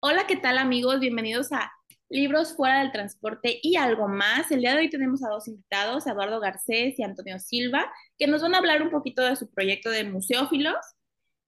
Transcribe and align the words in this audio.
Hola, 0.00 0.26
¿qué 0.26 0.36
tal 0.36 0.58
amigos? 0.58 0.98
Bienvenidos 0.98 1.52
a 1.52 1.70
Libros 2.08 2.56
fuera 2.56 2.80
del 2.80 2.90
transporte 2.90 3.60
y 3.62 3.76
algo 3.76 4.08
más. 4.08 4.50
El 4.50 4.60
día 4.60 4.72
de 4.72 4.80
hoy 4.80 4.90
tenemos 4.90 5.22
a 5.22 5.28
dos 5.28 5.46
invitados, 5.46 6.06
Eduardo 6.06 6.40
Garcés 6.40 6.98
y 6.98 7.04
Antonio 7.04 7.38
Silva, 7.38 7.92
que 8.18 8.26
nos 8.26 8.42
van 8.42 8.54
a 8.54 8.58
hablar 8.58 8.82
un 8.82 8.90
poquito 8.90 9.22
de 9.22 9.36
su 9.36 9.48
proyecto 9.50 9.90
de 9.90 10.04
Museófilos. 10.04 10.76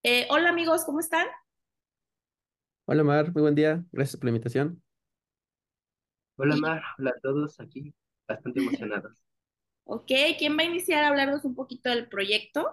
Eh, 0.04 0.27
hola 0.30 0.50
amigos, 0.50 0.84
¿cómo 0.84 1.00
están? 1.00 1.26
Hola 2.84 3.02
Mar, 3.02 3.32
muy 3.32 3.42
buen 3.42 3.54
día. 3.54 3.84
Gracias 3.90 4.16
por 4.16 4.26
la 4.26 4.30
invitación. 4.30 4.82
Hola 6.36 6.56
Mar, 6.56 6.82
hola 6.98 7.10
a 7.10 7.20
todos 7.20 7.58
aquí, 7.58 7.92
bastante 8.29 8.60
emocionados. 8.60 9.24
Ok, 9.84 10.12
¿quién 10.38 10.56
va 10.56 10.62
a 10.62 10.66
iniciar 10.66 11.02
a 11.02 11.08
hablarnos 11.08 11.44
un 11.44 11.54
poquito 11.56 11.90
del 11.90 12.08
proyecto 12.08 12.70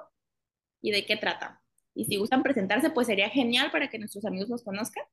y 0.82 0.92
de 0.92 1.06
qué 1.06 1.18
trata? 1.18 1.62
Y 2.00 2.06
si 2.06 2.16
gustan 2.16 2.44
presentarse, 2.44 2.92
pues 2.92 3.08
sería 3.08 3.30
genial 3.30 3.72
para 3.72 3.90
que 3.90 4.00
nuestros 4.00 4.24
amigos 4.24 4.48
los 4.48 4.64
conozcan. 4.64 5.04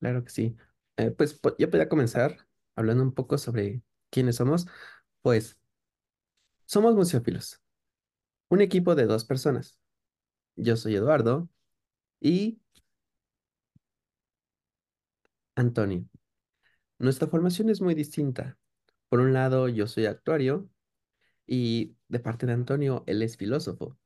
Claro 0.00 0.22
que 0.22 0.28
sí. 0.28 0.54
Eh, 0.98 1.10
pues 1.12 1.40
yo 1.58 1.70
podría 1.70 1.88
comenzar 1.88 2.46
hablando 2.74 3.02
un 3.02 3.14
poco 3.14 3.38
sobre 3.38 3.80
quiénes 4.10 4.36
somos. 4.36 4.66
Pues 5.22 5.58
somos 6.66 6.94
museófilos, 6.94 7.62
un 8.50 8.60
equipo 8.60 8.94
de 8.94 9.06
dos 9.06 9.24
personas. 9.24 9.78
Yo 10.56 10.76
soy 10.76 10.96
Eduardo 10.96 11.48
y 12.20 12.60
Antonio. 15.54 16.04
Nuestra 16.98 17.28
formación 17.28 17.70
es 17.70 17.80
muy 17.80 17.94
distinta. 17.94 18.58
Por 19.08 19.20
un 19.20 19.32
lado, 19.32 19.70
yo 19.70 19.86
soy 19.86 20.04
actuario 20.04 20.68
y 21.46 21.96
de 22.08 22.20
parte 22.20 22.44
de 22.44 22.52
Antonio, 22.52 23.04
él 23.06 23.22
es 23.22 23.38
filósofo. 23.38 23.96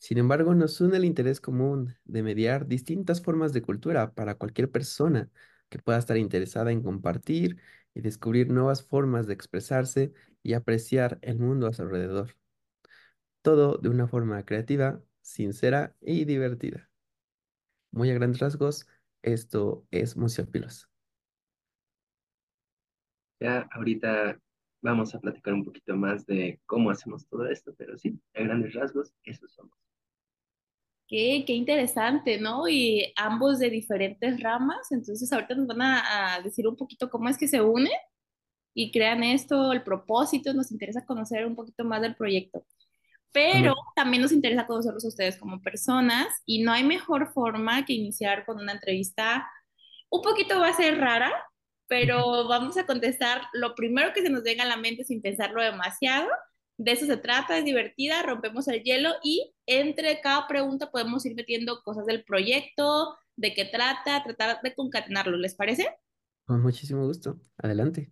Sin 0.00 0.18
embargo, 0.18 0.54
nos 0.56 0.80
une 0.82 0.98
el 0.98 1.06
interés 1.06 1.40
común 1.42 1.96
de 2.06 2.24
mediar 2.24 2.68
distintas 2.68 3.22
formas 3.22 3.54
de 3.54 3.62
cultura 3.62 4.14
para 4.14 4.34
cualquier 4.36 4.70
persona 4.72 5.30
que 5.70 5.80
pueda 5.80 5.98
estar 6.00 6.18
interesada 6.18 6.72
en 6.72 6.82
compartir 6.82 7.58
y 7.94 8.02
descubrir 8.02 8.50
nuevas 8.50 8.84
formas 8.84 9.28
de 9.28 9.34
expresarse 9.34 10.12
y 10.44 10.54
apreciar 10.54 11.20
el 11.22 11.38
mundo 11.38 11.68
a 11.68 11.74
su 11.74 11.82
alrededor. 11.82 12.36
Todo 13.42 13.76
de 13.76 13.90
una 13.90 14.08
forma 14.08 14.42
creativa, 14.46 15.02
sincera 15.20 15.94
y 16.00 16.24
divertida. 16.24 16.90
Muy 17.92 18.10
a 18.10 18.14
grandes 18.14 18.40
rasgos, 18.40 18.86
esto 19.22 19.86
es 19.92 20.16
Museófilos. 20.16 20.88
Ya 23.40 23.68
ahorita 23.72 24.38
vamos 24.82 25.14
a 25.14 25.20
platicar 25.20 25.54
un 25.54 25.64
poquito 25.64 25.96
más 25.96 26.26
de 26.26 26.60
cómo 26.66 26.90
hacemos 26.90 27.26
todo 27.26 27.46
esto, 27.48 27.74
pero 27.76 27.96
sí, 27.98 28.20
a 28.34 28.42
grandes 28.42 28.74
rasgos, 28.74 29.12
eso 29.24 29.48
somos. 29.48 29.89
Qué, 31.10 31.44
qué 31.46 31.54
interesante, 31.54 32.38
¿no? 32.38 32.68
Y 32.68 33.12
ambos 33.16 33.58
de 33.58 33.70
diferentes 33.70 34.40
ramas. 34.40 34.92
Entonces 34.92 35.32
ahorita 35.32 35.56
nos 35.56 35.66
van 35.66 35.82
a, 35.82 36.36
a 36.36 36.42
decir 36.42 36.68
un 36.68 36.76
poquito 36.76 37.10
cómo 37.10 37.28
es 37.28 37.36
que 37.38 37.48
se 37.48 37.60
unen 37.62 37.92
y 38.74 38.92
crean 38.92 39.24
esto, 39.24 39.72
el 39.72 39.82
propósito. 39.82 40.54
Nos 40.54 40.72
interesa 40.72 41.04
conocer 41.06 41.46
un 41.46 41.56
poquito 41.56 41.84
más 41.84 42.02
del 42.02 42.14
proyecto. 42.16 42.64
pero 43.32 43.74
también 43.96 44.22
nos 44.22 44.32
interesa 44.32 44.66
conocerlos 44.66 45.04
a 45.04 45.08
ustedes 45.08 45.38
como 45.38 45.62
personas 45.62 46.28
y 46.46 46.62
no 46.62 46.72
hay 46.72 46.84
mejor 46.84 47.32
forma 47.32 47.84
que 47.84 47.94
iniciar 47.94 48.44
con 48.46 48.58
una 48.60 48.72
entrevista. 48.72 49.48
Un 50.10 50.22
poquito 50.22 50.60
va 50.60 50.68
a 50.68 50.74
ser 50.74 50.98
rara, 50.98 51.32
pero 51.88 52.48
vamos 52.48 52.76
a 52.78 52.86
contestar 52.86 53.42
lo 53.52 53.74
primero 53.74 54.12
que 54.14 54.22
se 54.22 54.30
nos 54.30 54.42
venga 54.44 54.64
a 54.64 54.68
la 54.68 54.76
mente 54.76 55.04
sin 55.04 55.22
pensarlo 55.22 55.62
demasiado. 55.62 56.28
De 56.80 56.92
eso 56.92 57.04
se 57.04 57.18
trata, 57.18 57.58
es 57.58 57.64
divertida, 57.66 58.22
rompemos 58.22 58.66
el 58.66 58.82
hielo 58.82 59.10
y 59.22 59.52
entre 59.66 60.18
cada 60.22 60.48
pregunta 60.48 60.90
podemos 60.90 61.26
ir 61.26 61.34
metiendo 61.34 61.82
cosas 61.82 62.06
del 62.06 62.24
proyecto, 62.24 63.18
de 63.36 63.52
qué 63.52 63.66
trata, 63.66 64.24
tratar 64.24 64.62
de 64.62 64.74
concatenarlo, 64.74 65.36
¿les 65.36 65.54
parece? 65.54 65.94
Con 66.46 66.62
muchísimo 66.62 67.04
gusto. 67.04 67.38
Adelante. 67.58 68.10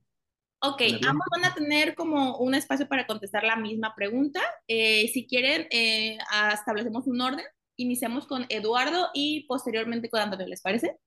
Ok, 0.60 0.82
Adelante. 0.82 1.08
ambos 1.08 1.26
van 1.30 1.50
a 1.50 1.54
tener 1.54 1.94
como 1.94 2.36
un 2.36 2.54
espacio 2.54 2.86
para 2.86 3.06
contestar 3.06 3.42
la 3.42 3.56
misma 3.56 3.94
pregunta. 3.96 4.42
Eh, 4.66 5.08
si 5.14 5.26
quieren, 5.26 5.66
eh, 5.70 6.18
establecemos 6.52 7.06
un 7.06 7.22
orden. 7.22 7.46
Iniciamos 7.76 8.26
con 8.26 8.44
Eduardo 8.50 9.08
y 9.14 9.46
posteriormente 9.46 10.10
con 10.10 10.20
Antonio, 10.20 10.46
¿les 10.46 10.60
parece? 10.60 10.98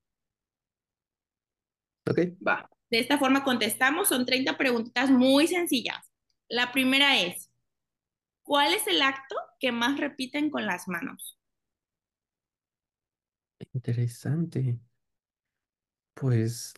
Ok. 2.10 2.20
Va, 2.46 2.68
De 2.90 2.98
esta 2.98 3.20
forma 3.20 3.44
contestamos. 3.44 4.08
Son 4.08 4.26
30 4.26 4.58
preguntitas 4.58 5.12
muy 5.12 5.46
sencillas. 5.46 6.00
La 6.50 6.72
primera 6.72 7.22
es, 7.22 7.51
¿cuál 8.52 8.74
es 8.74 8.86
el 8.86 9.02
acto 9.02 9.38
que 9.62 9.72
más 9.72 9.98
repiten 9.98 10.50
con 10.50 10.66
las 10.66 10.90
manos? 10.90 11.40
Interesante. 13.74 14.78
Pues, 16.14 16.74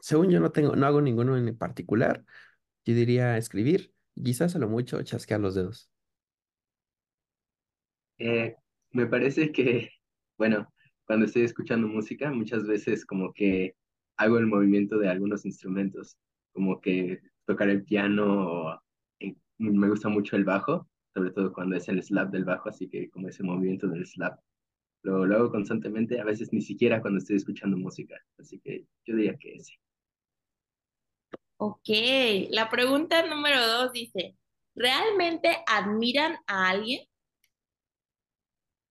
según 0.00 0.30
yo 0.30 0.40
no 0.40 0.52
tengo, 0.52 0.76
no 0.76 0.86
hago 0.86 1.00
ninguno 1.00 1.36
en 1.36 1.56
particular. 1.56 2.24
Yo 2.84 2.94
diría 2.94 3.36
escribir, 3.38 3.94
quizás 4.22 4.56
a 4.56 4.58
lo 4.60 4.68
mucho 4.68 5.02
chasquear 5.02 5.40
los 5.40 5.54
dedos. 5.56 5.90
eh, 8.18 8.56
me 8.92 9.06
parece 9.06 9.52
que, 9.52 9.90
bueno, 10.38 10.72
cuando 11.06 11.26
estoy 11.26 11.42
escuchando 11.42 11.88
música, 11.88 12.30
muchas 12.32 12.64
veces 12.66 13.04
como 13.04 13.32
que 13.32 13.74
hago 14.16 14.38
el 14.38 14.46
movimiento 14.46 14.98
de 14.98 15.08
algunos 15.08 15.44
instrumentos, 15.46 16.16
como 16.52 16.80
que 16.80 17.20
tocar 17.46 17.68
el 17.68 17.84
piano, 17.84 18.24
o, 18.26 18.80
me 19.58 19.88
gusta 19.88 20.08
mucho 20.08 20.36
el 20.36 20.44
bajo, 20.44 20.88
sobre 21.14 21.30
todo 21.32 21.52
cuando 21.52 21.76
es 21.76 21.88
el 21.88 22.02
slap 22.02 22.30
del 22.30 22.44
bajo, 22.44 22.68
así 22.68 22.88
que 22.88 23.10
como 23.10 23.28
ese 23.28 23.42
movimiento 23.42 23.88
del 23.88 24.06
slap. 24.06 24.38
Lo, 25.02 25.26
lo 25.26 25.36
hago 25.36 25.50
constantemente, 25.50 26.20
a 26.20 26.24
veces 26.24 26.52
ni 26.52 26.62
siquiera 26.62 27.00
cuando 27.00 27.18
estoy 27.18 27.36
escuchando 27.36 27.76
música, 27.76 28.16
así 28.38 28.60
que 28.60 28.86
yo 29.06 29.16
diría 29.16 29.36
que 29.38 29.58
sí. 29.60 29.74
Ok, 31.58 31.88
la 32.50 32.68
pregunta 32.68 33.26
número 33.26 33.66
dos 33.66 33.92
dice, 33.92 34.36
¿realmente 34.74 35.56
admiran 35.66 36.36
a 36.46 36.68
alguien? 36.68 37.00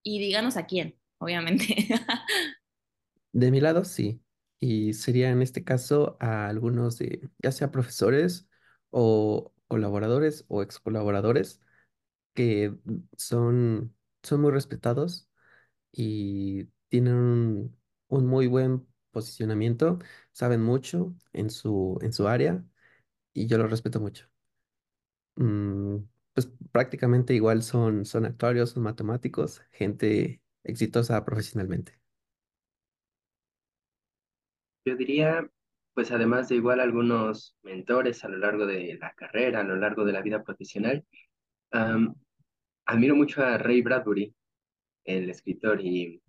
Y 0.03 0.19
díganos 0.19 0.57
a 0.57 0.65
quién, 0.65 0.95
obviamente. 1.19 1.65
De 3.33 3.51
mi 3.51 3.59
lado, 3.59 3.83
sí. 3.85 4.21
Y 4.59 4.93
sería 4.93 5.29
en 5.29 5.41
este 5.41 5.63
caso 5.63 6.17
a 6.19 6.47
algunos 6.47 6.97
de, 6.97 7.29
ya 7.43 7.51
sea 7.51 7.71
profesores 7.71 8.47
o 8.89 9.53
colaboradores 9.67 10.45
o 10.47 10.63
ex 10.63 10.79
colaboradores 10.79 11.61
que 12.33 12.75
son, 13.17 13.95
son 14.23 14.41
muy 14.41 14.51
respetados 14.51 15.29
y 15.91 16.65
tienen 16.89 17.15
un, 17.15 17.77
un 18.09 18.27
muy 18.27 18.47
buen 18.47 18.87
posicionamiento, 19.11 19.99
saben 20.33 20.63
mucho 20.63 21.15
en 21.33 21.49
su, 21.49 21.99
en 22.01 22.13
su 22.13 22.27
área 22.27 22.63
y 23.33 23.47
yo 23.47 23.57
los 23.59 23.71
respeto 23.71 23.99
mucho. 24.01 24.29
Mm, 25.35 25.97
pues 26.33 26.47
prácticamente 26.71 27.33
igual 27.33 27.63
son, 27.63 28.05
son 28.05 28.25
actuarios, 28.25 28.71
son 28.71 28.83
matemáticos, 28.83 29.61
gente 29.71 30.41
exitosa 30.63 31.23
profesionalmente. 31.25 31.99
Yo 34.85 34.95
diría, 34.95 35.49
pues 35.95 36.11
además 36.11 36.49
de 36.49 36.55
igual 36.55 36.81
algunos 36.81 37.55
mentores 37.63 38.23
a 38.25 38.27
lo 38.27 38.37
largo 38.37 38.67
de 38.67 38.97
la 38.99 39.13
carrera, 39.13 39.61
a 39.61 39.63
lo 39.63 39.77
largo 39.77 40.03
de 40.03 40.11
la 40.11 40.21
vida 40.21 40.43
profesional, 40.43 41.05
admiro 42.85 43.15
mucho 43.15 43.43
a 43.43 43.57
Ray 43.57 43.81
Bradbury, 43.81 44.35
el 45.05 45.29
escritor, 45.29 45.79
y 45.81 46.21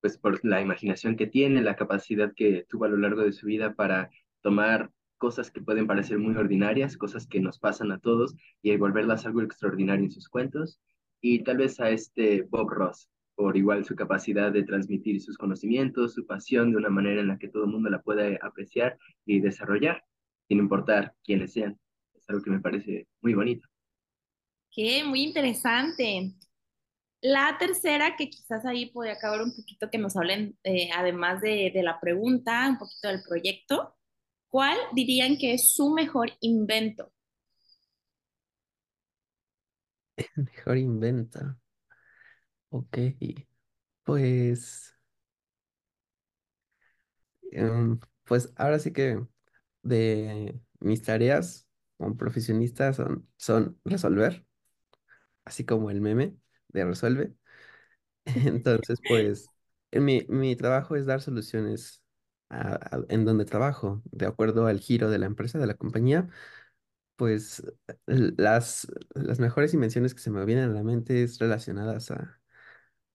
pues 0.00 0.16
por 0.16 0.42
la 0.44 0.60
imaginación 0.60 1.16
que 1.16 1.26
tiene, 1.26 1.60
la 1.60 1.76
capacidad 1.76 2.32
que 2.34 2.64
tuvo 2.68 2.86
a 2.86 2.88
lo 2.88 2.96
largo 2.96 3.22
de 3.22 3.32
su 3.32 3.46
vida 3.46 3.74
para 3.74 4.10
tomar 4.40 4.90
cosas 5.18 5.50
que 5.50 5.60
pueden 5.60 5.86
parecer 5.86 6.18
muy 6.18 6.34
ordinarias, 6.36 6.96
cosas 6.96 7.26
que 7.26 7.40
nos 7.40 7.58
pasan 7.58 7.92
a 7.92 7.98
todos, 7.98 8.34
y 8.62 8.74
volverlas 8.76 9.26
algo 9.26 9.42
extraordinario 9.42 10.04
en 10.06 10.10
sus 10.10 10.30
cuentos, 10.30 10.80
y 11.20 11.44
tal 11.44 11.58
vez 11.58 11.78
a 11.78 11.90
este 11.90 12.42
Bob 12.42 12.70
Ross, 12.70 13.10
por 13.34 13.56
igual 13.56 13.84
su 13.84 13.96
capacidad 13.96 14.52
de 14.52 14.62
transmitir 14.62 15.20
sus 15.20 15.36
conocimientos, 15.36 16.14
su 16.14 16.26
pasión 16.26 16.70
de 16.70 16.76
una 16.76 16.88
manera 16.88 17.20
en 17.20 17.28
la 17.28 17.38
que 17.38 17.48
todo 17.48 17.64
el 17.64 17.70
mundo 17.70 17.90
la 17.90 18.02
puede 18.02 18.38
apreciar 18.42 18.98
y 19.24 19.40
desarrollar, 19.40 20.04
sin 20.48 20.58
importar 20.58 21.14
quiénes 21.24 21.52
sean. 21.52 21.78
Es 22.14 22.28
algo 22.28 22.42
que 22.42 22.50
me 22.50 22.60
parece 22.60 23.08
muy 23.20 23.34
bonito. 23.34 23.68
Qué 24.70 25.04
muy 25.04 25.22
interesante. 25.22 26.32
La 27.20 27.56
tercera, 27.58 28.16
que 28.16 28.28
quizás 28.28 28.66
ahí 28.66 28.90
podría 28.90 29.14
acabar 29.14 29.42
un 29.42 29.54
poquito 29.54 29.88
que 29.90 29.98
nos 29.98 30.16
hablen, 30.16 30.58
eh, 30.62 30.90
además 30.94 31.40
de, 31.40 31.70
de 31.74 31.82
la 31.82 31.98
pregunta, 32.00 32.68
un 32.68 32.78
poquito 32.78 33.08
del 33.08 33.22
proyecto. 33.22 33.96
¿Cuál 34.48 34.76
dirían 34.92 35.36
que 35.38 35.54
es 35.54 35.72
su 35.72 35.90
mejor 35.90 36.30
invento? 36.40 37.12
Mejor 40.36 40.76
invento. 40.76 41.56
Ok, 42.74 42.98
pues, 44.04 44.94
em, 47.52 47.98
pues 48.24 48.52
ahora 48.56 48.78
sí 48.78 48.92
que 48.92 49.20
de 49.82 50.60
mis 50.80 51.02
tareas 51.02 51.68
como 51.98 52.16
profesionista 52.16 52.92
son, 52.92 53.28
son 53.36 53.80
resolver, 53.84 54.46
así 55.44 55.64
como 55.64 55.90
el 55.90 56.00
meme 56.00 56.36
de 56.68 56.84
resuelve. 56.84 57.34
Entonces, 58.26 59.00
pues, 59.06 59.52
mi, 59.92 60.26
mi 60.28 60.56
trabajo 60.56 60.96
es 60.96 61.06
dar 61.06 61.22
soluciones 61.22 62.02
en 63.08 63.24
donde 63.24 63.44
trabajo, 63.44 64.02
de 64.12 64.26
acuerdo 64.26 64.66
al 64.66 64.80
giro 64.80 65.10
de 65.10 65.18
la 65.18 65.26
empresa, 65.26 65.58
de 65.58 65.66
la 65.66 65.74
compañía, 65.74 66.28
pues 67.16 67.64
las, 68.06 68.88
las 69.14 69.40
mejores 69.40 69.74
invenciones 69.74 70.14
que 70.14 70.20
se 70.20 70.30
me 70.30 70.44
vienen 70.44 70.70
a 70.70 70.74
la 70.74 70.84
mente 70.84 71.22
es 71.24 71.38
relacionadas 71.40 72.10
a, 72.12 72.40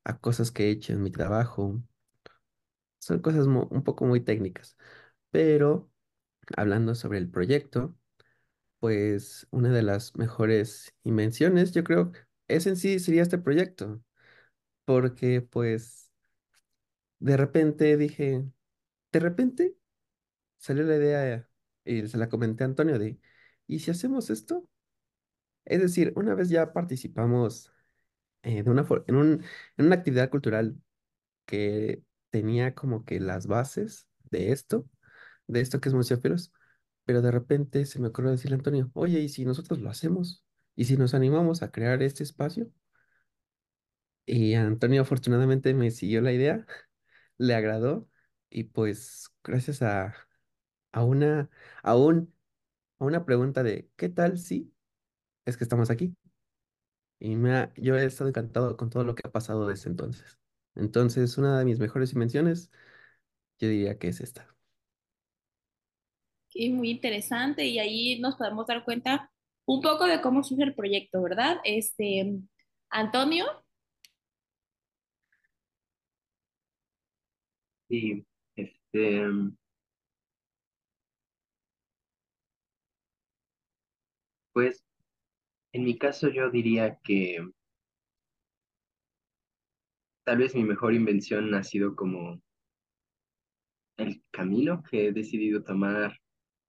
a 0.09 0.19
cosas 0.19 0.51
que 0.51 0.65
he 0.67 0.71
hecho 0.71 0.93
en 0.93 1.03
mi 1.03 1.11
trabajo. 1.11 1.81
Son 2.99 3.19
cosas 3.19 3.45
un 3.47 3.83
poco 3.83 4.05
muy 4.05 4.21
técnicas, 4.21 4.77
pero 5.31 5.89
hablando 6.57 6.95
sobre 6.95 7.19
el 7.19 7.29
proyecto, 7.29 7.95
pues 8.79 9.47
una 9.51 9.71
de 9.71 9.83
las 9.83 10.15
mejores 10.17 10.95
invenciones, 11.03 11.73
yo 11.73 11.83
creo, 11.83 12.11
es 12.47 12.67
en 12.67 12.77
sí 12.77 12.99
sería 12.99 13.23
este 13.23 13.39
proyecto, 13.39 14.01
porque 14.85 15.41
pues 15.41 16.11
de 17.19 17.37
repente 17.37 17.97
dije, 17.97 18.45
de 19.11 19.19
repente 19.19 19.75
salió 20.57 20.83
la 20.83 20.97
idea 20.97 21.49
y 21.85 22.07
se 22.07 22.17
la 22.17 22.29
comenté 22.29 22.63
a 22.65 22.67
Antonio 22.67 22.99
de, 22.99 23.19
¿y 23.67 23.79
si 23.79 23.91
hacemos 23.91 24.29
esto? 24.29 24.67
Es 25.65 25.81
decir, 25.81 26.13
una 26.15 26.35
vez 26.35 26.49
ya 26.49 26.73
participamos 26.73 27.71
eh, 28.43 28.63
de 28.63 28.69
una, 28.71 28.87
en 29.07 29.15
un, 29.15 29.43
en 29.77 29.85
una 29.85 29.95
actividad 29.95 30.29
cultural 30.29 30.77
que 31.45 32.03
tenía 32.31 32.75
como 32.75 33.05
que 33.05 33.19
las 33.19 33.47
bases 33.47 34.07
de 34.31 34.51
esto, 34.51 34.87
de 35.47 35.61
esto 35.61 35.81
que 35.81 35.89
es 35.89 35.95
Museófilos, 35.95 36.53
pero 37.05 37.21
de 37.21 37.31
repente 37.31 37.85
se 37.85 37.99
me 37.99 38.09
ocurrió 38.09 38.31
decirle 38.31 38.55
a 38.55 38.59
Antonio, 38.59 38.91
oye, 38.95 39.19
¿y 39.21 39.29
si 39.29 39.45
nosotros 39.45 39.79
lo 39.81 39.89
hacemos? 39.91 40.43
¿Y 40.75 40.85
si 40.85 40.97
nos 40.97 41.13
animamos 41.15 41.63
a 41.63 41.71
crear 41.71 42.03
este 42.03 42.23
espacio? 42.23 42.71
Y 44.25 44.53
Antonio 44.55 45.01
afortunadamente 45.01 45.73
me 45.73 45.89
siguió 45.91 46.21
la 46.21 46.31
idea, 46.33 46.65
le 47.37 47.55
agradó 47.55 48.07
y 48.49 48.65
pues 48.65 49.29
gracias 49.43 49.81
a, 49.81 50.15
a 50.93 51.03
una, 51.05 51.49
a 51.83 51.95
un, 51.97 52.33
a 52.99 53.05
una 53.05 53.25
pregunta 53.25 53.63
de 53.63 53.89
¿qué 53.97 54.09
tal 54.09 54.39
si 54.39 54.73
es 55.45 55.57
que 55.57 55.65
estamos 55.65 55.91
aquí? 55.91 56.15
Y 57.19 57.35
me 57.35 57.53
ha- 57.55 57.73
yo 57.75 57.95
he 57.97 58.05
estado 58.05 58.29
encantado 58.29 58.77
con 58.77 58.89
todo 58.89 59.03
lo 59.03 59.15
que 59.15 59.23
ha 59.27 59.31
pasado 59.31 59.67
desde 59.67 59.89
entonces. 59.89 60.39
Entonces, 60.75 61.37
una 61.37 61.59
de 61.59 61.65
mis 61.65 61.79
mejores 61.79 62.13
invenciones, 62.13 62.71
yo 63.59 63.69
diría 63.69 63.97
que 63.99 64.09
es 64.09 64.21
esta. 64.21 64.55
Es 66.53 66.71
muy 66.71 66.89
interesante 66.91 67.65
y 67.65 67.79
ahí 67.79 68.19
nos 68.19 68.35
podemos 68.35 68.65
dar 68.67 68.83
cuenta 68.83 69.31
un 69.65 69.81
poco 69.81 70.05
de 70.07 70.21
cómo 70.21 70.43
surge 70.43 70.63
el 70.63 70.75
proyecto, 70.75 71.21
¿verdad? 71.21 71.57
Este, 71.63 72.39
Antonio, 72.89 73.45
Y 77.89 78.25
este, 78.55 79.21
pues 84.53 84.83
en 85.71 85.83
mi 85.83 85.97
caso 85.97 86.29
yo 86.29 86.49
diría 86.49 86.99
que 87.03 87.47
tal 90.23 90.37
vez 90.37 90.55
mi 90.55 90.63
mejor 90.63 90.93
invención 90.93 91.53
ha 91.53 91.63
sido 91.63 91.95
como 91.95 92.41
el 93.97 94.23
camino 94.31 94.81
que 94.83 95.07
he 95.07 95.11
decidido 95.11 95.63
tomar 95.63 96.19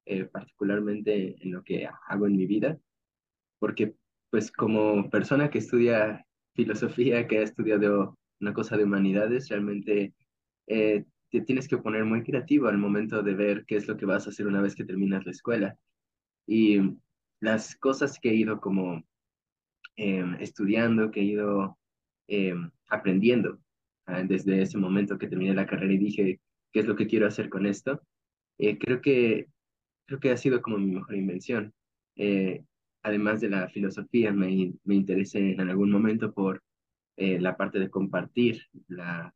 eh, 0.06 0.24
particularmente 0.24 1.36
en 1.42 1.52
lo 1.52 1.62
que 1.62 1.86
hago 2.08 2.26
en 2.26 2.36
mi 2.36 2.46
vida, 2.46 2.78
porque 3.58 3.94
pues 4.30 4.50
como 4.50 5.08
persona 5.10 5.50
que 5.50 5.58
estudia 5.58 6.26
filosofía, 6.54 7.26
que 7.26 7.38
ha 7.38 7.42
estudiado 7.42 8.18
una 8.40 8.52
cosa 8.52 8.76
de 8.76 8.84
humanidades, 8.84 9.48
realmente 9.48 10.14
eh, 10.66 11.04
te 11.30 11.40
tienes 11.42 11.68
que 11.68 11.78
poner 11.78 12.04
muy 12.04 12.22
creativo 12.22 12.68
al 12.68 12.78
momento 12.78 13.22
de 13.22 13.34
ver 13.34 13.64
qué 13.66 13.76
es 13.76 13.86
lo 13.86 13.96
que 13.96 14.06
vas 14.06 14.26
a 14.26 14.30
hacer 14.30 14.46
una 14.46 14.62
vez 14.62 14.74
que 14.74 14.84
terminas 14.84 15.24
la 15.24 15.32
escuela. 15.32 15.78
Y 16.46 16.80
las 17.40 17.76
cosas 17.76 18.18
que 18.20 18.30
he 18.30 18.34
ido 18.34 18.60
como 18.60 19.02
em, 19.96 20.34
estudiando, 20.40 21.10
que 21.10 21.20
he 21.20 21.24
ido 21.24 21.78
em, 22.28 22.70
aprendiendo 22.88 23.58
ah, 24.06 24.22
desde 24.22 24.62
ese 24.62 24.78
momento 24.78 25.18
que 25.18 25.28
terminé 25.28 25.54
la 25.54 25.66
carrera 25.66 25.92
y 25.92 25.98
dije, 25.98 26.40
¿qué 26.72 26.80
es 26.80 26.86
lo 26.86 26.96
que 26.96 27.06
quiero 27.06 27.26
hacer 27.26 27.48
con 27.48 27.66
esto? 27.66 28.02
Eh, 28.58 28.78
creo 28.78 29.00
que, 29.00 29.46
creo 30.06 30.20
que 30.20 30.30
ha 30.30 30.36
sido 30.36 30.62
como 30.62 30.78
mi 30.78 30.94
mejor 30.94 31.16
invención. 31.16 31.72
Eh, 32.16 32.62
además 33.02 33.40
de 33.40 33.48
la 33.48 33.68
filosofía, 33.68 34.32
me, 34.32 34.74
me 34.84 34.94
interesé 34.94 35.52
en 35.52 35.68
algún 35.68 35.90
momento 35.90 36.32
por 36.32 36.62
eh, 37.16 37.40
la 37.40 37.56
parte 37.56 37.78
de 37.78 37.90
compartir 37.90 38.62
la, 38.88 39.34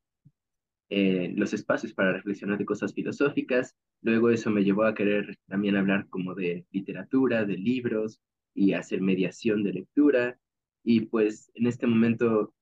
eh, 0.97 1.33
los 1.35 1.53
espacios 1.53 1.93
para 1.93 2.13
reflexionar 2.13 2.57
de 2.57 2.65
cosas 2.65 2.95
filosóficas. 2.95 3.75
Luego 4.01 4.31
eso 4.31 4.49
me 4.49 4.63
llevó 4.63 4.85
a 4.85 4.95
querer 4.95 5.37
también 5.49 5.75
hablar 5.75 6.09
como 6.09 6.37
de 6.37 6.67
literatura, 6.71 7.45
de 7.45 7.57
libros 7.57 8.21
y 8.55 8.75
hacer 8.75 9.01
mediación 9.01 9.65
de 9.65 9.73
lectura. 9.73 10.39
Y 10.85 11.07
pues 11.07 11.51
en 11.55 11.67
este 11.67 11.89
momento 11.89 12.55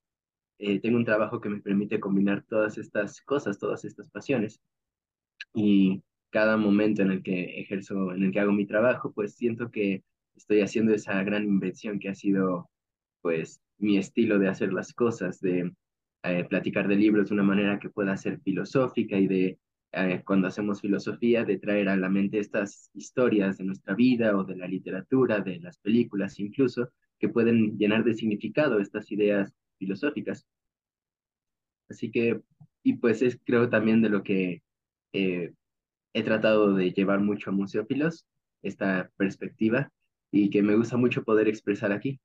eh, 0.58 0.81
tengo 0.81 0.96
un 0.96 1.05
trabajo 1.05 1.43
que 1.43 1.50
me 1.50 1.61
permite 1.61 2.00
combinar 2.00 2.43
todas 2.49 2.79
estas 2.79 3.20
cosas, 3.20 3.58
todas 3.58 3.84
estas 3.84 4.08
pasiones. 4.08 4.62
Y 5.52 6.02
cada 6.31 6.56
momento 6.56 7.02
en 7.02 7.11
el 7.11 7.23
que 7.23 7.61
ejerzo, 7.61 8.12
en 8.12 8.23
el 8.23 8.32
que 8.32 8.40
hago 8.40 8.52
mi 8.52 8.64
trabajo, 8.64 9.12
pues 9.12 9.35
siento 9.35 9.70
que 9.70 10.05
estoy 10.37 10.62
haciendo 10.62 10.94
esa 10.94 11.23
gran 11.23 11.44
invención 11.44 11.99
que 11.99 12.08
ha 12.08 12.14
sido 12.14 12.70
pues 13.20 13.61
mi 13.76 13.99
estilo 13.99 14.38
de 14.38 14.49
hacer 14.49 14.73
las 14.73 14.94
cosas, 14.94 15.38
de 15.40 15.70
eh, 16.23 16.45
platicar 16.45 16.89
de 16.89 16.97
libros 16.97 17.29
de 17.29 17.35
una 17.35 17.43
manera 17.43 17.79
que 17.79 17.91
pueda 17.91 18.17
ser 18.17 18.41
filosófica 18.41 19.17
y 19.19 19.27
de 19.27 19.59
eh, 19.95 20.23
cuando 20.25 20.49
hacemos 20.49 20.81
filosofía, 20.81 21.45
de 21.45 21.59
traer 21.59 21.89
a 21.89 21.97
la 21.97 22.09
mente 22.09 22.39
estas 22.39 22.91
historias 22.95 23.59
de 23.59 23.65
nuestra 23.65 23.95
vida 23.95 24.37
o 24.37 24.45
de 24.45 24.57
la 24.57 24.67
literatura, 24.67 25.41
de 25.41 25.61
las 25.61 25.79
películas 25.79 26.41
incluso, 26.41 26.91
que 27.19 27.29
pueden 27.29 27.77
llenar 27.77 28.03
de 28.03 28.15
significado 28.15 28.81
estas 28.81 29.11
ideas 29.13 29.53
filosóficas. 29.79 30.47
Así 31.91 32.11
que, 32.11 32.41
y 32.83 32.95
pues 32.95 33.21
es 33.21 33.39
creo 33.45 33.69
también 33.69 34.01
de 34.01 34.09
lo 34.09 34.23
que 34.23 34.63
eh, 35.13 35.53
he 36.15 36.23
tratado 36.23 36.75
de 36.75 36.93
llevar 36.93 37.21
mucho 37.21 37.51
a 37.51 37.53
Museófilos, 37.53 38.27
esta 38.63 39.11
perspectiva, 39.17 39.93
y 40.31 40.49
que 40.49 40.63
me 40.63 40.75
gusta 40.75 40.97
mucho 40.97 41.23
poder 41.23 41.49
expresar 41.49 41.93
aquí. 41.93 42.19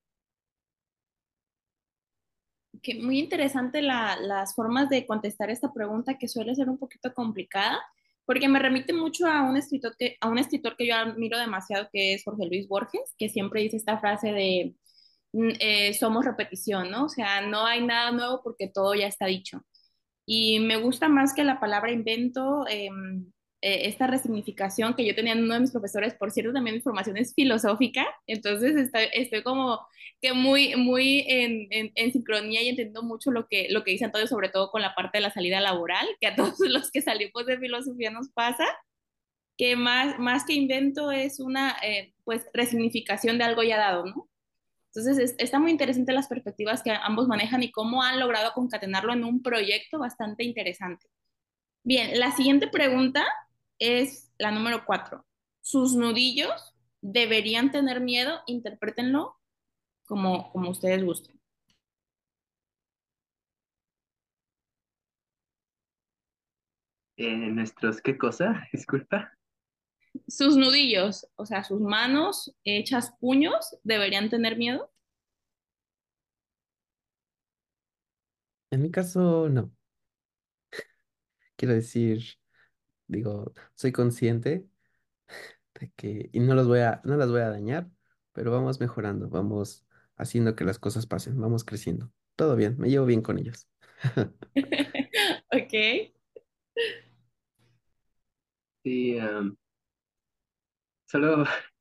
Que 2.88 2.96
muy 3.04 3.20
interesante 3.20 3.82
la- 3.84 4.18
las 4.22 4.56
formas 4.56 4.90
de 4.90 5.06
contestar 5.08 5.52
esta 5.52 5.74
pregunta 5.74 6.18
que 6.20 6.30
suele 6.30 6.56
ser 6.56 6.70
un 6.70 6.80
poquito 6.80 7.14
complicada, 7.14 7.80
porque 8.26 8.50
me 8.50 8.60
remite 8.60 8.94
mucho 8.94 9.28
a 9.28 9.44
un 9.44 9.58
escritor 9.58 9.96
que, 10.00 10.18
a 10.22 10.30
un 10.30 10.40
escritor 10.40 10.78
que 10.78 10.88
yo 10.88 10.96
admiro 10.96 11.38
demasiado, 11.40 11.90
que 11.94 12.14
es 12.16 12.24
Jorge 12.26 12.46
Luis 12.48 12.68
Borges, 12.70 13.16
que 13.20 13.30
siempre 13.30 13.62
dice 13.64 13.78
esta 13.78 14.00
frase 14.00 14.32
de 14.34 14.76
mm, 15.34 15.50
eh, 15.62 15.94
somos 15.96 16.26
repetición, 16.26 16.92
¿no? 16.92 17.06
O 17.06 17.10
sea, 17.10 17.42
no 17.42 17.66
hay 17.66 17.86
nada 17.86 18.12
nuevo 18.12 18.42
porque 18.44 18.70
todo 18.70 18.96
ya 18.96 19.08
está 19.08 19.28
dicho. 19.28 19.62
Y 20.26 20.60
me 20.62 20.78
gusta 20.78 21.10
más 21.10 21.34
que 21.34 21.44
la 21.46 21.60
palabra 21.60 21.92
invento, 21.92 22.66
eh, 22.70 22.90
eh, 23.68 23.90
esta 23.90 24.08
resignificación 24.08 24.94
que 24.94 25.06
yo 25.06 25.14
tenía 25.14 25.34
en 25.34 25.44
uno 25.44 25.56
de 25.56 25.60
mis 25.60 25.72
profesores, 25.72 26.14
por 26.14 26.32
cierto, 26.32 26.54
también 26.54 26.78
mi 26.78 26.82
formación 26.82 27.18
es 27.18 27.34
filosófica, 27.36 28.08
entonces 28.26 28.78
estoy, 28.78 29.08
estoy 29.12 29.44
como 29.44 29.86
que 30.22 30.32
muy, 30.32 30.78
muy 30.78 31.26
en, 31.28 31.68
en, 31.72 31.92
en, 31.96 32.14
sincronía 32.14 32.62
y 32.62 32.70
entiendo 32.70 33.04
mucho 33.04 33.30
lo 33.30 33.46
que, 33.50 33.68
lo 33.70 33.84
que 33.84 33.92
dice 33.92 34.06
Antonio, 34.06 34.26
sobre 34.26 34.48
todo 34.48 34.72
con 34.72 34.82
la 34.82 34.96
parte 34.96 35.18
de 35.18 35.24
la 35.24 35.34
salida 35.34 35.60
laboral, 35.60 36.08
que 36.22 36.28
a 36.28 36.36
todos 36.38 36.58
los 36.62 36.92
que 36.92 37.02
salimos 37.02 37.46
de 37.46 37.60
filosofía 37.60 38.10
nos 38.10 38.30
pasa, 38.30 38.64
que 39.58 39.76
más, 39.76 40.18
más 40.18 40.46
que 40.46 40.54
invento 40.54 41.12
es 41.12 41.42
una 41.42 41.76
eh, 41.84 42.14
pues 42.24 42.48
resignificación 42.54 43.38
de 43.38 43.44
algo 43.44 43.64
ya 43.64 43.78
dado, 43.78 44.06
¿no? 44.06 44.30
Entonces, 44.96 45.18
es, 45.18 45.36
está 45.40 45.60
muy 45.60 45.72
interesante 45.72 46.14
las 46.14 46.30
perspectivas 46.30 46.84
que 46.84 46.92
ambos 46.92 47.28
manejan 47.28 47.64
y 47.64 47.72
cómo 47.72 48.02
han 48.02 48.18
logrado 48.18 48.54
concatenarlo 48.54 49.12
en 49.12 49.26
un 49.26 49.44
proyecto 49.44 50.00
bastante 50.00 50.46
interesante. 50.46 51.08
Bien, 51.84 52.18
la 52.18 52.32
siguiente 52.32 52.68
pregunta 52.68 53.26
es 53.80 54.32
la 54.38 54.52
número 54.52 54.84
cuatro. 54.86 55.26
¿Sus 55.62 55.96
nudillos 55.96 56.74
deberían 57.02 57.72
tener 57.72 58.02
miedo? 58.02 58.42
Interprétenlo 58.48 59.38
como, 60.06 60.52
como 60.52 60.70
ustedes 60.70 61.04
gusten. 61.04 61.38
Eh, 67.18 67.36
¿Nuestros 67.36 68.02
qué 68.02 68.18
cosa? 68.18 68.68
Disculpa. 68.72 69.34
Sus 70.28 70.56
nudillos, 70.56 71.28
o 71.36 71.46
sea, 71.46 71.64
sus 71.64 71.82
manos 71.82 72.56
hechas 72.64 73.16
puños, 73.20 73.78
¿deberían 73.84 74.30
tener 74.30 74.58
miedo? 74.58 74.92
En 78.72 78.82
mi 78.82 78.92
caso, 78.92 79.50
no. 79.50 79.72
Quiero 81.56 81.74
decir, 81.74 82.38
digo, 83.08 83.54
soy 83.76 83.92
consciente 83.92 84.68
de 85.76 85.92
que, 85.96 86.30
y 86.34 86.40
no 86.40 86.56
los 86.56 86.68
voy 86.68 86.80
a, 86.80 87.02
no 87.04 87.18
las 87.18 87.30
voy 87.30 87.42
a 87.42 87.50
dañar, 87.50 87.90
pero 88.34 88.52
vamos 88.52 88.80
mejorando, 88.80 89.30
vamos 89.30 89.86
haciendo 90.16 90.56
que 90.56 90.66
las 90.66 90.80
cosas 90.80 91.06
pasen, 91.08 91.40
vamos 91.40 91.64
creciendo. 91.64 92.12
Todo 92.36 92.56
bien, 92.56 92.78
me 92.78 92.90
llevo 92.90 93.06
bien 93.06 93.22
con 93.22 93.38
ellos. 93.40 93.68
Ok. 95.54 95.74
Sí, 98.84 99.20
am, 99.20 99.58
solo 101.06 101.46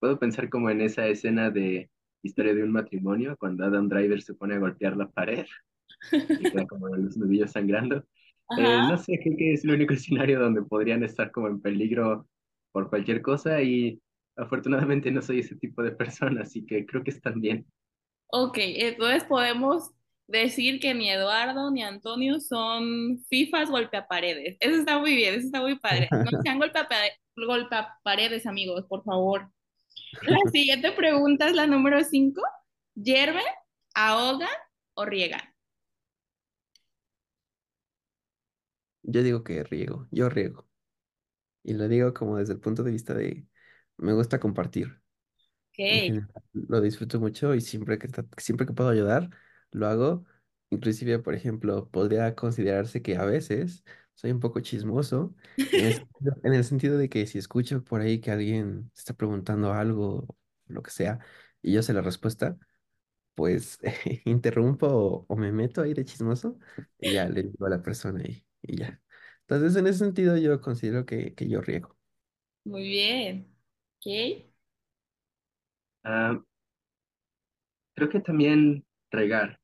puedo 0.00 0.18
pensar 0.18 0.50
como 0.50 0.70
en 0.70 0.80
esa 0.80 1.06
escena 1.08 1.50
de 1.50 1.90
Historia 2.22 2.54
de 2.54 2.62
un 2.64 2.72
matrimonio, 2.72 3.36
cuando 3.38 3.64
Adam 3.64 3.88
Driver 3.88 4.22
se 4.22 4.34
pone 4.34 4.54
a 4.54 4.58
golpear 4.58 4.96
la 4.96 5.10
pared 5.10 5.46
y 6.38 6.48
queda 6.48 6.66
como 6.66 6.88
los 6.88 7.16
nudillos 7.16 7.52
sangrando. 7.52 8.04
Eh, 8.58 8.62
no 8.62 8.96
sé, 8.98 9.18
creo 9.22 9.36
que 9.36 9.52
es 9.54 9.64
el 9.64 9.70
único 9.72 9.94
escenario 9.94 10.38
donde 10.40 10.62
podrían 10.62 11.02
estar 11.02 11.30
como 11.30 11.48
en 11.48 11.60
peligro 11.60 12.28
por 12.72 12.88
cualquier 12.90 13.22
cosa 13.22 13.62
y 13.62 14.00
afortunadamente 14.36 15.10
no 15.10 15.22
soy 15.22 15.40
ese 15.40 15.56
tipo 15.56 15.82
de 15.82 15.92
persona, 15.92 16.42
así 16.42 16.66
que 16.66 16.84
creo 16.86 17.02
que 17.04 17.10
están 17.10 17.40
bien. 17.40 17.66
Ok, 18.32 18.58
entonces 18.58 19.24
podemos 19.24 19.90
decir 20.26 20.80
que 20.80 20.94
ni 20.94 21.10
Eduardo 21.10 21.70
ni 21.70 21.82
Antonio 21.82 22.40
son 22.40 23.22
FIFAs 23.28 23.70
golpeaparedes. 23.70 24.56
Eso 24.60 24.76
está 24.76 24.98
muy 24.98 25.14
bien, 25.14 25.34
eso 25.34 25.46
está 25.46 25.60
muy 25.60 25.78
padre. 25.78 26.08
No 26.10 26.24
sean 26.42 26.60
golpeapare- 26.60 27.12
golpeaparedes, 27.36 28.46
amigos, 28.46 28.84
por 28.88 29.04
favor. 29.04 29.48
La 30.22 30.38
siguiente 30.50 30.90
pregunta 30.92 31.46
es 31.48 31.54
la 31.54 31.66
número 31.66 32.02
5. 32.02 32.42
¿Hierven, 32.96 33.42
ahogan 33.94 34.48
o 34.94 35.04
riegan? 35.04 35.40
Yo 39.04 39.22
digo 39.24 39.44
que 39.44 39.64
riego, 39.64 40.08
yo 40.12 40.30
riego. 40.30 40.68
Y 41.62 41.74
lo 41.74 41.88
digo 41.88 42.14
como 42.14 42.38
desde 42.38 42.54
el 42.54 42.60
punto 42.60 42.82
de 42.84 42.92
vista 42.92 43.14
de, 43.14 43.46
me 43.98 44.12
gusta 44.14 44.40
compartir. 44.40 45.02
En 45.88 46.00
Ok. 46.00 46.04
general, 46.04 46.30
lo 46.52 46.80
disfruto 46.80 47.20
mucho 47.20 47.54
y 47.54 47.60
siempre 47.60 47.98
que, 47.98 48.08
siempre 48.38 48.66
que 48.66 48.72
puedo 48.74 48.90
ayudar, 48.90 49.30
lo 49.72 49.86
hago. 49.88 50.24
Inclusive, 50.70 51.18
por 51.20 51.34
ejemplo, 51.34 51.90
podría 51.90 52.34
considerarse 52.34 53.02
que 53.02 53.16
a 53.16 53.24
veces 53.26 53.84
soy 54.14 54.32
un 54.32 54.40
poco 54.40 54.60
chismoso, 54.60 55.34
en 55.74 55.86
el, 55.86 55.94
sentido- 55.96 56.36
en 56.44 56.54
el 56.54 56.64
sentido 56.64 56.98
de 56.98 57.08
que 57.08 57.26
si 57.26 57.38
escucho 57.38 57.84
por 57.84 58.00
ahí 58.02 58.20
que 58.20 58.30
alguien 58.32 58.90
está 58.96 59.14
preguntando 59.14 59.72
algo, 59.74 60.26
lo 60.68 60.82
que 60.82 60.90
sea, 60.90 61.20
y 61.62 61.72
yo 61.74 61.82
sé 61.82 61.92
la 61.94 62.02
respuesta, 62.02 62.58
pues 63.34 63.78
interrumpo 64.24 64.86
o, 64.88 65.26
o 65.28 65.36
me 65.36 65.52
meto 65.52 65.82
ahí 65.82 65.94
de 65.94 66.04
chismoso 66.04 66.58
y 66.98 67.12
ya 67.12 67.28
le 67.28 67.42
digo 67.44 67.66
a 67.66 67.70
la 67.70 67.82
persona 67.82 68.22
y, 68.64 68.78
ya. 68.78 69.00
Entonces, 69.42 69.76
en 69.76 69.86
ese 69.86 70.00
sentido, 70.00 70.36
yo 70.38 70.60
considero 70.60 71.06
que, 71.06 71.34
que 71.34 71.48
yo 71.48 71.60
riego. 71.60 71.96
Muy 72.64 72.82
bien. 72.88 73.48
Ok. 74.00 74.06
Ah, 76.04 76.38
creo 77.94 78.08
que 78.08 78.20
también 78.20 78.84
regar 79.10 79.60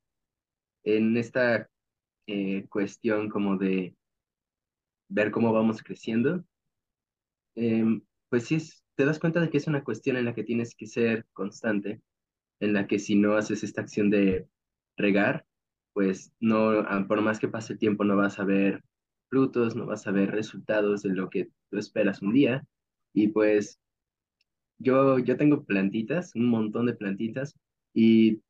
en 0.85 1.17
esta 1.19 1.69
eh, 2.29 2.67
cuestión 2.71 3.29
como 3.31 3.57
de 3.59 3.97
ver 5.11 5.31
cómo 5.31 5.53
vamos 5.53 5.83
creciendo, 5.83 6.43
em, 7.55 8.03
pues 8.29 8.47
sí, 8.47 8.57
es- 8.57 8.83
te 8.97 9.05
das 9.05 9.19
cuenta 9.19 9.41
de 9.41 9.51
que 9.51 9.59
es 9.59 9.67
una 9.67 9.85
cuestión 9.85 10.17
en 10.17 10.25
la 10.27 10.35
que 10.35 10.45
tienes 10.45 10.75
que 10.75 10.87
ser 10.87 11.27
constante, 11.33 12.01
en 12.61 12.75
la 12.75 12.87
que 12.87 12.99
si 12.99 13.17
no 13.17 13.37
haces 13.37 13.65
esta 13.65 13.83
acción 13.83 14.11
de 14.11 14.49
regar, 14.97 15.47
pues 15.95 16.33
no, 16.41 16.71
ah, 16.81 17.07
por 17.09 17.23
más 17.23 17.39
que 17.41 17.49
pase 17.49 17.75
el 17.75 17.81
tiempo, 17.81 18.05
no 18.05 18.17
vas 18.17 18.39
a 18.41 18.45
ver 18.45 18.83
frutos, 19.31 19.77
no 19.77 19.87
vas 19.87 20.07
a 20.07 20.13
ver 20.13 20.31
resultados 20.33 21.03
de 21.03 21.11
lo 21.11 21.31
que 21.31 21.51
tú 21.71 21.79
esperas 21.79 22.23
un 22.23 22.35
día. 22.35 22.67
Y 23.15 23.29
pues 23.29 23.81
yo, 24.79 25.19
yo 25.19 25.37
tengo 25.37 25.65
plantitas, 25.65 26.35
un 26.35 26.47
montón 26.47 26.87
de 26.87 26.95
plantitas, 26.95 27.55
y 27.95 28.43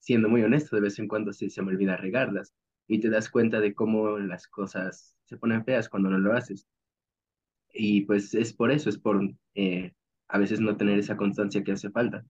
siendo 0.00 0.28
muy 0.28 0.42
honesto, 0.42 0.76
de 0.76 0.82
vez 0.82 0.98
en 0.98 1.08
cuando 1.08 1.32
sí 1.32 1.50
se 1.50 1.62
me 1.62 1.72
olvida 1.72 1.96
regarlas, 1.96 2.54
y 2.86 3.00
te 3.00 3.10
das 3.10 3.30
cuenta 3.30 3.60
de 3.60 3.74
cómo 3.74 4.18
las 4.18 4.46
cosas 4.48 5.16
se 5.24 5.36
ponen 5.36 5.64
feas 5.64 5.88
cuando 5.88 6.10
no 6.10 6.18
lo 6.18 6.32
haces. 6.32 6.66
Y 7.72 8.02
pues 8.02 8.34
es 8.34 8.52
por 8.52 8.70
eso, 8.70 8.88
es 8.88 8.98
por 8.98 9.20
eh, 9.54 9.92
a 10.28 10.38
veces 10.38 10.60
no 10.60 10.76
tener 10.76 10.98
esa 10.98 11.16
constancia 11.16 11.62
que 11.62 11.72
hace 11.72 11.90
falta. 11.90 12.24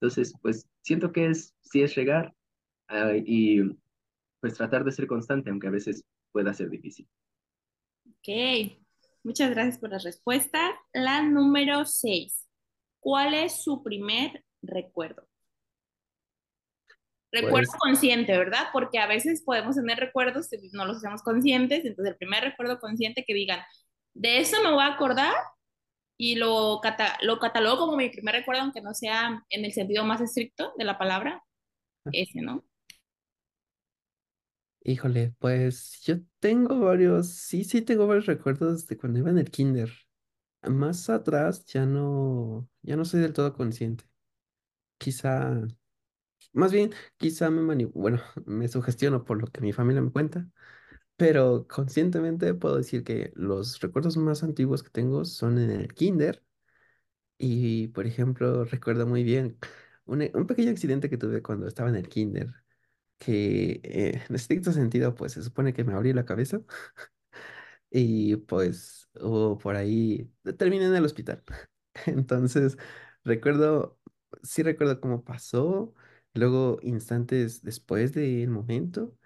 Entonces, 0.00 0.34
pues 0.42 0.68
siento 0.82 1.12
que 1.12 1.26
es, 1.26 1.54
sí 1.62 1.82
es 1.82 1.94
regar 1.94 2.34
ah, 2.88 3.12
y 3.14 3.62
pues 4.40 4.54
tratar 4.54 4.84
de 4.84 4.92
ser 4.92 5.06
constante, 5.06 5.50
aunque 5.50 5.68
a 5.68 5.70
veces 5.70 6.04
pueda 6.32 6.54
ser 6.54 6.70
difícil. 6.70 7.08
Ok. 8.06 8.78
Muchas 9.24 9.50
gracias 9.50 9.78
por 9.78 9.90
la 9.90 9.98
respuesta. 9.98 10.72
La 10.92 11.22
número 11.22 11.84
6. 11.84 12.48
¿Cuál 13.00 13.34
es 13.34 13.62
su 13.62 13.82
primer 13.82 14.44
recuerdo? 14.62 15.28
Recuerdo 17.32 17.70
Pues, 17.70 17.80
consciente, 17.80 18.36
¿verdad? 18.36 18.68
Porque 18.72 18.98
a 18.98 19.06
veces 19.06 19.42
podemos 19.44 19.76
tener 19.76 19.98
recuerdos 19.98 20.52
y 20.52 20.68
no 20.72 20.84
los 20.84 20.98
hacemos 20.98 21.22
conscientes. 21.22 21.84
Entonces, 21.84 22.12
el 22.12 22.18
primer 22.18 22.44
recuerdo 22.44 22.78
consciente 22.78 23.24
que 23.26 23.34
digan, 23.34 23.60
de 24.14 24.38
eso 24.40 24.62
me 24.62 24.72
voy 24.72 24.82
a 24.82 24.94
acordar 24.94 25.34
y 26.18 26.36
lo, 26.36 26.80
cata 26.82 27.18
lo 27.22 27.38
catalogo 27.38 27.86
como 27.86 27.96
mi 27.96 28.10
primer 28.10 28.34
recuerdo, 28.36 28.62
aunque 28.62 28.82
no 28.82 28.94
sea 28.94 29.44
en 29.50 29.64
el 29.64 29.72
sentido 29.72 30.04
más 30.04 30.20
estricto 30.20 30.72
de 30.78 30.84
la 30.84 30.98
palabra, 30.98 31.42
ese, 32.12 32.40
¿no? 32.42 32.64
Híjole, 34.84 35.34
pues 35.38 36.00
yo 36.04 36.16
tengo 36.40 36.80
varios, 36.80 37.28
sí, 37.30 37.64
sí 37.64 37.82
tengo 37.82 38.06
varios 38.06 38.26
recuerdos 38.26 38.86
de 38.86 38.96
cuando 38.96 39.18
iba 39.18 39.30
en 39.30 39.38
el 39.38 39.50
kinder. 39.50 39.90
Más 40.62 41.10
atrás 41.10 41.64
ya 41.66 41.86
no, 41.86 42.68
ya 42.82 42.96
no 42.96 43.04
soy 43.04 43.20
del 43.20 43.32
todo 43.34 43.54
consciente. 43.54 44.04
Quizá, 44.98 45.62
más 46.52 46.72
bien, 46.72 46.92
quizá 47.18 47.50
me 47.50 47.86
bueno, 47.86 48.20
me 48.46 48.68
sugestiono 48.68 49.24
por 49.24 49.40
lo 49.40 49.48
que 49.48 49.60
mi 49.62 49.72
familia 49.72 50.02
me 50.02 50.12
cuenta, 50.12 50.48
pero 51.16 51.66
conscientemente 51.68 52.54
puedo 52.54 52.78
decir 52.78 53.04
que 53.04 53.32
los 53.36 53.80
recuerdos 53.80 54.16
más 54.18 54.42
antiguos 54.44 54.82
que 54.84 54.90
tengo 54.90 55.24
son 55.26 55.58
en 55.58 55.70
el 55.70 55.94
kinder 55.94 56.42
y, 57.38 57.88
por 57.88 58.06
ejemplo, 58.06 58.64
recuerdo 58.64 59.06
muy 59.06 59.24
bien 59.24 59.58
un, 60.06 60.28
un 60.34 60.46
pequeño 60.46 60.70
accidente 60.70 61.10
que 61.10 61.18
tuve 61.18 61.42
cuando 61.42 61.66
estaba 61.68 61.90
en 61.90 61.96
el 61.96 62.08
kinder, 62.08 62.61
que 63.24 63.80
eh, 63.84 64.22
en 64.28 64.34
estricto 64.36 64.72
sentido, 64.72 65.14
pues 65.14 65.32
se 65.32 65.42
supone 65.42 65.72
que 65.74 65.84
me 65.84 65.94
abrí 65.94 66.12
la 66.12 66.24
cabeza 66.24 66.60
y 67.90 68.36
pues 68.36 69.08
hubo 69.20 69.58
por 69.58 69.76
ahí, 69.76 70.30
terminé 70.58 70.86
en 70.86 70.94
el 70.94 71.04
hospital. 71.04 71.42
Entonces, 72.06 72.76
recuerdo, 73.24 73.98
sí 74.42 74.62
recuerdo 74.62 75.00
cómo 75.00 75.24
pasó, 75.24 75.94
luego 76.34 76.78
instantes 76.82 77.62
después 77.62 78.12
del 78.14 78.48
momento, 78.50 79.16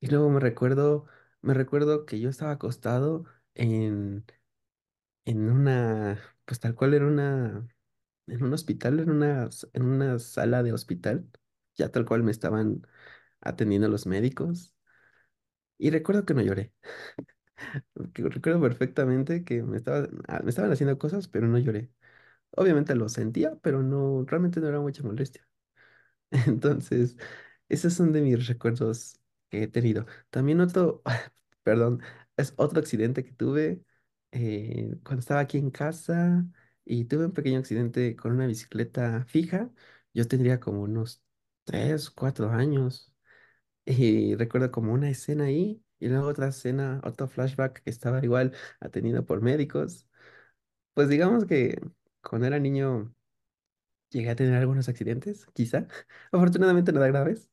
y 0.00 0.08
luego 0.08 0.30
me 0.30 0.40
recuerdo, 0.40 1.06
me 1.42 1.54
recuerdo 1.54 2.06
que 2.06 2.20
yo 2.20 2.30
estaba 2.30 2.52
acostado 2.52 3.24
en, 3.54 4.24
en 5.24 5.50
una, 5.50 6.20
pues 6.44 6.60
tal 6.60 6.74
cual 6.74 6.94
era 6.94 7.06
una, 7.06 7.66
en 8.26 8.44
un 8.44 8.52
hospital, 8.54 9.00
en 9.00 9.10
una, 9.10 9.48
en 9.74 9.84
una 9.84 10.18
sala 10.18 10.62
de 10.62 10.72
hospital, 10.72 11.28
ya 11.76 11.90
tal 11.90 12.04
cual 12.06 12.22
me 12.24 12.32
estaban 12.32 12.86
atendiendo 13.44 13.88
los 13.88 14.06
médicos, 14.06 14.74
y 15.78 15.90
recuerdo 15.90 16.24
que 16.24 16.34
no 16.34 16.42
lloré. 16.42 16.72
Recuerdo 18.14 18.60
perfectamente 18.60 19.44
que 19.44 19.62
me 19.62 19.76
estaba, 19.78 20.08
ah, 20.28 20.40
me 20.44 20.50
estaban 20.50 20.72
haciendo 20.72 20.98
cosas, 20.98 21.28
pero 21.28 21.46
no 21.48 21.58
lloré. 21.58 21.90
Obviamente 22.52 22.96
lo 22.96 23.10
sentía, 23.10 23.56
pero 23.62 23.82
no, 23.84 24.24
realmente 24.26 24.60
no 24.60 24.68
era 24.68 24.80
mucha 24.80 25.04
molestia. 25.04 25.48
Entonces, 26.48 27.18
esos 27.70 27.94
son 27.94 28.12
de 28.14 28.22
mis 28.22 28.48
recuerdos 28.48 29.20
que 29.50 29.64
he 29.64 29.68
tenido. 29.68 30.06
También 30.30 30.60
otro, 30.62 31.02
perdón, 31.64 32.02
es 32.38 32.54
otro 32.58 32.80
accidente 32.80 33.24
que 33.24 33.32
tuve 33.34 33.82
eh, 34.32 34.96
cuando 35.04 35.20
estaba 35.20 35.40
aquí 35.42 35.58
en 35.58 35.72
casa 35.72 36.46
y 36.86 37.06
tuve 37.06 37.26
un 37.26 37.34
pequeño 37.34 37.60
accidente 37.60 38.16
con 38.16 38.32
una 38.34 38.48
bicicleta 38.48 39.24
fija. 39.26 39.70
Yo 40.14 40.28
tendría 40.28 40.60
como 40.60 40.82
unos 40.82 41.22
tres, 41.64 42.10
cuatro 42.10 42.50
años 42.50 43.13
y 43.86 44.34
recuerdo 44.36 44.70
como 44.70 44.92
una 44.92 45.10
escena 45.10 45.44
ahí 45.44 45.82
y 45.98 46.08
luego 46.08 46.28
otra 46.28 46.48
escena, 46.48 47.00
otro 47.04 47.28
flashback 47.28 47.82
que 47.82 47.90
estaba 47.90 48.22
igual 48.24 48.52
atendido 48.80 49.24
por 49.26 49.42
médicos. 49.42 50.08
Pues 50.94 51.08
digamos 51.08 51.46
que 51.46 51.80
cuando 52.22 52.46
era 52.48 52.58
niño 52.58 53.14
llegué 54.10 54.30
a 54.30 54.36
tener 54.36 54.54
algunos 54.54 54.88
accidentes, 54.88 55.46
quizá. 55.54 55.88
Afortunadamente 56.32 56.92
nada 56.92 57.08
graves. 57.08 57.50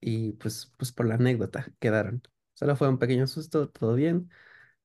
Y 0.00 0.32
pues, 0.34 0.72
pues 0.78 0.92
por 0.92 1.06
la 1.06 1.16
anécdota 1.16 1.72
quedaron. 1.80 2.22
Solo 2.54 2.76
fue 2.76 2.88
un 2.88 2.98
pequeño 2.98 3.26
susto, 3.26 3.68
todo 3.70 3.94
bien. 3.94 4.30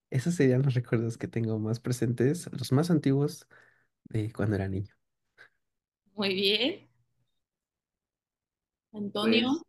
Esos 0.10 0.36
serían 0.36 0.63
los 0.63 0.74
recuerdos 0.75 1.17
que 1.17 1.27
tengo 1.27 1.60
más 1.60 1.79
presentes, 1.79 2.50
los 2.51 2.72
más 2.72 2.91
antiguos 2.91 3.48
de 4.05 4.31
cuando 4.34 4.55
era 4.55 4.67
niño. 4.69 4.96
Muy 6.15 6.34
bien. 6.36 6.89
Antonio. 8.93 9.50
Pues 9.50 9.68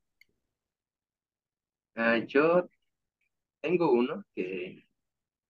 ah, 2.01 2.19
yo 2.27 2.69
tengo 3.63 3.93
uno 3.93 4.25
que 4.35 4.87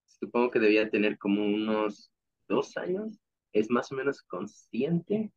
supongo 0.07 0.51
que 0.51 0.59
debía 0.59 0.89
tener 0.89 1.17
como 1.17 1.45
unos 1.45 2.11
dos 2.47 2.77
años, 2.77 3.19
es 3.53 3.69
más 3.69 3.91
o 3.91 3.95
menos 3.95 4.21
consciente, 4.23 5.31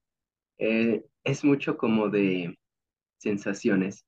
Eh, 0.58 1.04
es 1.24 1.44
mucho 1.44 1.76
como 1.78 2.10
de 2.10 2.58
sensaciones. 3.18 4.06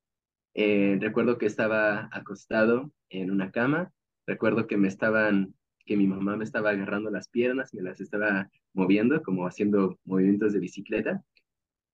Eh, 0.54 0.98
recuerdo 1.00 1.38
que 1.38 1.46
estaba 1.46 2.08
acostado 2.12 2.92
en 3.10 3.30
una 3.30 3.50
cama, 3.52 3.92
recuerdo 4.26 4.66
que 4.66 4.76
me 4.78 4.88
estaban, 4.88 5.54
que 5.86 5.96
mi 5.96 6.06
mamá 6.06 6.36
me 6.36 6.44
estaba 6.44 6.70
agarrando 6.70 7.10
las 7.10 7.28
piernas, 7.28 7.74
me 7.74 7.82
las 7.82 8.00
estaba 8.00 8.50
moviendo, 8.74 9.22
como 9.22 9.46
haciendo 9.46 9.98
movimientos 10.04 10.52
de 10.54 10.60
bicicleta. 10.60 11.24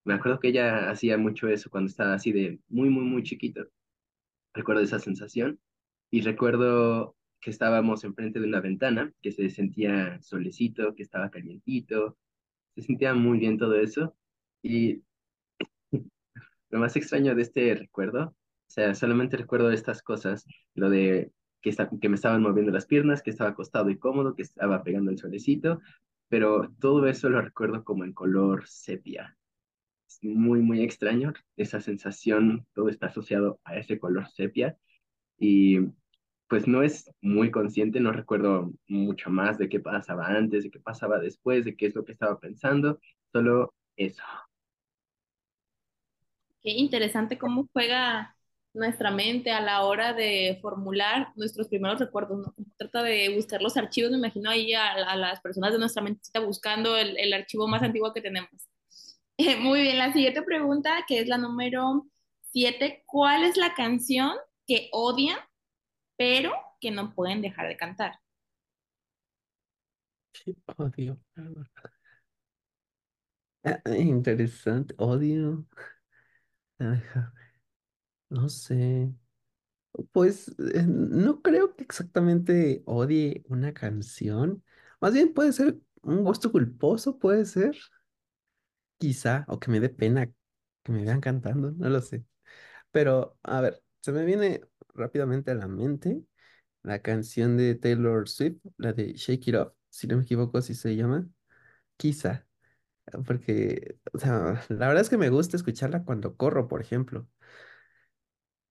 Me 0.05 0.13
acuerdo 0.15 0.39
que 0.39 0.49
ella 0.49 0.89
hacía 0.91 1.17
mucho 1.17 1.47
eso 1.49 1.69
cuando 1.69 1.89
estaba 1.89 2.15
así 2.15 2.31
de 2.33 2.59
muy, 2.69 2.89
muy, 2.89 3.05
muy 3.05 3.23
chiquito. 3.23 3.67
Recuerdo 4.53 4.81
esa 4.81 4.99
sensación 4.99 5.59
y 6.11 6.21
recuerdo 6.21 7.15
que 7.39 7.49
estábamos 7.49 8.03
enfrente 8.03 8.39
de 8.39 8.47
una 8.47 8.61
ventana, 8.61 9.13
que 9.21 9.31
se 9.31 9.49
sentía 9.49 10.21
solecito, 10.21 10.95
que 10.95 11.03
estaba 11.03 11.29
calientito, 11.29 12.17
se 12.75 12.83
sentía 12.83 13.13
muy 13.13 13.39
bien 13.39 13.57
todo 13.57 13.75
eso. 13.75 14.15
Y 14.61 15.03
lo 16.69 16.79
más 16.79 16.95
extraño 16.95 17.35
de 17.35 17.41
este 17.41 17.75
recuerdo, 17.75 18.25
o 18.27 18.35
sea, 18.67 18.95
solamente 18.95 19.37
recuerdo 19.37 19.71
estas 19.71 20.01
cosas, 20.01 20.45
lo 20.73 20.89
de 20.89 21.31
que, 21.61 21.69
está, 21.69 21.89
que 21.89 22.09
me 22.09 22.15
estaban 22.15 22.41
moviendo 22.41 22.71
las 22.71 22.85
piernas, 22.85 23.21
que 23.21 23.29
estaba 23.29 23.51
acostado 23.51 23.89
y 23.89 23.97
cómodo, 23.97 24.35
que 24.35 24.43
estaba 24.43 24.83
pegando 24.83 25.11
el 25.11 25.17
solecito, 25.17 25.81
pero 26.29 26.73
todo 26.79 27.07
eso 27.07 27.29
lo 27.29 27.41
recuerdo 27.41 27.83
como 27.83 28.05
en 28.05 28.13
color 28.13 28.65
sepia. 28.67 29.37
Muy, 30.21 30.61
muy 30.61 30.81
extraño 30.83 31.33
esa 31.57 31.81
sensación, 31.81 32.65
todo 32.73 32.89
está 32.89 33.07
asociado 33.07 33.59
a 33.63 33.77
ese 33.77 33.99
color 33.99 34.29
sepia 34.29 34.77
y 35.37 35.79
pues 36.47 36.67
no 36.67 36.83
es 36.83 37.11
muy 37.21 37.51
consciente, 37.51 37.99
no 37.99 38.11
recuerdo 38.11 38.71
mucho 38.87 39.29
más 39.29 39.57
de 39.57 39.69
qué 39.69 39.79
pasaba 39.79 40.27
antes, 40.27 40.63
de 40.63 40.71
qué 40.71 40.79
pasaba 40.79 41.19
después, 41.19 41.65
de 41.65 41.75
qué 41.75 41.87
es 41.87 41.95
lo 41.95 42.05
que 42.05 42.11
estaba 42.11 42.39
pensando, 42.39 42.99
solo 43.31 43.73
eso. 43.95 44.23
Qué 46.61 46.71
interesante 46.71 47.37
cómo 47.37 47.67
juega 47.73 48.35
nuestra 48.73 49.11
mente 49.11 49.51
a 49.51 49.61
la 49.61 49.83
hora 49.83 50.13
de 50.13 50.59
formular 50.61 51.29
nuestros 51.35 51.67
primeros 51.67 51.99
recuerdos, 51.99 52.47
trata 52.77 53.03
de 53.03 53.33
buscar 53.35 53.61
los 53.61 53.75
archivos, 53.75 54.11
me 54.11 54.17
imagino 54.17 54.49
ahí 54.49 54.73
a, 54.73 55.15
las 55.15 55.41
personas 55.41 55.73
de 55.73 55.79
nuestra 55.79 56.01
mente 56.01 56.21
buscando 56.39 56.95
el 56.97 57.33
archivo 57.33 57.67
más 57.67 57.83
antiguo 57.83 58.13
que 58.13 58.21
tenemos. 58.21 58.72
muy 59.59 59.81
bien, 59.81 59.97
la 59.97 60.13
siguiente 60.13 60.41
pregunta, 60.41 61.03
que 61.07 61.19
es 61.19 61.27
la 61.27 61.37
número 61.37 62.05
siete, 62.51 63.03
¿cuál 63.05 63.43
es 63.43 63.57
la 63.57 63.73
canción 63.73 64.33
que 64.67 64.89
odian 64.91 65.37
pero 66.17 66.53
que 66.79 66.91
no 66.91 67.13
pueden 67.13 67.41
dejar 67.41 67.67
de 67.67 67.77
cantar. 67.77 68.19
Odio. 70.77 71.19
Ah, 73.65 73.81
interesante, 73.97 74.93
odio. 74.97 75.65
No 78.29 78.49
sé. 78.49 79.13
Pues 80.11 80.49
eh, 80.59 80.85
no 80.87 81.41
creo 81.41 81.75
que 81.75 81.83
exactamente 81.83 82.83
odie 82.85 83.43
una 83.49 83.73
canción. 83.73 84.63
Más 85.01 85.13
bien 85.13 85.33
puede 85.33 85.53
ser 85.53 85.79
un 86.01 86.23
gusto 86.23 86.51
culposo, 86.51 87.19
puede 87.19 87.45
ser. 87.45 87.77
Quizá, 88.97 89.45
o 89.47 89.59
que 89.59 89.71
me 89.71 89.79
dé 89.79 89.89
pena 89.89 90.27
que 90.83 90.91
me 90.91 91.03
vean 91.03 91.21
cantando, 91.21 91.71
no 91.71 91.89
lo 91.89 92.01
sé. 92.01 92.25
Pero, 92.91 93.37
a 93.43 93.61
ver, 93.61 93.83
se 94.01 94.11
me 94.11 94.25
viene 94.25 94.61
rápidamente 94.95 95.51
a 95.51 95.55
la 95.55 95.67
mente 95.67 96.21
la 96.83 97.01
canción 97.01 97.57
de 97.57 97.75
Taylor 97.75 98.29
Swift, 98.29 98.57
la 98.77 98.93
de 98.93 99.13
Shake 99.13 99.49
It 99.49 99.55
Off, 99.55 99.73
si 99.89 100.07
no 100.07 100.17
me 100.17 100.23
equivoco, 100.23 100.57
así 100.57 100.75
se 100.75 100.95
llama. 100.95 101.27
Quizá, 101.97 102.47
porque, 103.25 103.97
o 104.13 104.19
sea, 104.19 104.63
la 104.69 104.87
verdad 104.87 105.01
es 105.01 105.09
que 105.09 105.17
me 105.17 105.29
gusta 105.29 105.57
escucharla 105.57 106.03
cuando 106.03 106.35
corro, 106.35 106.67
por 106.67 106.81
ejemplo. 106.81 107.27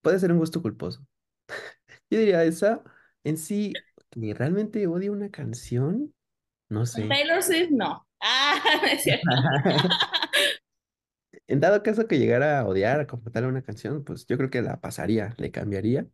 Puede 0.03 0.19
ser 0.19 0.33
un 0.33 0.39
gusto 0.39 0.63
culposo. 0.63 1.07
Yo 2.11 2.19
diría 2.19 2.45
esa, 2.45 2.83
en 3.25 3.37
sí, 3.37 3.73
que 4.11 4.35
realmente 4.35 4.87
odio 4.87 5.13
una 5.13 5.31
canción, 5.31 6.15
no 6.69 6.87
sé. 6.87 7.09
Taylor 7.09 7.43
Swift, 7.43 7.71
no. 7.71 8.07
Ah, 8.23 8.55
no 8.83 8.89
es 8.89 9.03
cierto. 9.03 9.29
En 11.49 11.61
dado 11.61 11.83
caso 11.83 12.07
que 12.07 12.19
llegara 12.19 12.61
a 12.61 12.67
odiar 12.67 13.07
como 13.07 13.31
tal 13.31 13.45
una 13.45 13.63
canción, 13.63 14.05
pues 14.05 14.27
yo 14.27 14.39
creo 14.39 14.49
que 14.49 14.63
la 14.63 14.81
pasaría, 14.81 15.35
le 15.37 15.51
cambiaría 15.51 16.07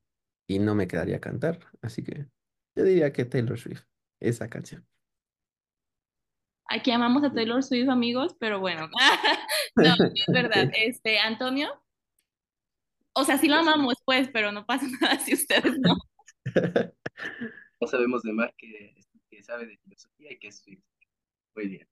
y 0.48 0.58
no 0.58 0.74
me 0.74 0.88
quedaría 0.88 1.18
a 1.18 1.20
cantar. 1.20 1.60
Así 1.80 2.02
que 2.02 2.26
yo 2.74 2.82
diría 2.82 3.12
que 3.12 3.24
Taylor 3.24 3.58
Swift, 3.58 3.84
esa 4.20 4.48
canción. 4.48 4.84
Aquí 6.68 6.90
amamos 6.90 7.22
a 7.22 7.32
Taylor 7.32 7.62
Swift, 7.62 7.88
amigos, 7.88 8.36
pero 8.40 8.58
bueno, 8.58 8.88
no, 9.76 9.94
es 10.12 10.26
verdad. 10.26 10.70
Este, 10.74 11.20
Antonio, 11.20 11.68
o 13.12 13.24
sea, 13.24 13.38
sí 13.38 13.48
lo 13.48 13.56
amamos, 13.56 13.94
pues, 14.04 14.28
pero 14.32 14.50
no 14.50 14.66
pasa 14.66 14.86
nada 15.00 15.18
si 15.20 15.34
ustedes 15.34 15.78
no. 15.78 15.96
No 17.80 17.86
sabemos 17.86 18.22
de 18.22 18.32
Mar 18.32 18.52
que, 18.56 18.94
que 19.30 19.42
sabe 19.42 19.66
de 19.66 19.76
filosofía 19.78 20.32
y 20.32 20.38
que 20.38 20.48
es 20.48 20.58
Swift. 20.58 20.82
Muy 21.54 21.68
bien. 21.68 21.88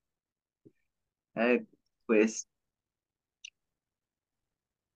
Eh, 1.36 1.64
pues 2.06 2.48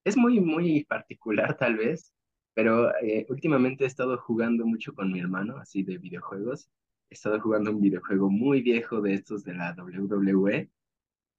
es 0.04 0.16
muy, 0.16 0.40
muy 0.40 0.84
particular 0.84 1.56
tal 1.58 1.76
vez, 1.76 2.12
pero 2.54 2.94
eh, 3.02 3.26
últimamente 3.28 3.84
he 3.84 3.86
estado 3.86 4.18
jugando 4.18 4.66
mucho 4.66 4.94
con 4.94 5.12
mi 5.12 5.20
hermano, 5.20 5.58
así 5.58 5.82
de 5.82 5.98
videojuegos. 5.98 6.70
He 7.10 7.14
estado 7.14 7.40
jugando 7.40 7.70
un 7.70 7.80
videojuego 7.80 8.30
muy 8.30 8.62
viejo 8.62 9.00
de 9.00 9.14
estos 9.14 9.44
de 9.44 9.54
la 9.54 9.74
WWE. 9.74 10.70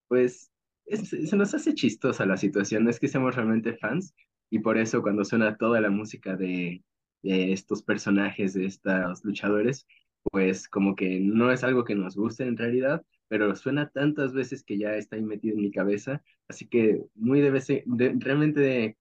Pues 0.08 0.52
se 0.88 1.38
nos 1.38 1.54
hace 1.54 1.74
chistosa 1.74 2.26
la 2.26 2.38
situación, 2.38 2.88
es 2.90 3.00
que 3.00 3.08
seamos 3.08 3.36
realmente 3.36 3.78
fans 3.78 4.14
y 4.50 4.60
por 4.60 4.78
eso 4.78 5.02
cuando 5.02 5.24
suena 5.26 5.58
toda 5.58 5.80
la 5.82 5.90
música 5.90 6.36
de, 6.36 6.84
de 7.24 7.54
estos 7.54 7.84
personajes, 7.84 8.54
de 8.54 8.66
estos 8.66 9.24
luchadores, 9.24 9.88
pues 10.24 10.68
como 10.68 10.96
que 10.96 11.20
no 11.22 11.52
es 11.52 11.64
algo 11.64 11.86
que 11.86 11.96
nos 11.96 12.16
guste 12.18 12.44
en 12.44 12.58
realidad, 12.58 13.06
pero 13.32 13.56
suena 13.56 13.88
tantas 13.90 14.34
veces 14.34 14.62
que 14.62 14.78
ya 14.78 14.98
está 14.98 15.16
ahí 15.16 15.24
metido 15.24 15.56
en 15.56 15.62
mi 15.62 15.72
cabeza, 15.72 16.22
así 16.50 16.68
que 16.68 17.02
muy 17.16 17.40
de 17.40 17.50
vez, 17.50 17.66
de, 17.68 18.14
realmente 18.20 18.60
de, 18.60 18.98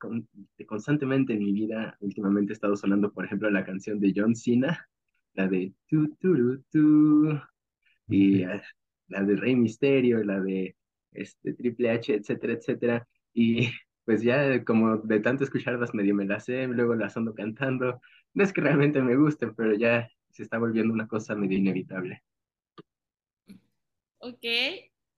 de 0.57 0.66
constantemente 0.66 1.33
en 1.33 1.40
mi 1.40 1.53
vida, 1.53 1.97
últimamente 1.99 2.53
he 2.53 2.55
estado 2.55 2.77
sonando, 2.77 3.12
por 3.12 3.25
ejemplo, 3.25 3.51
la 3.51 3.64
canción 3.64 3.99
de 3.99 4.12
John 4.14 4.37
Cena, 4.37 4.88
la 5.35 5.49
de 5.49 5.75
tu, 5.88 6.14
tu, 6.21 6.62
tu, 6.71 7.40
y 8.07 8.45
uh, 8.45 8.61
la 9.09 9.25
de 9.25 9.35
Rey 9.35 9.57
Misterio, 9.57 10.23
la 10.23 10.38
de 10.40 10.77
este, 11.11 11.55
Triple 11.55 11.90
H, 11.90 12.14
etcétera, 12.14 12.53
etcétera, 12.53 13.09
y 13.35 13.69
pues 14.05 14.23
ya 14.23 14.64
como 14.64 14.99
de 14.99 15.19
tanto 15.19 15.43
escucharlas 15.43 15.93
medio 15.93 16.14
me 16.14 16.25
las 16.25 16.45
sé, 16.45 16.69
luego 16.69 16.95
las 16.95 17.16
ando 17.16 17.35
cantando, 17.35 18.01
no 18.35 18.45
es 18.45 18.53
que 18.53 18.61
realmente 18.61 19.03
me 19.03 19.16
gusten, 19.16 19.57
pero 19.57 19.75
ya 19.75 20.09
se 20.31 20.45
está 20.45 20.57
volviendo 20.59 20.95
una 20.95 21.09
cosa 21.09 21.35
medio 21.35 21.59
inevitable. 21.59 22.23
Ok, 24.20 24.44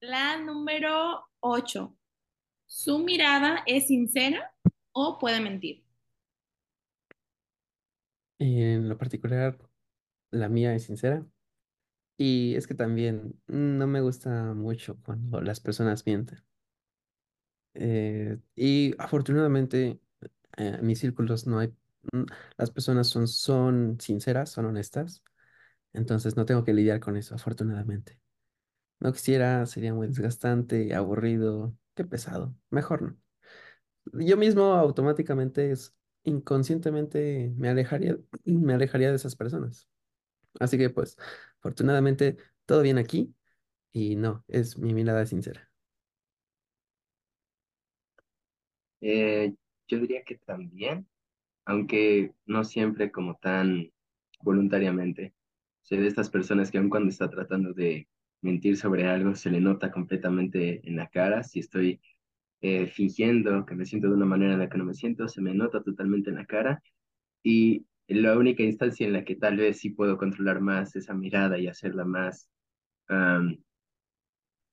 la 0.00 0.38
número 0.40 1.24
8. 1.40 1.96
¿Su 2.66 2.98
mirada 3.00 3.62
es 3.66 3.88
sincera 3.88 4.54
o 4.92 5.18
puede 5.18 5.40
mentir? 5.40 5.84
En 8.38 8.88
lo 8.90 8.98
particular, 8.98 9.58
la 10.32 10.48
mía 10.50 10.74
es 10.74 10.84
sincera. 10.84 11.26
Y 12.18 12.54
es 12.56 12.66
que 12.68 12.74
también 12.74 13.40
no 13.48 13.86
me 13.88 14.00
gusta 14.02 14.54
mucho 14.54 14.98
cuando 15.04 15.40
las 15.42 15.60
personas 15.60 16.06
mienten. 16.06 16.44
Eh, 17.74 18.38
y 18.54 18.94
afortunadamente 18.98 20.00
eh, 20.58 20.76
en 20.80 20.86
mis 20.86 21.00
círculos 21.00 21.46
no 21.48 21.60
hay, 21.60 21.68
mm, 22.12 22.24
las 22.58 22.70
personas 22.70 23.08
son, 23.08 23.28
son 23.28 23.98
sinceras, 24.00 24.50
son 24.50 24.66
honestas. 24.66 25.24
Entonces 25.94 26.36
no 26.36 26.46
tengo 26.46 26.64
que 26.64 26.74
lidiar 26.74 27.00
con 27.00 27.18
eso, 27.18 27.36
afortunadamente. 27.36 28.21
No 29.02 29.12
quisiera, 29.12 29.66
sería 29.66 29.92
muy 29.94 30.06
desgastante, 30.06 30.94
aburrido, 30.94 31.76
qué 31.96 32.04
pesado. 32.04 32.54
Mejor 32.70 33.02
no. 33.02 33.16
Yo 34.12 34.36
mismo 34.36 34.74
automáticamente, 34.74 35.74
inconscientemente, 36.24 37.52
me 37.56 37.68
alejaría, 37.68 38.18
me 38.44 38.74
alejaría 38.74 39.10
de 39.10 39.16
esas 39.16 39.34
personas. 39.36 39.88
Así 40.60 40.78
que 40.78 40.90
pues, 40.90 41.16
afortunadamente, 41.58 42.36
todo 42.66 42.82
bien 42.82 42.98
aquí 42.98 43.34
y 43.92 44.16
no, 44.16 44.44
es 44.48 44.78
mi 44.78 44.94
mirada 44.94 45.26
sincera. 45.26 45.70
Eh, 49.00 49.52
yo 49.88 49.98
diría 49.98 50.22
que 50.24 50.36
también, 50.38 51.08
aunque 51.64 52.34
no 52.46 52.64
siempre 52.64 53.12
como 53.12 53.36
tan 53.36 53.92
voluntariamente. 54.42 55.34
Soy 55.82 55.98
de 55.98 56.08
estas 56.08 56.30
personas 56.30 56.70
que 56.70 56.78
aun 56.78 56.90
cuando 56.90 57.10
está 57.10 57.28
tratando 57.30 57.72
de 57.72 58.08
mentir 58.42 58.76
sobre 58.76 59.06
algo, 59.06 59.34
se 59.34 59.50
le 59.50 59.60
nota 59.60 59.90
completamente 59.90 60.86
en 60.88 60.96
la 60.96 61.08
cara. 61.08 61.42
Si 61.42 61.60
estoy 61.60 62.00
eh, 62.60 62.86
fingiendo 62.88 63.66
que 63.66 63.74
me 63.74 63.86
siento 63.86 64.08
de 64.08 64.14
una 64.14 64.26
manera 64.26 64.54
en 64.54 64.60
la 64.60 64.68
que 64.68 64.78
no 64.78 64.84
me 64.84 64.94
siento, 64.94 65.28
se 65.28 65.40
me 65.40 65.54
nota 65.54 65.82
totalmente 65.82 66.30
en 66.30 66.36
la 66.36 66.46
cara. 66.46 66.82
Y 67.42 67.86
la 68.08 68.36
única 68.36 68.62
instancia 68.62 69.06
en 69.06 69.14
la 69.14 69.24
que 69.24 69.36
tal 69.36 69.56
vez 69.56 69.78
sí 69.80 69.90
puedo 69.90 70.18
controlar 70.18 70.60
más 70.60 70.94
esa 70.96 71.14
mirada 71.14 71.58
y 71.58 71.68
hacerla 71.68 72.04
más, 72.04 72.50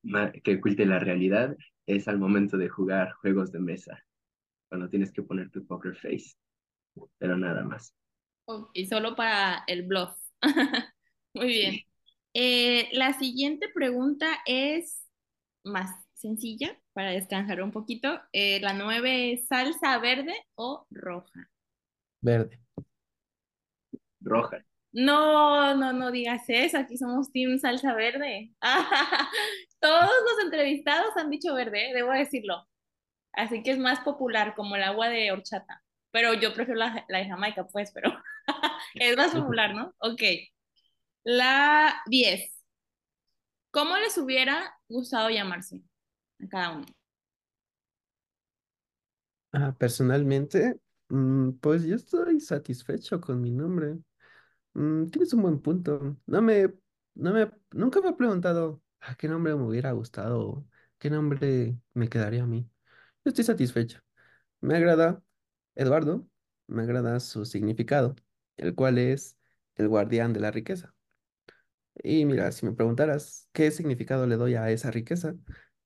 más 0.03 0.31
que 0.43 0.55
oculte 0.55 0.85
la 0.85 0.99
realidad 0.99 1.55
es 1.85 2.07
al 2.07 2.19
momento 2.19 2.57
de 2.57 2.69
jugar 2.69 3.13
juegos 3.13 3.51
de 3.51 3.59
mesa, 3.59 4.03
cuando 4.67 4.89
tienes 4.89 5.11
que 5.11 5.23
poner 5.23 5.49
tu 5.49 5.65
poker 5.65 5.95
face. 5.95 6.35
pero 7.17 7.37
nada 7.37 7.63
más. 7.63 7.93
Ok, 8.45 8.71
solo 8.89 9.15
para 9.15 9.63
el 9.67 9.83
bluff. 9.83 10.17
Muy 11.33 11.47
bien. 11.47 11.73
Sí. 11.73 11.85
Eh, 12.33 12.89
la 12.91 13.13
siguiente 13.13 13.69
pregunta 13.73 14.27
es 14.45 15.03
más 15.63 15.91
sencilla 16.13 16.79
para 16.93 17.11
descansar 17.11 17.61
un 17.61 17.71
poquito. 17.71 18.19
Eh, 18.33 18.59
la 18.61 18.73
nueve 18.73 19.33
es 19.33 19.47
salsa 19.47 19.97
verde 19.99 20.35
o 20.55 20.85
roja. 20.89 21.49
Verde. 22.21 22.59
Roja. 24.21 24.63
No, 24.91 25.75
no, 25.75 25.93
no 25.93 26.11
digas 26.11 26.43
eso. 26.47 26.77
Aquí 26.77 26.97
somos 26.97 27.31
Team 27.31 27.59
Salsa 27.59 27.93
Verde. 27.93 28.51
Todos 29.79 30.09
los 30.09 30.43
entrevistados 30.43 31.15
han 31.15 31.29
dicho 31.29 31.53
verde, 31.53 31.89
¿eh? 31.89 31.93
debo 31.93 32.11
decirlo. 32.11 32.67
Así 33.33 33.63
que 33.63 33.71
es 33.71 33.77
más 33.77 33.99
popular, 34.01 34.55
como 34.55 34.75
el 34.75 34.83
agua 34.83 35.09
de 35.09 35.31
horchata. 35.31 35.83
Pero 36.11 36.33
yo 36.33 36.53
prefiero 36.53 36.79
la, 36.79 37.05
la 37.07 37.19
de 37.19 37.27
Jamaica, 37.27 37.67
pues, 37.67 37.91
pero 37.91 38.11
es 38.95 39.15
más 39.15 39.31
popular, 39.35 39.75
¿no? 39.75 39.93
Ok. 39.99 40.21
La 41.23 42.01
10. 42.07 42.61
¿Cómo 43.71 43.97
les 43.97 44.17
hubiera 44.17 44.75
gustado 44.87 45.29
llamarse 45.29 45.81
a 46.43 46.47
cada 46.49 46.71
uno? 46.77 46.85
Ah, 49.51 49.75
personalmente, 49.77 50.79
mm, 51.09 51.53
pues 51.61 51.83
yo 51.83 51.95
estoy 51.95 52.39
satisfecho 52.39 53.19
con 53.19 53.41
mi 53.41 53.51
nombre. 53.51 53.97
Mm, 54.73 55.07
tienes 55.09 55.33
un 55.33 55.43
buen 55.43 55.59
punto. 55.61 56.17
No 56.27 56.41
me, 56.41 56.73
no 57.15 57.33
me, 57.33 57.51
nunca 57.71 58.01
me 58.01 58.09
he 58.09 58.13
preguntado 58.13 58.81
a 59.01 59.15
qué 59.15 59.27
nombre 59.29 59.55
me 59.55 59.63
hubiera 59.63 59.91
gustado, 59.93 60.67
qué 60.99 61.09
nombre 61.11 61.77
me 61.93 62.09
quedaría 62.09 62.43
a 62.43 62.47
mí. 62.47 62.69
Yo 63.25 63.29
estoy 63.31 63.45
satisfecho. 63.45 64.01
Me 64.61 64.75
agrada 64.77 65.23
Eduardo, 65.75 66.27
me 66.67 66.83
agrada 66.83 67.19
su 67.21 67.45
significado, 67.45 68.15
el 68.57 68.75
cual 68.75 68.97
es 68.99 69.37
el 69.75 69.89
guardián 69.89 70.33
de 70.33 70.41
la 70.41 70.51
riqueza. 70.51 70.95
Y 72.03 72.25
mira, 72.25 72.51
si 72.51 72.65
me 72.65 72.73
preguntaras 72.73 73.49
qué 73.53 73.71
significado 73.71 74.25
le 74.27 74.37
doy 74.37 74.55
a 74.55 74.69
esa 74.71 74.91
riqueza, 74.91 75.35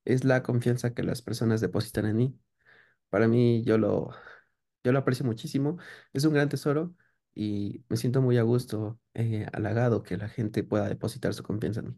es 0.06 0.24
la 0.26 0.44
confianza 0.44 0.94
que 0.94 1.04
las 1.04 1.22
personas 1.22 1.62
depositan 1.62 2.06
en 2.06 2.18
mí. 2.18 2.40
Para 3.10 3.28
mí, 3.28 3.64
yo 3.66 3.78
lo, 3.78 4.12
yo 4.84 4.92
lo 4.92 5.00
aprecio 5.00 5.26
muchísimo, 5.26 5.78
es 6.14 6.26
un 6.26 6.34
gran 6.34 6.50
tesoro 6.50 6.96
y 7.36 7.84
me 7.90 7.98
siento 7.98 8.22
muy 8.22 8.38
a 8.38 8.44
gusto, 8.44 9.00
eh, 9.16 9.48
halagado 9.54 10.04
que 10.04 10.18
la 10.18 10.30
gente 10.30 10.64
pueda 10.64 10.90
depositar 10.90 11.34
su 11.34 11.44
confianza 11.44 11.82
en 11.82 11.88
mí. 11.90 11.96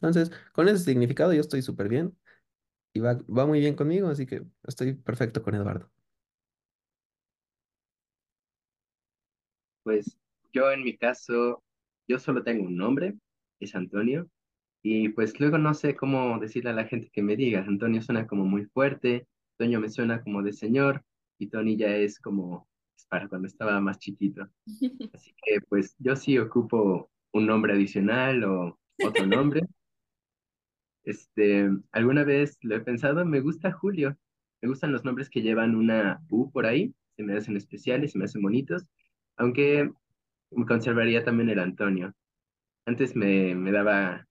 Entonces, 0.00 0.32
con 0.52 0.68
ese 0.68 0.84
significado 0.84 1.32
yo 1.34 1.40
estoy 1.40 1.62
súper 1.62 1.88
bien 1.88 2.16
y 2.94 3.00
va, 3.00 3.14
va 3.28 3.46
muy 3.46 3.60
bien 3.60 3.76
conmigo, 3.76 4.08
así 4.08 4.26
que 4.26 4.44
estoy 4.66 4.94
perfecto 4.94 5.42
con 5.42 5.54
Eduardo. 5.54 5.90
Pues 9.82 10.16
yo 10.52 10.70
en 10.70 10.84
mi 10.84 10.96
caso, 10.96 11.62
yo 12.06 12.18
solo 12.18 12.42
tengo 12.44 12.64
un 12.64 12.76
nombre, 12.76 13.16
es 13.60 13.74
Antonio, 13.74 14.28
y 14.82 15.10
pues 15.10 15.38
luego 15.40 15.58
no 15.58 15.74
sé 15.74 15.96
cómo 15.96 16.38
decirle 16.38 16.70
a 16.70 16.74
la 16.74 16.84
gente 16.86 17.10
que 17.12 17.22
me 17.22 17.36
diga. 17.36 17.60
Antonio 17.60 18.00
suena 18.02 18.26
como 18.26 18.44
muy 18.44 18.64
fuerte, 18.66 19.26
Toño 19.56 19.80
me 19.80 19.88
suena 19.90 20.22
como 20.22 20.42
de 20.42 20.52
señor, 20.52 21.04
y 21.38 21.48
Tony 21.48 21.76
ya 21.76 21.94
es 21.96 22.18
como 22.20 22.68
es 22.96 23.06
para 23.06 23.28
cuando 23.28 23.48
estaba 23.48 23.80
más 23.80 23.98
chiquito. 23.98 24.48
Así 25.14 25.34
que 25.42 25.60
pues 25.68 25.94
yo 25.98 26.16
sí 26.16 26.38
ocupo 26.38 27.10
un 27.32 27.46
nombre 27.46 27.72
adicional 27.72 28.44
o 28.44 28.78
otro 29.04 29.26
nombre. 29.26 29.62
Este, 31.04 31.70
alguna 31.92 32.22
vez 32.22 32.58
lo 32.60 32.76
he 32.76 32.80
pensado, 32.80 33.24
me 33.24 33.40
gusta 33.40 33.72
Julio, 33.72 34.18
me 34.60 34.68
gustan 34.68 34.92
los 34.92 35.06
nombres 35.06 35.30
que 35.30 35.40
llevan 35.40 35.74
una 35.74 36.20
U 36.28 36.50
por 36.52 36.66
ahí, 36.66 36.92
se 37.16 37.22
me 37.22 37.34
hacen 37.34 37.56
especiales, 37.56 38.12
se 38.12 38.18
me 38.18 38.26
hacen 38.26 38.42
bonitos, 38.42 38.86
aunque 39.38 39.90
me 40.50 40.66
conservaría 40.66 41.24
también 41.24 41.48
el 41.48 41.60
Antonio. 41.60 42.14
Antes 42.88 43.14
me, 43.16 43.54
me 43.54 43.72
daba, 43.72 44.26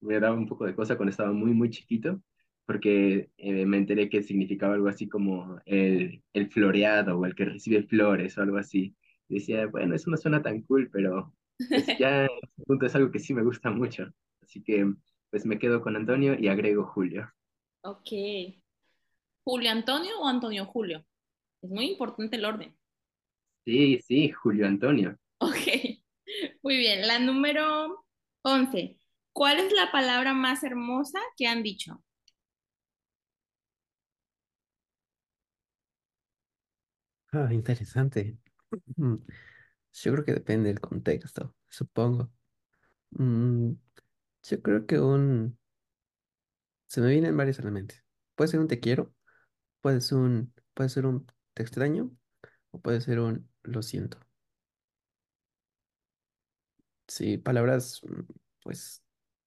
me 0.00 0.20
daba 0.20 0.34
un 0.36 0.48
poco 0.48 0.66
de 0.66 0.74
cosa 0.74 0.96
cuando 0.96 1.10
estaba 1.10 1.32
muy, 1.32 1.52
muy 1.52 1.70
chiquito, 1.70 2.22
porque 2.66 3.30
eh, 3.38 3.66
me 3.66 3.78
enteré 3.78 4.08
que 4.08 4.22
significaba 4.22 4.74
algo 4.74 4.88
así 4.88 5.08
como 5.08 5.60
el, 5.66 6.22
el 6.32 6.50
floreado 6.50 7.18
o 7.18 7.26
el 7.26 7.34
que 7.34 7.44
recibe 7.46 7.84
flores 7.84 8.38
o 8.38 8.42
algo 8.42 8.58
así. 8.58 8.96
Y 9.28 9.36
decía, 9.36 9.66
bueno, 9.66 9.94
eso 9.94 10.10
no 10.10 10.16
suena 10.16 10.42
tan 10.42 10.62
cool, 10.62 10.90
pero 10.92 11.34
pues 11.70 11.86
ya 11.98 12.26
este 12.26 12.64
punto 12.66 12.86
es 12.86 12.94
algo 12.96 13.10
que 13.12 13.18
sí 13.20 13.34
me 13.34 13.42
gusta 13.44 13.70
mucho. 13.70 14.12
Así 14.42 14.62
que 14.62 14.86
pues 15.30 15.46
me 15.46 15.58
quedo 15.58 15.82
con 15.82 15.96
Antonio 15.96 16.36
y 16.38 16.48
agrego 16.48 16.84
Julio. 16.86 17.30
Ok. 17.82 18.10
¿Julio 19.44 19.70
Antonio 19.70 20.18
o 20.18 20.26
Antonio 20.26 20.64
Julio? 20.64 21.04
Es 21.62 21.70
muy 21.70 21.86
importante 21.90 22.36
el 22.36 22.46
orden. 22.46 22.76
Sí, 23.64 23.98
sí, 24.02 24.30
Julio 24.32 24.66
Antonio. 24.66 25.16
Ok. 25.40 25.89
Muy 26.62 26.76
bien. 26.78 27.06
La 27.06 27.18
número 27.18 28.04
11. 28.42 28.98
¿Cuál 29.32 29.60
es 29.60 29.72
la 29.72 29.92
palabra 29.92 30.32
más 30.34 30.62
hermosa 30.64 31.18
que 31.36 31.46
han 31.46 31.62
dicho? 31.62 32.02
Ah, 37.32 37.48
interesante. 37.52 38.38
Mm, 38.96 39.16
Yo 39.94 40.12
creo 40.12 40.24
que 40.24 40.34
depende 40.34 40.68
del 40.70 40.80
contexto, 40.80 41.56
supongo. 41.68 42.32
Mm, 43.12 43.72
yo 44.44 44.62
creo 44.62 44.86
que 44.86 45.00
un... 45.00 45.58
Se 46.88 47.00
me 47.00 47.08
vienen 47.10 47.36
varios 47.36 47.58
a 47.60 47.62
la 47.62 47.70
mente. 47.70 48.02
Puede 48.34 48.48
ser 48.50 48.60
un 48.60 48.68
te 48.68 48.80
quiero, 48.80 49.14
puede 49.82 50.00
ser 50.02 50.18
un, 50.18 50.54
puede 50.74 50.90
ser 50.90 51.06
un 51.06 51.26
te 51.54 51.62
extraño 51.62 52.10
o 52.72 52.80
puede 52.80 53.00
ser 53.02 53.20
un 53.20 53.50
lo 53.64 53.82
siento. 53.82 54.18
Sí, 57.10 57.38
palabras 57.38 58.02
mm, 58.04 58.20
pues 58.62 59.02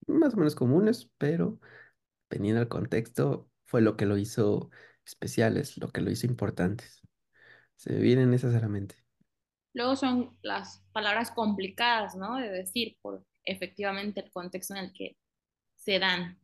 más 0.05 0.33
o 0.33 0.37
menos 0.37 0.53
comunes, 0.53 1.09
pero 1.17 1.61
dependiendo 2.29 2.59
del 2.59 2.67
contexto 2.67 3.49
fue 3.63 3.81
lo 3.81 3.95
que 3.95 4.05
lo 4.05 4.17
hizo 4.17 4.69
especiales, 5.05 5.77
lo 5.77 5.87
que 5.87 6.01
lo 6.01 6.11
hizo 6.11 6.27
importantes. 6.27 7.01
Se 7.77 7.93
me 7.93 7.99
vienen 7.99 8.33
esas 8.33 8.53
a 8.53 8.59
la 8.59 8.67
mente. 8.67 8.97
Luego 9.73 9.95
son 9.95 10.37
las 10.41 10.83
palabras 10.91 11.31
complicadas, 11.31 12.17
¿no? 12.17 12.35
De 12.35 12.49
decir 12.49 12.97
por 13.01 13.25
efectivamente 13.45 14.19
el 14.19 14.31
contexto 14.31 14.75
en 14.75 14.85
el 14.85 14.93
que 14.93 15.15
se 15.77 15.99
dan. 15.99 16.37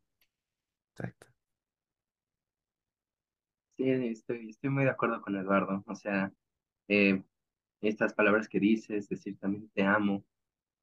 Exacto. 0.94 1.28
Sí, 3.76 3.90
estoy, 3.90 4.50
estoy 4.52 4.70
muy 4.70 4.86
de 4.86 4.92
acuerdo 4.92 5.22
con 5.22 5.36
Eduardo. 5.36 5.84
O 5.86 5.96
sea, 5.96 6.32
eh, 6.88 7.22
estas 7.82 8.14
palabras 8.14 8.48
que 8.48 8.60
dices, 8.62 9.10
decir 9.10 9.38
también 9.38 9.70
te 9.72 9.84
amo 9.84 10.24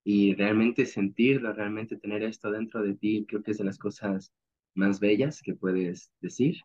y 0.08 0.34
realmente 0.36 0.86
sentirlo, 0.86 1.52
realmente 1.52 1.96
tener 1.96 2.22
esto 2.22 2.52
dentro 2.52 2.80
de 2.80 2.94
ti, 2.94 3.26
creo 3.28 3.42
que 3.42 3.50
es 3.50 3.58
de 3.58 3.64
las 3.64 3.76
cosas 3.76 4.32
más 4.74 5.00
bellas 5.00 5.42
que 5.42 5.56
puedes 5.56 6.12
decir. 6.20 6.58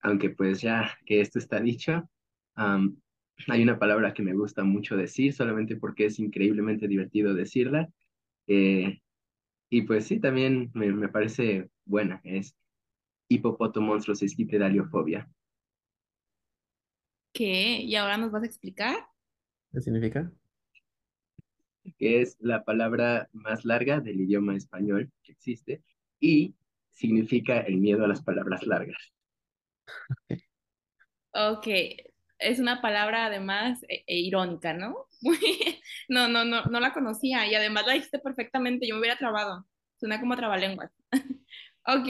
Aunque 0.00 0.30
pues 0.30 0.60
ya 0.60 0.96
que 1.06 1.20
esto 1.20 1.40
está 1.40 1.60
dicho, 1.60 2.08
am, 2.54 3.00
hay 3.48 3.62
una 3.64 3.78
palabra 3.80 4.14
que 4.14 4.22
me 4.22 4.34
gusta 4.34 4.62
mucho 4.62 4.96
decir, 4.96 5.32
solamente 5.32 5.76
porque 5.76 6.06
es 6.06 6.20
increíblemente 6.20 6.86
divertido 6.88 7.34
decirla. 7.34 7.90
eh, 8.46 9.00
y 9.70 9.82
pues 9.82 10.06
sí, 10.06 10.20
también 10.20 10.70
me, 10.74 10.92
me 10.92 11.08
parece 11.08 11.70
buena, 11.84 12.20
es 12.24 12.56
hipopotomonstruos 13.28 14.22
esquipedaliofobia. 14.22 15.28
¿Qué? 17.32 17.80
¿Y 17.82 17.94
ahora 17.96 18.16
nos 18.16 18.32
vas 18.32 18.42
a 18.42 18.46
explicar? 18.46 18.96
¿Qué 19.72 19.80
significa? 19.80 20.32
Que 21.98 22.20
es 22.22 22.36
la 22.40 22.64
palabra 22.64 23.28
más 23.32 23.64
larga 23.64 24.00
del 24.00 24.20
idioma 24.20 24.56
español 24.56 25.10
que 25.22 25.32
existe 25.32 25.82
y 26.20 26.54
significa 26.90 27.60
el 27.60 27.78
miedo 27.78 28.04
a 28.04 28.08
las 28.08 28.22
palabras 28.22 28.66
largas. 28.66 29.12
Ok, 31.32 31.66
es 32.38 32.58
una 32.58 32.80
palabra 32.80 33.26
además 33.26 33.82
e- 33.88 34.04
e 34.06 34.18
irónica, 34.20 34.72
¿no? 34.72 35.06
No, 36.08 36.28
no, 36.28 36.44
no, 36.44 36.64
no 36.66 36.80
la 36.80 36.92
conocía 36.92 37.46
y 37.46 37.54
además 37.54 37.84
la 37.86 37.94
dijiste 37.94 38.18
perfectamente, 38.20 38.86
yo 38.86 38.94
me 38.94 39.00
hubiera 39.00 39.18
trabado. 39.18 39.66
Suena 39.98 40.20
como 40.20 40.36
trabalenguas. 40.36 40.90
Ok, 41.88 42.08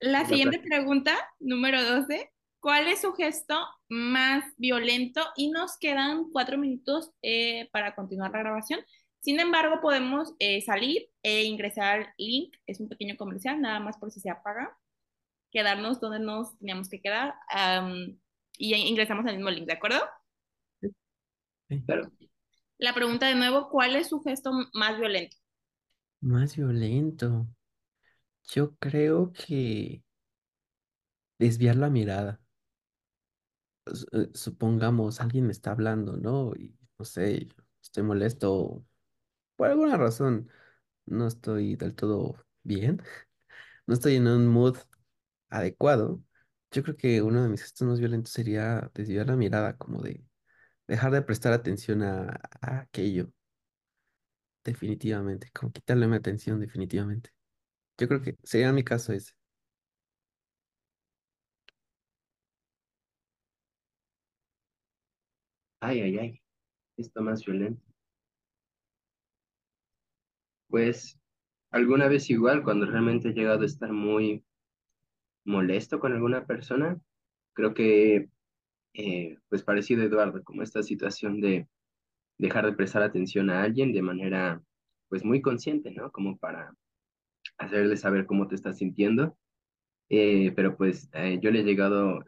la 0.00 0.26
siguiente 0.26 0.60
pregunta, 0.60 1.16
número 1.38 1.82
12. 1.82 2.30
¿Cuál 2.60 2.88
es 2.88 3.00
su 3.00 3.12
gesto 3.14 3.58
más 3.88 4.44
violento? 4.58 5.22
Y 5.36 5.50
nos 5.50 5.78
quedan 5.78 6.30
cuatro 6.30 6.58
minutos 6.58 7.10
eh, 7.22 7.68
para 7.72 7.94
continuar 7.94 8.32
la 8.32 8.40
grabación. 8.40 8.80
Sin 9.20 9.40
embargo, 9.40 9.80
podemos 9.80 10.34
eh, 10.38 10.60
salir 10.62 11.08
e 11.22 11.44
ingresar 11.44 12.00
al 12.00 12.14
link. 12.18 12.54
Es 12.66 12.80
un 12.80 12.88
pequeño 12.88 13.16
comercial, 13.16 13.60
nada 13.60 13.80
más 13.80 13.96
por 13.98 14.10
si 14.10 14.20
se 14.20 14.30
apaga. 14.30 14.76
Quedarnos 15.50 16.00
donde 16.00 16.20
nos 16.20 16.56
teníamos 16.58 16.88
que 16.88 17.00
quedar 17.00 17.34
y 18.56 18.74
ingresamos 18.74 19.26
al 19.26 19.36
mismo 19.36 19.50
link, 19.50 19.66
¿de 19.66 19.72
acuerdo? 19.72 20.00
Claro, 21.86 22.10
La 22.78 22.94
pregunta 22.94 23.26
de 23.26 23.34
nuevo, 23.34 23.68
¿cuál 23.68 23.96
es 23.96 24.08
su 24.08 24.20
gesto 24.20 24.52
más 24.74 24.98
violento? 24.98 25.36
Más 26.20 26.56
violento. 26.56 27.46
Yo 28.44 28.74
creo 28.76 29.32
que 29.32 30.02
desviar 31.38 31.76
la 31.76 31.90
mirada. 31.90 32.39
S- 33.86 34.06
eh, 34.12 34.30
supongamos 34.34 35.20
alguien 35.20 35.46
me 35.46 35.52
está 35.52 35.72
hablando, 35.72 36.16
¿no? 36.16 36.52
Y 36.56 36.76
no 36.98 37.04
sé, 37.04 37.48
estoy 37.82 38.02
molesto 38.02 38.84
por 39.56 39.68
alguna 39.70 39.96
razón, 39.98 40.50
no 41.06 41.26
estoy 41.28 41.76
del 41.76 41.94
todo 41.96 42.36
bien, 42.64 43.02
no 43.86 43.94
estoy 43.94 44.16
en 44.16 44.28
un 44.28 44.48
mood 44.48 44.78
adecuado. 45.50 46.22
Yo 46.72 46.82
creo 46.84 46.96
que 46.96 47.22
uno 47.22 47.42
de 47.44 47.48
mis 47.50 47.62
gestos 47.62 47.88
más 47.88 48.00
violentos 48.00 48.32
sería 48.32 48.90
desviar 48.94 49.26
la 49.28 49.36
mirada, 49.36 49.76
como 49.78 50.02
de 50.02 50.24
dejar 50.88 51.12
de 51.12 51.22
prestar 51.22 51.52
atención 51.54 52.02
a, 52.02 52.40
a 52.62 52.80
aquello, 52.82 53.32
definitivamente, 54.64 55.50
como 55.52 55.70
quitarle 55.72 56.06
mi 56.06 56.16
atención, 56.16 56.60
definitivamente. 56.60 57.30
Yo 57.98 58.08
creo 58.08 58.22
que 58.22 58.36
sería 58.44 58.72
mi 58.74 58.84
caso 58.84 59.12
ese. 59.14 59.34
Ay, 65.80 66.00
ay, 66.00 66.18
ay, 66.18 66.42
esto 66.98 67.22
más 67.22 67.44
violento. 67.44 67.82
Pues 70.68 71.18
alguna 71.70 72.08
vez 72.08 72.30
igual, 72.30 72.62
cuando 72.64 72.86
realmente 72.86 73.28
he 73.28 73.32
llegado 73.34 73.62
a 73.62 73.66
estar 73.66 73.92
muy 73.92 74.42
molesto 75.44 75.98
con 76.00 76.12
alguna 76.12 76.46
persona, 76.46 77.00
creo 77.54 77.74
que, 77.74 78.28
eh, 78.94 79.38
pues 79.48 79.62
parecido 79.64 80.02
a 80.02 80.06
Eduardo, 80.06 80.42
como 80.44 80.62
esta 80.62 80.82
situación 80.82 81.40
de 81.40 81.68
dejar 82.38 82.66
de 82.66 82.74
prestar 82.74 83.02
atención 83.02 83.50
a 83.50 83.62
alguien 83.64 83.92
de 83.92 84.02
manera, 84.02 84.62
pues 85.08 85.24
muy 85.24 85.42
consciente, 85.42 85.92
¿no? 85.92 86.12
Como 86.12 86.38
para 86.38 86.74
hacerle 87.58 87.96
saber 87.96 88.26
cómo 88.26 88.48
te 88.48 88.56
estás 88.56 88.78
sintiendo. 88.78 89.38
Eh, 90.10 90.52
pero 90.56 90.76
pues 90.76 91.10
eh, 91.14 91.38
yo 91.42 91.50
le 91.50 91.60
he 91.60 91.64
llegado, 91.64 92.20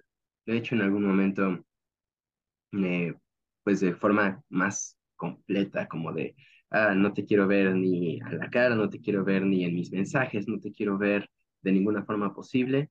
lo 0.46 0.54
he 0.54 0.58
hecho 0.58 0.74
en 0.76 0.82
algún 0.82 1.06
momento, 1.06 1.64
eh, 2.72 3.14
pues 3.64 3.80
de 3.80 3.94
forma 3.94 4.42
más 4.48 4.98
completa, 5.16 5.88
como 5.88 6.12
de, 6.12 6.36
ah, 6.70 6.94
no 6.94 7.12
te 7.12 7.24
quiero 7.26 7.46
ver 7.46 7.74
ni 7.74 8.20
a 8.22 8.32
la 8.32 8.50
cara, 8.50 8.74
no 8.74 8.88
te 8.90 9.00
quiero 9.00 9.24
ver 9.24 9.44
ni 9.44 9.64
en 9.64 9.74
mis 9.74 9.92
mensajes, 9.92 10.48
no 10.48 10.60
te 10.60 10.72
quiero 10.72 10.98
ver 10.98 11.28
de 11.62 11.72
ninguna 11.72 12.04
forma 12.04 12.34
posible. 12.34 12.90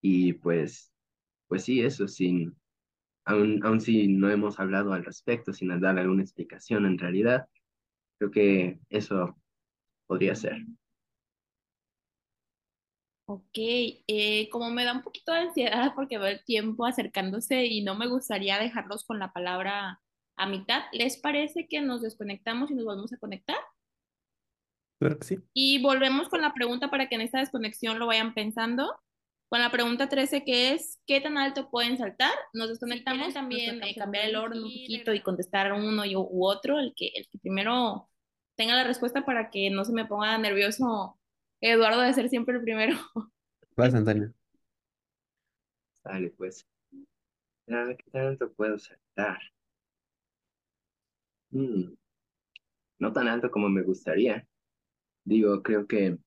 Y 0.00 0.34
pues, 0.34 0.92
pues 1.48 1.64
sí, 1.64 1.80
eso, 1.82 2.08
sin, 2.08 2.56
aun, 3.24 3.64
aun 3.64 3.80
si 3.80 4.08
no 4.08 4.30
hemos 4.30 4.60
hablado 4.60 4.92
al 4.92 5.04
respecto, 5.04 5.52
sin 5.52 5.68
dar 5.80 5.98
alguna 5.98 6.22
explicación 6.22 6.86
en 6.86 6.98
realidad, 6.98 7.46
creo 8.18 8.30
que 8.30 8.80
eso 8.90 9.36
podría 10.06 10.34
ser. 10.36 10.58
Ok, 13.28 13.44
eh, 13.56 14.48
como 14.52 14.70
me 14.70 14.84
da 14.84 14.92
un 14.92 15.02
poquito 15.02 15.32
de 15.32 15.40
ansiedad 15.40 15.92
porque 15.96 16.16
veo 16.18 16.28
el 16.28 16.44
tiempo 16.44 16.86
acercándose 16.86 17.66
y 17.66 17.82
no 17.82 17.96
me 17.96 18.06
gustaría 18.08 18.58
dejarlos 18.58 19.04
con 19.04 19.18
la 19.18 19.32
palabra 19.32 20.00
a 20.36 20.46
mitad, 20.46 20.82
¿les 20.92 21.16
parece 21.16 21.66
que 21.68 21.80
nos 21.80 22.02
desconectamos 22.02 22.70
y 22.70 22.74
nos 22.74 22.84
volvemos 22.84 23.12
a 23.12 23.18
conectar? 23.18 23.56
Claro 24.98 25.18
que 25.18 25.24
sí. 25.24 25.38
Y 25.52 25.82
volvemos 25.82 26.28
con 26.28 26.40
la 26.40 26.54
pregunta 26.54 26.90
para 26.90 27.08
que 27.08 27.16
en 27.16 27.20
esta 27.20 27.38
desconexión 27.38 27.98
lo 27.98 28.06
vayan 28.06 28.34
pensando. 28.34 28.98
Con 29.48 29.60
la 29.60 29.70
pregunta 29.70 30.08
13 30.08 30.44
que 30.44 30.72
es, 30.72 31.00
¿qué 31.06 31.20
tan 31.20 31.38
alto 31.38 31.70
pueden 31.70 31.98
saltar? 31.98 32.32
Nos 32.52 32.68
desconectamos 32.68 33.34
también, 33.34 33.82
eh, 33.82 33.94
cambiar 33.94 34.24
el 34.24 34.36
orden 34.36 34.58
un 34.58 34.70
poquito 34.70 35.14
y 35.14 35.22
contestar 35.22 35.72
uno 35.72 36.04
y, 36.04 36.16
u 36.16 36.44
otro, 36.44 36.80
el 36.80 36.94
que, 36.96 37.12
el 37.14 37.28
que 37.28 37.38
primero 37.38 38.08
tenga 38.56 38.74
la 38.74 38.84
respuesta 38.84 39.24
para 39.24 39.50
que 39.50 39.70
no 39.70 39.84
se 39.84 39.92
me 39.92 40.06
ponga 40.06 40.36
nervioso 40.38 41.18
Eduardo 41.60 42.02
de 42.02 42.12
ser 42.12 42.28
siempre 42.28 42.56
el 42.56 42.62
primero. 42.62 42.96
Vas, 43.76 43.94
Antonio. 43.94 44.32
Dale, 46.04 46.30
pues. 46.30 46.66
¿Qué 47.66 48.10
tanto 48.12 48.52
puedo 48.52 48.78
saltar? 48.78 49.40
Mm, 51.52 51.96
no 52.98 53.12
tan 53.12 53.28
alto 53.28 53.50
como 53.50 53.68
me 53.70 53.82
gustaría. 53.82 54.46
Digo, 55.24 55.62
creo 55.62 55.86
que 55.86 56.18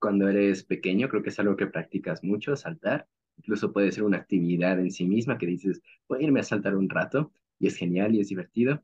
cuando 0.00 0.28
eres 0.28 0.64
pequeño, 0.64 1.08
creo 1.08 1.22
que 1.22 1.28
es 1.30 1.38
algo 1.38 1.56
que 1.56 1.66
practicas 1.66 2.24
mucho, 2.24 2.56
saltar. 2.56 3.06
Incluso 3.36 3.72
puede 3.72 3.92
ser 3.92 4.04
una 4.04 4.18
actividad 4.18 4.78
en 4.80 4.90
sí 4.90 5.04
misma 5.06 5.38
que 5.38 5.46
dices, 5.46 5.80
voy 6.08 6.20
a 6.20 6.22
irme 6.24 6.40
a 6.40 6.42
saltar 6.42 6.76
un 6.76 6.88
rato 6.88 7.32
y 7.58 7.66
es 7.66 7.76
genial 7.76 8.14
y 8.14 8.20
es 8.20 8.28
divertido. 8.28 8.82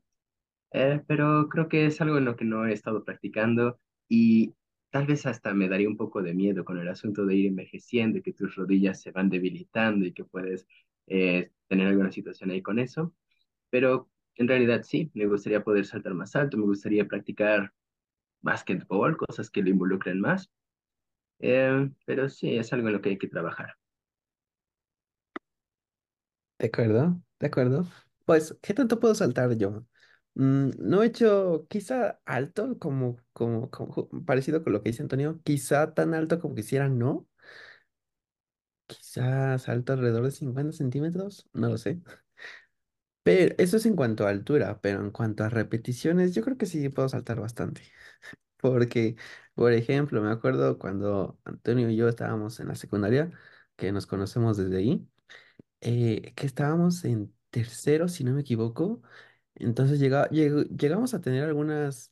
Eh, 0.73 1.01
pero 1.07 1.49
creo 1.49 1.69
que 1.69 1.85
es 1.87 2.01
algo 2.01 2.17
en 2.17 2.25
lo 2.25 2.35
que 2.35 2.45
no 2.45 2.65
he 2.67 2.73
estado 2.73 3.03
practicando 3.05 3.79
y 4.09 4.55
tal 4.91 5.07
vez 5.07 5.25
hasta 5.25 5.53
me 5.53 5.69
daría 5.69 5.89
un 5.89 5.97
poco 5.97 6.23
de 6.23 6.33
miedo 6.35 6.65
con 6.65 6.79
el 6.79 6.87
asunto 6.89 7.25
de 7.25 7.35
ir 7.35 7.47
envejeciendo 7.47 8.19
y 8.19 8.21
que 8.23 8.33
tus 8.33 8.55
rodillas 8.55 9.01
se 9.01 9.11
van 9.11 9.29
debilitando 9.29 10.05
y 10.05 10.13
que 10.13 10.25
puedes 10.25 10.67
eh, 11.07 11.51
tener 11.67 11.87
alguna 11.87 12.11
situación 12.11 12.51
ahí 12.51 12.61
con 12.61 12.79
eso. 12.79 13.13
Pero 13.69 14.09
en 14.37 14.47
realidad 14.47 14.83
sí, 14.83 15.11
me 15.13 15.27
gustaría 15.27 15.63
poder 15.63 15.85
saltar 15.85 16.13
más 16.13 16.35
alto, 16.35 16.57
me 16.57 16.65
gustaría 16.65 17.07
practicar 17.07 17.73
básquetbol, 18.41 19.17
cosas 19.17 19.49
que 19.51 19.61
lo 19.63 19.69
involucren 19.69 20.19
más. 20.21 20.49
Eh, 21.39 21.89
pero 22.05 22.29
sí, 22.29 22.57
es 22.57 22.73
algo 22.73 22.87
en 22.89 22.95
lo 22.95 23.01
que 23.01 23.09
hay 23.11 23.17
que 23.17 23.27
trabajar. 23.29 23.75
De 26.59 26.67
acuerdo, 26.67 27.21
de 27.39 27.47
acuerdo. 27.47 27.87
Pues, 28.25 28.57
¿qué 28.61 28.73
tanto 28.73 28.99
puedo 28.99 29.13
saltar 29.15 29.55
yo? 29.57 29.85
Mm, 30.35 30.71
no 30.79 31.03
he 31.03 31.07
hecho 31.07 31.67
quizá 31.69 32.19
alto 32.25 32.77
como, 32.79 33.17
como, 33.33 33.69
como 33.69 34.09
parecido 34.25 34.63
con 34.63 34.73
lo 34.73 34.81
que 34.83 34.89
dice 34.89 35.03
Antonio, 35.03 35.39
quizá 35.43 35.93
tan 35.93 36.13
alto 36.13 36.39
como 36.39 36.55
quisiera, 36.55 36.89
no. 36.89 37.27
Quizás 38.87 39.67
alto 39.69 39.93
alrededor 39.93 40.23
de 40.25 40.31
50 40.31 40.71
centímetros, 40.73 41.47
no 41.53 41.69
lo 41.69 41.77
sé. 41.77 42.01
Pero 43.27 43.55
eso 43.57 43.77
es 43.77 43.85
en 43.85 43.95
cuanto 43.95 44.25
a 44.25 44.29
altura, 44.29 44.79
pero 44.81 45.01
en 45.01 45.11
cuanto 45.11 45.43
a 45.43 45.49
repeticiones, 45.49 46.33
yo 46.33 46.43
creo 46.43 46.57
que 46.57 46.65
sí 46.65 46.87
puedo 46.89 47.09
saltar 47.09 47.39
bastante. 47.41 47.81
Porque, 48.57 49.15
por 49.55 49.73
ejemplo, 49.73 50.21
me 50.21 50.31
acuerdo 50.31 50.79
cuando 50.79 51.39
Antonio 51.45 51.89
y 51.89 51.95
yo 51.97 52.07
estábamos 52.09 52.59
en 52.61 52.67
la 52.69 52.75
secundaria, 52.75 53.31
que 53.77 53.91
nos 53.91 54.07
conocemos 54.07 54.57
desde 54.57 54.77
ahí. 54.77 55.07
eh, 55.81 56.33
que 56.35 56.45
estábamos 56.47 57.03
en 57.05 57.33
tercero, 57.49 58.07
si 58.09 58.23
no 58.23 58.33
me 58.33 58.41
equivoco. 58.41 59.01
Entonces 59.55 59.99
llega, 59.99 60.29
lleg- 60.29 60.67
llegamos 60.77 61.13
a 61.13 61.21
tener 61.21 61.43
algunas 61.45 62.11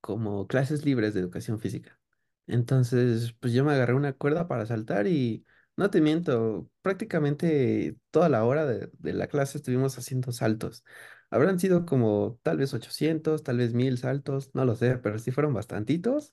como 0.00 0.46
clases 0.46 0.84
libres 0.84 1.14
de 1.14 1.20
educación 1.20 1.58
física. 1.60 1.98
Entonces, 2.46 3.34
pues 3.40 3.52
yo 3.54 3.64
me 3.64 3.72
agarré 3.74 3.94
una 3.94 4.12
cuerda 4.14 4.48
para 4.48 4.66
saltar 4.66 5.06
y 5.06 5.46
no 5.76 5.90
te 5.90 6.00
miento, 6.00 6.70
prácticamente 6.82 7.96
toda 8.10 8.28
la 8.28 8.44
hora 8.44 8.66
de, 8.66 8.90
la 9.12 9.26
clase 9.26 9.58
estuvimos 9.58 9.98
haciendo 9.98 10.32
saltos. 10.32 10.84
Habrán 11.30 11.58
sido 11.58 11.84
como 11.86 12.38
tal 12.42 12.58
vez 12.58 12.72
800 12.74 13.42
tal 13.42 13.58
vez 13.58 13.74
1000 13.74 13.98
saltos, 13.98 14.50
no 14.54 14.64
lo 14.64 14.76
sé, 14.76 14.98
pero 14.98 15.18
sí 15.18 15.30
fueron 15.32 15.54
bastantitos 15.54 16.32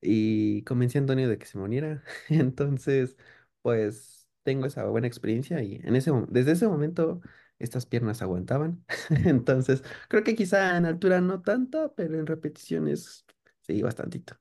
y 0.00 0.62
convencí 0.64 0.98
a 0.98 1.00
Antonio 1.02 1.28
de 1.28 1.38
que 1.38 1.46
se 1.46 1.58
me 1.58 1.64
uniera. 1.64 2.02
Entonces, 2.28 3.16
pues 3.62 4.28
tengo 4.42 4.66
esa 4.66 4.84
buena 4.86 5.06
experiencia 5.06 5.62
y 5.62 5.76
en 5.84 5.96
ese, 5.96 6.12
desde 6.28 6.52
ese 6.52 6.68
momento 6.68 7.20
estas 7.58 7.86
piernas 7.86 8.22
aguantaban. 8.22 8.84
Entonces, 9.26 9.82
creo 10.08 10.24
que 10.24 10.34
quizá 10.34 10.76
en 10.76 10.86
altura 10.86 11.20
no 11.20 11.42
tanto, 11.42 11.94
pero 11.96 12.18
en 12.18 12.26
repeticiones 12.26 13.24
sí, 13.62 13.82
bastantito. 13.82 14.36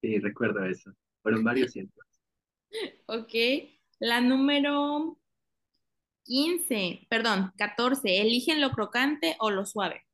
Sí, 0.00 0.18
recuerdo 0.20 0.64
eso. 0.64 0.92
Fueron 1.26 1.42
varios 1.42 1.72
cientos. 1.72 2.06
Ok, 3.08 3.34
la 3.98 4.20
número 4.20 5.18
15, 6.22 7.04
perdón, 7.10 7.52
14, 7.58 8.20
eligen 8.20 8.60
lo 8.60 8.70
crocante 8.70 9.34
o 9.40 9.50
lo 9.50 9.66
suave. 9.66 10.04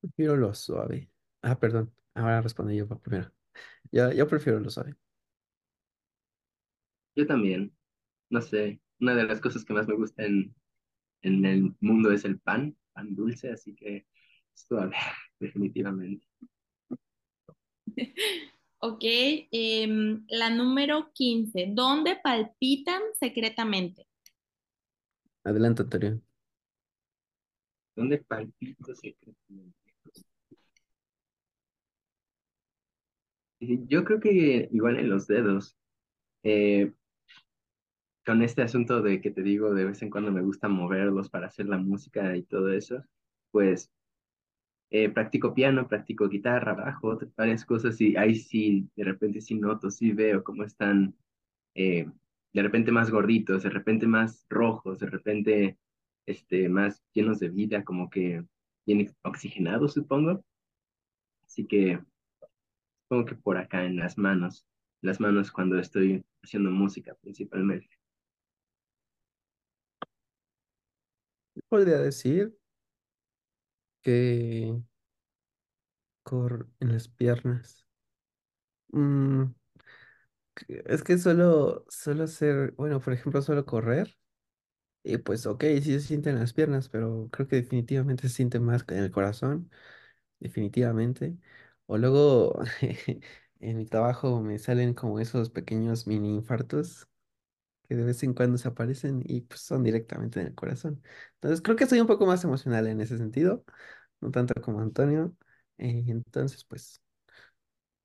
Prefiero 0.00 0.38
lo 0.38 0.54
suave. 0.54 1.10
Ah, 1.42 1.60
perdón. 1.60 1.92
Ahora 2.14 2.40
respondí 2.40 2.78
yo 2.78 2.88
primero. 2.88 3.30
Yo, 3.92 4.10
yo 4.10 4.26
prefiero 4.26 4.58
lo 4.58 4.70
suave. 4.70 4.94
Yo 7.14 7.26
también, 7.26 7.76
no 8.30 8.40
sé, 8.40 8.80
una 9.00 9.14
de 9.14 9.24
las 9.24 9.42
cosas 9.42 9.66
que 9.66 9.74
más 9.74 9.86
me 9.86 9.96
gusta 9.96 10.24
en, 10.24 10.54
en 11.20 11.44
el 11.44 11.74
mundo 11.80 12.10
es 12.10 12.24
el 12.24 12.40
pan, 12.40 12.74
pan 12.94 13.14
dulce, 13.14 13.50
así 13.50 13.74
que 13.74 14.06
suave, 14.54 14.96
definitivamente. 15.38 16.26
Ok, 18.78 19.02
em, 19.02 20.26
la 20.28 20.50
número 20.50 21.10
15, 21.14 21.70
¿dónde 21.72 22.16
palpitan 22.22 23.00
secretamente? 23.18 24.06
Adelante, 25.44 25.82
Antonio. 25.82 26.20
¿Dónde 27.96 28.18
palpito 28.18 28.94
secretamente? 28.94 29.76
Yo 33.60 34.04
creo 34.04 34.20
que 34.20 34.68
igual 34.70 34.98
en 34.98 35.08
los 35.08 35.26
dedos, 35.26 35.76
eh, 36.42 36.92
con 38.26 38.42
este 38.42 38.60
asunto 38.62 39.00
de 39.00 39.20
que 39.22 39.30
te 39.30 39.42
digo, 39.42 39.72
de 39.74 39.86
vez 39.86 40.02
en 40.02 40.10
cuando 40.10 40.30
me 40.30 40.42
gusta 40.42 40.68
moverlos 40.68 41.30
para 41.30 41.46
hacer 41.46 41.66
la 41.66 41.78
música 41.78 42.36
y 42.36 42.42
todo 42.42 42.70
eso, 42.72 43.02
pues 43.50 43.90
eh, 44.90 45.08
practico 45.10 45.52
piano, 45.54 45.88
practico 45.88 46.28
guitarra, 46.28 46.74
bajo, 46.74 47.18
varias 47.36 47.64
cosas 47.64 48.00
y 48.00 48.16
ahí 48.16 48.36
sí, 48.36 48.88
de 48.96 49.04
repente 49.04 49.40
sí 49.40 49.54
noto, 49.54 49.90
sí 49.90 50.12
veo 50.12 50.44
cómo 50.44 50.62
están 50.64 51.14
eh, 51.74 52.06
de 52.52 52.62
repente 52.62 52.92
más 52.92 53.10
gorditos, 53.10 53.64
de 53.64 53.70
repente 53.70 54.06
más 54.06 54.46
rojos, 54.48 55.00
de 55.00 55.06
repente 55.06 55.78
este, 56.24 56.68
más 56.68 57.02
llenos 57.12 57.38
de 57.38 57.50
vida, 57.50 57.84
como 57.84 58.08
que 58.08 58.44
bien 58.86 59.14
oxigenados, 59.22 59.94
supongo. 59.94 60.44
Así 61.44 61.66
que 61.66 62.00
supongo 63.02 63.26
que 63.26 63.34
por 63.34 63.58
acá 63.58 63.84
en 63.84 63.96
las 63.96 64.16
manos, 64.16 64.66
las 65.02 65.20
manos 65.20 65.52
cuando 65.52 65.78
estoy 65.78 66.24
haciendo 66.42 66.70
música 66.70 67.14
principalmente. 67.20 67.90
Podría 71.68 71.98
decir 71.98 72.56
que 74.06 74.74
cor 76.24 76.68
en 76.80 76.92
las 76.92 77.08
piernas. 77.08 77.86
Mm, 78.92 79.52
es 80.68 81.02
que 81.02 81.18
solo, 81.18 81.84
solo 81.88 82.24
hacer, 82.24 82.72
bueno, 82.76 83.00
por 83.00 83.12
ejemplo, 83.12 83.42
solo 83.42 83.64
correr. 83.66 84.16
Y 85.04 85.18
pues 85.18 85.46
ok, 85.46 85.64
sí 85.82 85.82
se 85.84 86.00
siente 86.00 86.30
en 86.30 86.38
las 86.40 86.52
piernas, 86.54 86.88
pero 86.88 87.28
creo 87.32 87.48
que 87.48 87.56
definitivamente 87.56 88.28
se 88.28 88.34
siente 88.36 88.60
más 88.60 88.84
en 88.88 88.98
el 88.98 89.10
corazón, 89.12 89.70
definitivamente. 90.40 91.36
O 91.86 91.98
luego 91.98 92.60
en 93.60 93.78
mi 93.78 93.86
trabajo 93.86 94.40
me 94.42 94.58
salen 94.60 94.94
como 94.94 95.20
esos 95.20 95.50
pequeños 95.50 96.06
mini 96.08 96.34
infartos 96.36 97.08
que 97.88 97.94
de 97.96 98.04
vez 98.04 98.22
en 98.22 98.34
cuando 98.34 98.58
se 98.58 98.68
aparecen 98.68 99.22
y 99.24 99.42
pues 99.42 99.60
son 99.60 99.82
directamente 99.84 100.40
en 100.40 100.46
el 100.48 100.54
corazón. 100.54 101.02
Entonces 101.34 101.62
creo 101.62 101.76
que 101.76 101.86
soy 101.86 102.00
un 102.00 102.06
poco 102.06 102.26
más 102.26 102.42
emocional 102.44 102.86
en 102.88 103.00
ese 103.00 103.16
sentido, 103.18 103.64
no 104.20 104.30
tanto 104.30 104.54
como 104.62 104.80
Antonio. 104.80 105.34
Eh, 105.78 106.04
entonces 106.08 106.64
pues 106.64 107.02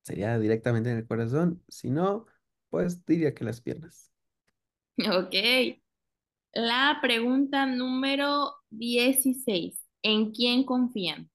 sería 0.02 0.38
directamente 0.38 0.90
en 0.90 0.98
el 0.98 1.06
corazón. 1.06 1.62
Si 1.68 1.90
no, 1.90 2.26
pues 2.70 3.04
diría 3.06 3.34
que 3.34 3.44
las 3.44 3.60
piernas. 3.60 4.12
Ok. 4.98 5.34
La 6.54 6.98
pregunta 7.00 7.66
número 7.66 8.54
16. 8.70 9.78
¿En 10.02 10.32
quién 10.32 10.64
confían? 10.64 11.30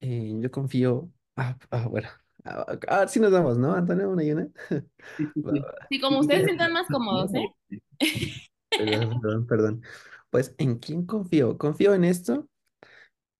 Eh, 0.00 0.34
yo 0.38 0.50
confío. 0.50 1.10
Ah, 1.36 1.56
ah, 1.70 1.88
bueno. 1.88 2.08
Ah, 2.44 2.78
ah, 2.88 3.08
sí 3.08 3.18
nos 3.18 3.32
damos, 3.32 3.58
¿no, 3.58 3.74
Antonio? 3.74 4.10
Una 4.10 4.22
y 4.22 4.32
una. 4.32 4.48
Sí, 5.88 6.00
como 6.00 6.20
ustedes 6.20 6.44
sientan 6.44 6.72
más 6.72 6.86
cómodos, 6.86 7.32
¿eh? 7.34 7.48
Perdón, 8.70 9.20
perdón, 9.20 9.46
perdón. 9.46 9.82
Pues, 10.30 10.54
¿en 10.58 10.78
quién 10.78 11.06
confío? 11.06 11.56
Confío 11.56 11.94
en 11.94 12.04
esto, 12.04 12.46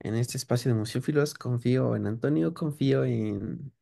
en 0.00 0.14
este 0.16 0.36
espacio 0.38 0.72
de 0.72 0.78
museófilos, 0.78 1.34
confío 1.34 1.96
en 1.96 2.06
Antonio, 2.06 2.54
confío 2.54 3.04
en, 3.04 3.72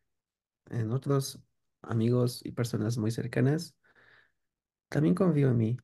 en 0.71 0.93
otros 0.93 1.41
amigos 1.83 2.43
y 2.45 2.53
personas 2.53 2.99
muy 2.99 3.11
cercanas. 3.13 3.77
También 4.89 5.15
confío 5.15 5.51
en 5.51 5.57
mí, 5.59 5.77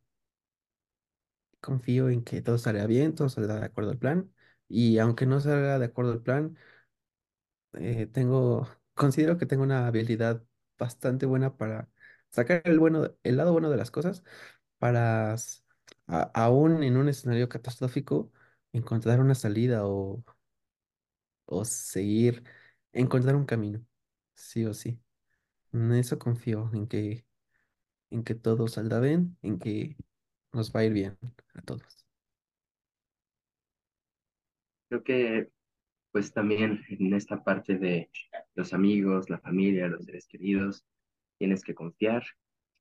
confío 1.60 2.08
en 2.10 2.22
que 2.24 2.42
todo 2.42 2.58
saldrá 2.58 2.86
bien, 2.86 3.14
todo 3.14 3.28
saldrá 3.28 3.56
de 3.60 3.66
acuerdo 3.66 3.90
al 3.92 3.98
plan. 3.98 4.32
Y 4.68 4.98
aunque 4.98 5.26
no 5.26 5.40
salga 5.40 5.78
de 5.78 5.84
acuerdo 5.86 6.12
al 6.12 6.22
plan, 6.22 6.56
eh, 7.74 8.06
tengo, 8.06 8.68
considero 8.94 9.38
que 9.38 9.46
tengo 9.46 9.62
una 9.62 9.86
habilidad 9.86 10.42
bastante 10.78 11.26
buena 11.26 11.56
para 11.56 11.88
sacar 12.30 12.62
el 12.64 12.78
bueno, 12.78 13.10
el 13.22 13.36
lado 13.36 13.52
bueno 13.52 13.70
de 13.70 13.76
las 13.76 13.90
cosas, 13.90 14.22
para 14.78 15.34
a- 16.08 16.22
aún 16.34 16.82
en 16.82 16.96
un 16.96 17.08
escenario 17.08 17.48
catastrófico 17.48 18.32
encontrar 18.72 19.20
una 19.20 19.34
salida 19.34 19.86
o, 19.86 20.22
o 21.46 21.64
seguir, 21.64 22.44
encontrar 22.92 23.36
un 23.36 23.44
camino, 23.46 23.84
sí 24.34 24.64
o 24.64 24.74
sí. 24.74 25.00
En 25.72 25.92
eso 25.92 26.18
confío, 26.18 26.70
en 26.74 26.86
que, 26.86 27.24
en 28.10 28.24
que 28.24 28.34
todo 28.34 28.68
saldrá 28.68 29.00
bien, 29.00 29.36
en 29.42 29.58
que 29.58 29.96
nos 30.52 30.74
va 30.74 30.80
a 30.80 30.84
ir 30.84 30.92
bien 30.92 31.18
a 31.54 31.62
todos. 31.62 32.06
Creo 34.88 35.04
que 35.04 35.50
pues 36.12 36.32
también 36.32 36.84
en 36.88 37.14
esta 37.14 37.44
parte 37.44 37.78
de 37.78 38.10
los 38.54 38.72
amigos, 38.74 39.30
la 39.30 39.38
familia, 39.38 39.88
los 39.88 40.04
seres 40.04 40.26
queridos, 40.26 40.84
tienes 41.38 41.62
que 41.62 41.74
confiar. 41.74 42.24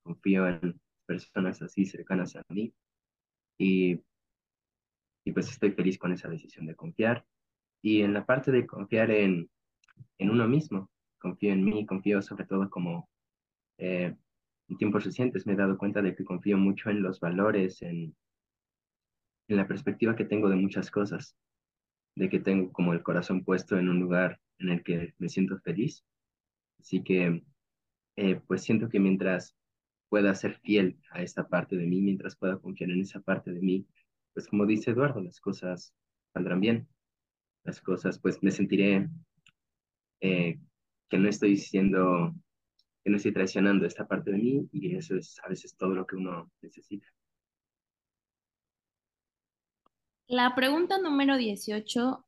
Confío 0.02 0.48
en 0.48 0.80
personas 1.06 1.62
así 1.62 1.86
cercanas 1.86 2.34
a 2.36 2.44
mí 2.48 2.74
y, 3.58 4.00
y 5.24 5.32
pues 5.32 5.50
estoy 5.50 5.72
feliz 5.72 5.98
con 5.98 6.12
esa 6.12 6.28
decisión 6.28 6.66
de 6.66 6.74
confiar. 6.74 7.24
Y 7.82 8.02
en 8.02 8.12
la 8.12 8.26
parte 8.26 8.50
de 8.50 8.66
confiar 8.66 9.10
en, 9.10 9.50
en 10.18 10.30
uno 10.30 10.46
mismo, 10.48 10.90
confío 11.18 11.52
en 11.52 11.64
mí, 11.64 11.86
confío 11.86 12.22
sobre 12.22 12.44
todo 12.44 12.68
como 12.68 13.08
eh, 13.78 14.14
en 14.68 14.76
tiempos 14.76 15.04
recientes 15.04 15.46
me 15.46 15.54
he 15.54 15.56
dado 15.56 15.76
cuenta 15.76 16.00
de 16.02 16.14
que 16.14 16.24
confío 16.24 16.56
mucho 16.56 16.90
en 16.90 17.02
los 17.02 17.18
valores, 17.18 17.82
en, 17.82 18.14
en 19.48 19.56
la 19.56 19.66
perspectiva 19.66 20.14
que 20.14 20.24
tengo 20.24 20.48
de 20.48 20.56
muchas 20.56 20.90
cosas, 20.90 21.36
de 22.14 22.28
que 22.28 22.38
tengo 22.38 22.72
como 22.72 22.92
el 22.92 23.02
corazón 23.02 23.44
puesto 23.44 23.78
en 23.78 23.88
un 23.88 23.98
lugar 23.98 24.40
en 24.58 24.68
el 24.68 24.82
que 24.82 25.14
me 25.18 25.28
siento 25.28 25.58
feliz. 25.60 26.04
Así 26.78 27.02
que 27.02 27.42
eh, 28.16 28.40
pues 28.46 28.62
siento 28.62 28.88
que 28.88 29.00
mientras 29.00 29.56
pueda 30.08 30.34
ser 30.34 30.58
fiel 30.60 31.00
a 31.10 31.22
esta 31.22 31.48
parte 31.48 31.76
de 31.76 31.86
mí, 31.86 32.00
mientras 32.00 32.36
pueda 32.36 32.58
confiar 32.58 32.90
en 32.90 33.00
esa 33.00 33.20
parte 33.20 33.52
de 33.52 33.60
mí, 33.60 33.86
pues 34.40 34.48
como 34.48 34.64
dice 34.64 34.92
Eduardo, 34.92 35.20
las 35.20 35.38
cosas 35.38 35.94
saldrán 36.32 36.62
bien, 36.62 36.88
las 37.62 37.82
cosas, 37.82 38.18
pues 38.18 38.42
me 38.42 38.50
sentiré 38.50 39.06
eh, 40.22 40.58
que 41.10 41.18
no 41.18 41.28
estoy 41.28 41.58
siendo, 41.58 42.34
que 43.04 43.10
no 43.10 43.18
estoy 43.18 43.34
traicionando 43.34 43.84
esta 43.84 44.08
parte 44.08 44.30
de 44.30 44.38
mí 44.38 44.66
y 44.72 44.96
eso 44.96 45.14
es 45.14 45.38
a 45.44 45.48
veces 45.50 45.76
todo 45.76 45.94
lo 45.94 46.06
que 46.06 46.16
uno 46.16 46.50
necesita. 46.62 47.06
La 50.26 50.54
pregunta 50.54 50.96
número 50.96 51.36
18, 51.36 52.26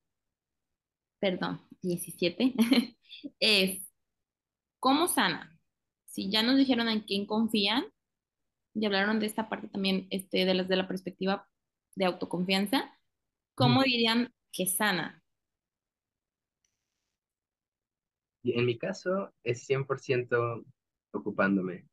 perdón, 1.18 1.62
17, 1.80 2.54
es, 3.40 3.90
¿cómo 4.78 5.08
sanan? 5.08 5.58
Si 6.04 6.30
ya 6.30 6.42
nos 6.42 6.58
dijeron 6.58 6.90
en 6.90 7.00
quién 7.00 7.24
confían, 7.24 7.86
y 8.74 8.84
hablaron 8.84 9.18
de 9.18 9.24
esta 9.24 9.48
parte 9.48 9.68
también 9.68 10.08
este, 10.10 10.44
de, 10.44 10.52
las, 10.52 10.68
de 10.68 10.76
la 10.76 10.86
perspectiva 10.86 11.48
de 11.96 12.04
autoconfianza, 12.06 12.92
¿cómo 13.54 13.80
Ujú. 13.80 13.84
dirían 13.84 14.32
que 14.52 14.66
sana? 14.66 15.22
Y 18.42 18.58
en 18.58 18.66
mi 18.66 18.78
caso 18.78 19.32
es 19.42 19.64
100% 19.66 20.64
ocupándome. 21.12 21.86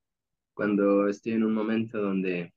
Cuando 0.54 1.08
estoy 1.08 1.34
en 1.34 1.44
un 1.46 1.54
momento 1.54 2.00
donde 2.02 2.54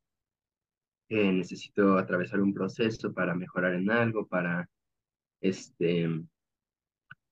eh, 1.09 1.33
necesito 1.33 1.99
atravesar 1.99 2.41
un 2.41 2.55
proceso 2.55 3.13
para 3.13 3.35
mejorar 3.35 3.75
en 3.75 3.91
algo, 3.91 4.27
para, 4.27 4.69
este, 5.41 6.09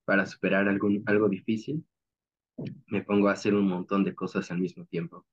para 0.05 0.27
superar 0.27 0.69
algún, 0.69 1.03
algo 1.07 1.29
difícil, 1.29 1.85
me 2.89 3.03
pongo 3.03 3.29
a 3.29 3.33
hacer 3.33 3.55
un 3.55 3.67
montón 3.67 4.05
de 4.05 4.15
cosas 4.15 4.51
al 4.51 4.59
mismo 4.61 4.85
tiempo. 4.87 5.27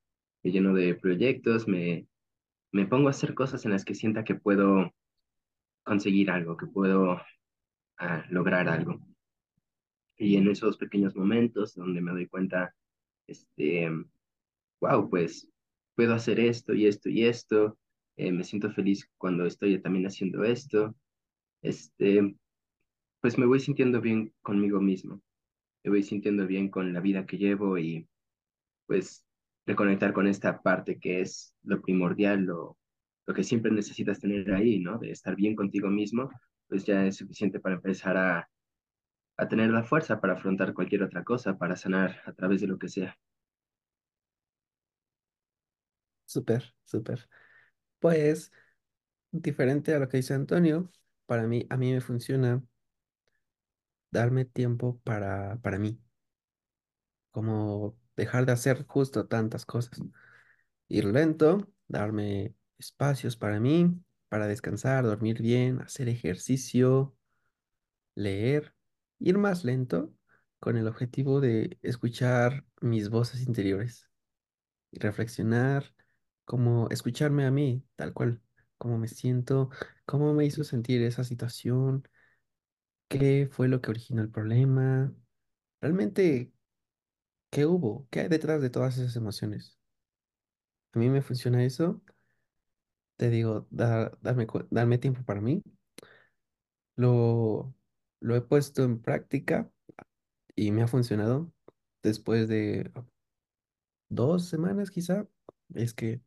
Me 0.44 0.52
lleno 0.52 0.74
de 0.74 0.96
proyectos, 0.96 1.68
me, 1.68 2.08
me 2.72 2.86
pongo 2.86 3.08
a 3.08 3.12
hacer 3.12 3.34
cosas 3.34 3.66
en 3.66 3.72
las 3.72 3.86
que 3.86 3.96
sienta 3.96 4.24
que 4.24 4.36
puedo 4.36 4.94
conseguir 5.84 6.30
algo, 6.32 6.58
que 6.58 6.68
puedo 6.68 7.22
ah, 7.98 8.26
lograr 8.30 8.68
algo. 8.68 9.00
Y 10.18 10.36
en 10.36 10.48
esos 10.50 10.78
pequeños 10.78 11.16
momentos 11.16 11.76
donde 11.76 12.02
me 12.02 12.12
doy 12.12 12.28
cuenta, 12.28 12.76
este, 13.28 13.90
wow, 14.82 15.10
pues 15.10 15.50
puedo 15.96 16.14
hacer 16.14 16.40
esto 16.40 16.74
y 16.74 16.88
esto 16.88 17.10
y 17.10 17.26
esto, 17.26 17.78
eh, 18.18 18.32
me 18.32 18.44
siento 18.44 18.72
feliz 18.72 19.10
cuando 19.18 19.46
estoy 19.46 19.80
también 19.80 20.08
haciendo 20.08 20.44
esto, 20.44 20.96
este, 21.62 22.36
pues 23.22 23.38
me 23.38 23.46
voy 23.46 23.60
sintiendo 23.60 24.02
bien 24.02 24.34
conmigo 24.42 24.80
mismo, 24.82 25.22
me 25.84 25.92
voy 25.92 26.04
sintiendo 26.04 26.48
bien 26.48 26.70
con 26.70 26.94
la 26.94 27.00
vida 27.00 27.26
que 27.26 27.38
llevo 27.38 27.78
y 27.78 28.08
pues 28.88 29.27
reconectar 29.68 30.14
con 30.14 30.28
esta 30.28 30.62
parte 30.64 31.00
que 31.00 31.22
es 31.22 31.56
lo 31.64 31.82
primordial, 31.84 32.42
lo, 32.44 32.78
lo 33.28 33.36
que 33.36 33.46
siempre 33.46 33.72
necesitas 33.72 34.22
tener 34.22 34.52
ahí, 34.54 34.80
¿no? 34.80 35.00
De 35.00 35.12
estar 35.12 35.36
bien 35.38 35.56
contigo 35.56 35.90
mismo, 35.90 36.32
pues 36.70 36.86
ya 36.86 37.06
es 37.08 37.18
suficiente 37.18 37.62
para 37.62 37.78
empezar 37.78 38.18
a, 38.18 38.50
a 39.38 39.48
tener 39.50 39.72
la 39.72 39.84
fuerza 39.84 40.22
para 40.22 40.34
afrontar 40.34 40.74
cualquier 40.74 41.04
otra 41.04 41.24
cosa, 41.24 41.58
para 41.58 41.76
sanar 41.78 42.22
a 42.26 42.34
través 42.34 42.62
de 42.62 42.68
lo 42.68 42.80
que 42.80 42.90
sea. 42.90 43.18
Súper, 46.26 46.76
súper. 46.84 47.30
Pues, 48.00 48.52
diferente 49.32 49.96
a 49.96 50.00
lo 50.00 50.10
que 50.10 50.18
dice 50.20 50.34
Antonio, 50.36 50.92
para 51.28 51.48
mí, 51.48 51.68
a 51.70 51.78
mí 51.78 51.94
me 51.94 52.02
funciona 52.02 52.64
darme 54.12 54.44
tiempo 54.46 55.00
para, 55.06 55.60
para 55.62 55.80
mí, 55.80 55.98
como 57.32 57.98
dejar 58.18 58.46
de 58.46 58.54
hacer 58.54 58.86
justo 58.88 59.28
tantas 59.28 59.66
cosas. 59.66 60.02
Ir 60.90 61.06
lento, 61.06 61.72
darme 61.88 62.56
espacios 62.78 63.38
para 63.38 63.60
mí, 63.60 63.96
para 64.30 64.48
descansar, 64.48 65.06
dormir 65.06 65.42
bien, 65.42 65.82
hacer 65.82 66.10
ejercicio, 66.10 67.16
leer, 68.16 68.74
ir 69.20 69.38
más 69.38 69.64
lento 69.64 70.14
con 70.60 70.78
el 70.78 70.88
objetivo 70.88 71.40
de 71.42 71.78
escuchar 71.84 72.66
mis 72.82 73.10
voces 73.10 73.42
interiores. 73.48 74.10
y 74.92 75.00
reflexionar, 75.00 75.94
como 76.46 76.90
escucharme 76.90 77.46
a 77.46 77.52
mí, 77.52 77.84
tal 77.96 78.14
cual, 78.14 78.42
cómo 78.78 78.98
me 78.98 79.08
siento, 79.08 79.70
cómo 80.06 80.34
me 80.34 80.46
hizo 80.46 80.64
sentir 80.64 81.02
esa 81.04 81.24
situación, 81.24 82.08
qué 83.08 83.48
fue 83.52 83.68
lo 83.68 83.82
que 83.82 83.92
originó 83.92 84.22
el 84.22 84.30
problema, 84.32 85.14
realmente, 85.82 86.52
qué 87.50 87.66
hubo, 87.66 88.08
qué 88.12 88.22
hay 88.22 88.28
detrás 88.30 88.62
de 88.62 88.70
todas 88.70 88.98
esas 88.98 89.16
emociones. 89.18 89.78
A 90.94 91.00
mí 91.00 91.10
me 91.10 91.22
funciona 91.22 91.64
eso, 91.64 92.02
te 93.18 93.30
digo, 93.30 93.68
dar- 93.72 94.18
darme, 94.22 94.48
darme 94.72 94.98
tiempo 94.98 95.24
para 95.24 95.42
mí, 95.42 95.64
lo, 96.96 97.74
lo 98.20 98.36
he 98.36 98.42
puesto 98.42 98.84
en 98.84 99.02
práctica 99.02 99.70
y 100.56 100.72
me 100.72 100.84
ha 100.84 100.88
funcionado 100.88 101.52
después 102.04 102.48
de 102.50 102.92
dos 104.10 104.48
semanas 104.50 104.92
quizá, 104.92 105.28
es 105.76 105.94
que 105.94 106.22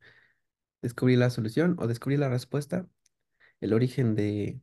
descubrí 0.83 1.17
la 1.17 1.31
solución 1.31 1.77
o 1.81 1.87
descubrí 1.89 2.17
la 2.17 2.29
respuesta, 2.29 2.89
el 3.61 3.75
origen 3.75 4.15
de 4.17 4.61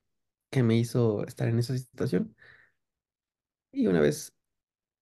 que 0.52 0.64
me 0.64 0.78
hizo 0.78 1.26
estar 1.26 1.50
en 1.50 1.60
esa 1.60 1.78
situación. 1.78 2.36
Y 3.72 3.88
una 3.88 4.02
vez, 4.02 4.34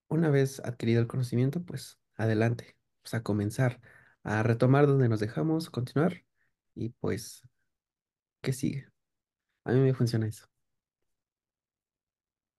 una 0.09 0.29
vez 0.29 0.59
adquirido 0.61 1.01
el 1.01 1.07
conocimiento, 1.07 1.63
pues 1.63 1.99
adelante, 2.15 2.77
pues 3.03 3.13
a 3.15 3.23
comenzar 3.23 3.81
a 4.23 4.43
retomar 4.43 4.87
donde 4.87 5.09
nos 5.09 5.19
dejamos, 5.19 5.69
continuar 5.69 6.23
y 6.75 6.89
pues, 6.89 7.43
¿qué 8.41 8.53
sigue? 8.53 8.87
A 9.65 9.73
mí 9.73 9.79
me 9.81 9.93
funciona 9.95 10.27
eso. 10.27 10.47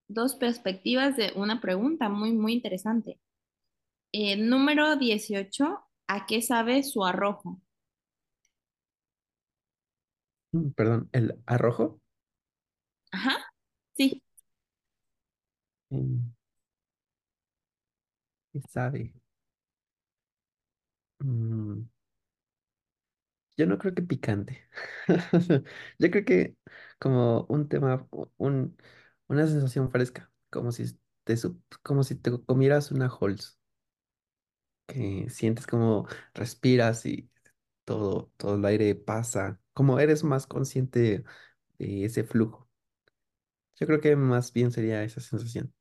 Dos 0.09 0.35
perspectivas 0.35 1.17
de 1.17 1.31
una 1.37 1.61
pregunta 1.61 2.09
muy, 2.09 2.33
muy 2.33 2.53
interesante. 2.55 3.21
Eh, 4.13 4.37
número 4.37 4.97
18, 4.97 5.81
¿a 6.09 6.27
qué 6.27 6.43
sabe 6.43 6.83
su 6.85 7.05
arrojo? 7.05 7.61
Mm, 10.53 10.71
Perdón, 10.73 11.09
el 11.13 11.41
arrojo. 11.47 12.01
Ajá, 13.11 13.35
sí. 13.97 14.23
mm, 15.91 16.36
¿Qué 18.57 18.63
sabe? 18.71 19.13
Mm, 21.23 21.87
Yo 23.57 23.67
no 23.67 23.79
creo 23.79 23.95
que 23.95 24.03
picante. 24.03 24.69
Yo 25.99 26.11
creo 26.11 26.25
que 26.25 26.57
como 26.99 27.47
un 27.49 27.69
tema, 27.69 28.07
un, 28.37 28.77
una 29.29 29.47
sensación 29.47 29.91
fresca, 29.91 30.31
como 30.51 30.73
si 30.73 30.99
te, 31.25 31.35
como 31.83 32.05
si 32.05 32.17
te 32.17 32.31
comieras 32.45 32.91
una 32.93 33.09
Halls, 33.09 33.59
que 34.87 35.29
sientes 35.31 35.67
como 35.67 36.07
respiras 36.35 37.07
y 37.07 37.31
todo, 37.85 38.33
todo 38.37 38.57
el 38.57 38.65
aire 38.67 38.95
pasa, 38.95 39.61
como 39.75 40.01
eres 40.01 40.25
más 40.25 40.47
consciente 40.47 41.25
de 41.79 42.05
ese 42.07 42.25
flujo. 42.25 42.69
Yo 43.77 43.87
creo 43.87 44.01
que 44.01 44.17
más 44.17 44.53
bien 44.53 44.71
sería 44.73 45.03
esa 45.05 45.21
sensación, 45.21 45.73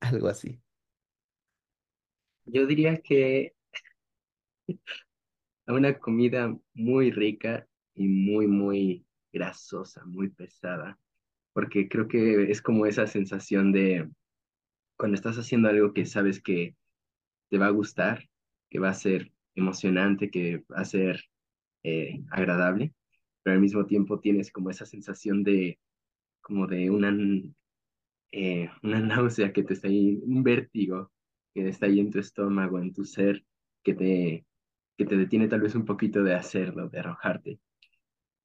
algo 0.00 0.28
así. 0.28 0.60
Yo 2.50 2.66
diría 2.66 2.96
que 3.02 3.54
una 5.66 5.98
comida 5.98 6.56
muy 6.74 7.10
rica 7.10 7.66
y 7.94 8.08
muy, 8.08 8.46
muy 8.46 9.06
grasosa, 9.32 10.04
muy 10.06 10.30
pesada, 10.30 10.98
porque 11.52 11.88
creo 11.88 12.08
que 12.08 12.50
es 12.50 12.62
como 12.62 12.86
esa 12.86 13.06
sensación 13.06 13.72
de 13.72 14.08
cuando 14.96 15.14
estás 15.16 15.36
haciendo 15.36 15.68
algo 15.68 15.92
que 15.92 16.06
sabes 16.06 16.42
que 16.42 16.74
te 17.50 17.58
va 17.58 17.66
a 17.66 17.70
gustar, 17.70 18.24
que 18.70 18.78
va 18.78 18.90
a 18.90 18.94
ser 18.94 19.32
emocionante, 19.54 20.30
que 20.30 20.64
va 20.72 20.78
a 20.78 20.84
ser 20.86 21.24
eh, 21.82 22.22
agradable, 22.30 22.94
pero 23.42 23.54
al 23.54 23.60
mismo 23.60 23.86
tiempo 23.86 24.20
tienes 24.20 24.50
como 24.50 24.70
esa 24.70 24.86
sensación 24.86 25.44
de 25.44 25.78
como 26.40 26.66
de 26.66 26.90
una, 26.90 27.10
eh, 28.32 28.70
una 28.82 29.00
náusea 29.00 29.52
que 29.52 29.64
te 29.64 29.74
está 29.74 29.88
ahí, 29.88 30.18
un 30.22 30.42
vértigo 30.42 31.12
que 31.54 31.68
está 31.68 31.86
ahí 31.86 32.00
en 32.00 32.10
tu 32.10 32.18
estómago, 32.18 32.78
en 32.78 32.92
tu 32.92 33.04
ser, 33.04 33.44
que 33.82 33.94
te, 33.94 34.46
que 34.96 35.04
te 35.06 35.16
detiene 35.16 35.48
tal 35.48 35.60
vez 35.62 35.74
un 35.74 35.84
poquito 35.84 36.22
de 36.22 36.34
hacerlo, 36.34 36.88
de 36.88 37.00
arrojarte. 37.00 37.60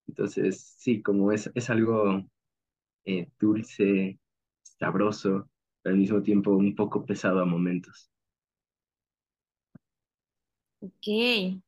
Entonces, 0.08 0.76
sí, 0.78 1.02
como 1.02 1.32
es, 1.32 1.52
es 1.56 1.70
algo 1.70 2.24
eh, 3.06 3.30
dulce, 3.40 4.20
sabroso, 4.64 5.50
pero 5.82 5.94
al 5.94 6.00
mismo 6.00 6.22
tiempo 6.24 6.52
un 6.52 6.76
poco 6.76 7.06
pesado 7.06 7.42
a 7.42 7.46
momentos. 7.46 8.12
Ok. 10.82 11.64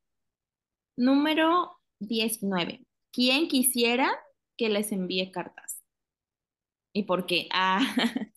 Número 0.97 1.79
19. 1.99 2.85
¿Quién 3.11 3.47
quisiera 3.47 4.11
que 4.57 4.69
les 4.69 4.91
envíe 4.91 5.31
cartas? 5.31 5.81
¿Y 6.93 7.03
por 7.03 7.25
qué? 7.25 7.47
Ah, 7.51 7.79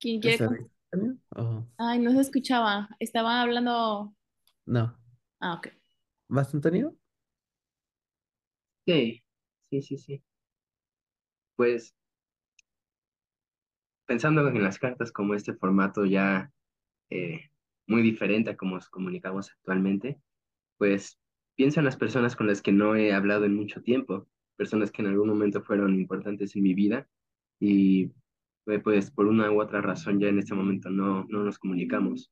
¿quién 0.00 0.20
quiere? 0.20 0.46
Oh, 1.36 1.64
Ay, 1.76 1.98
no 1.98 2.12
se 2.12 2.20
escuchaba. 2.20 2.88
Estaba 2.98 3.42
hablando. 3.42 4.14
no. 4.66 4.98
Ah, 5.40 5.54
ok. 5.54 5.68
¿Vas, 6.28 6.52
Antonio? 6.54 6.96
Sí, 8.86 9.22
sí, 9.70 9.82
sí, 9.82 9.98
sí. 9.98 10.24
Pues 11.56 11.94
pensando 14.06 14.48
en 14.48 14.62
las 14.62 14.78
cartas 14.78 15.12
como 15.12 15.34
este 15.34 15.52
formato 15.54 16.06
ya 16.06 16.50
eh, 17.10 17.50
muy 17.86 18.02
diferente 18.02 18.50
a 18.50 18.56
cómo 18.56 18.76
nos 18.76 18.88
comunicamos 18.88 19.50
actualmente, 19.52 20.18
pues 20.78 21.18
pienso 21.54 21.80
en 21.80 21.84
las 21.84 21.96
personas 21.96 22.34
con 22.34 22.46
las 22.46 22.62
que 22.62 22.72
no 22.72 22.96
he 22.96 23.12
hablado 23.12 23.44
en 23.44 23.54
mucho 23.54 23.82
tiempo, 23.82 24.26
personas 24.56 24.90
que 24.90 25.02
en 25.02 25.08
algún 25.08 25.28
momento 25.28 25.62
fueron 25.62 25.94
importantes 25.94 26.56
en 26.56 26.62
mi 26.62 26.74
vida 26.74 27.06
y 27.60 28.10
pues 28.82 29.10
por 29.10 29.26
una 29.26 29.50
u 29.50 29.60
otra 29.62 29.80
razón 29.80 30.20
ya 30.20 30.28
en 30.28 30.38
este 30.38 30.54
momento 30.54 30.90
no, 30.90 31.24
no 31.28 31.44
nos 31.44 31.58
comunicamos. 31.58 32.30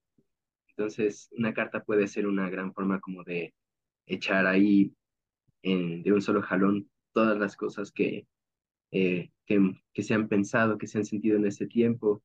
Entonces, 0.71 1.29
una 1.33 1.55
carta 1.55 1.85
puede 1.85 2.09
ser 2.09 2.27
una 2.29 2.51
gran 2.51 2.73
forma 2.75 3.01
como 3.01 3.25
de 3.25 3.55
echar 4.07 4.47
ahí 4.47 4.95
en- 5.63 6.03
de 6.03 6.13
un 6.13 6.23
solo 6.23 6.43
jalón 6.43 6.91
todas 7.15 7.39
las 7.39 7.57
cosas 7.57 7.93
que, 7.93 8.29
eh, 8.93 9.33
que, 9.47 9.61
que 9.95 10.03
se 10.05 10.15
han 10.15 10.29
pensado, 10.29 10.79
que 10.79 10.87
se 10.89 10.99
han 10.99 11.07
sentido 11.07 11.37
en 11.39 11.47
este 11.47 11.67
tiempo 11.69 12.23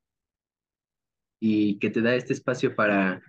y 1.40 1.80
que 1.80 1.90
te 1.90 2.02
da 2.02 2.16
este 2.16 2.34
espacio 2.34 2.76
para 2.76 3.22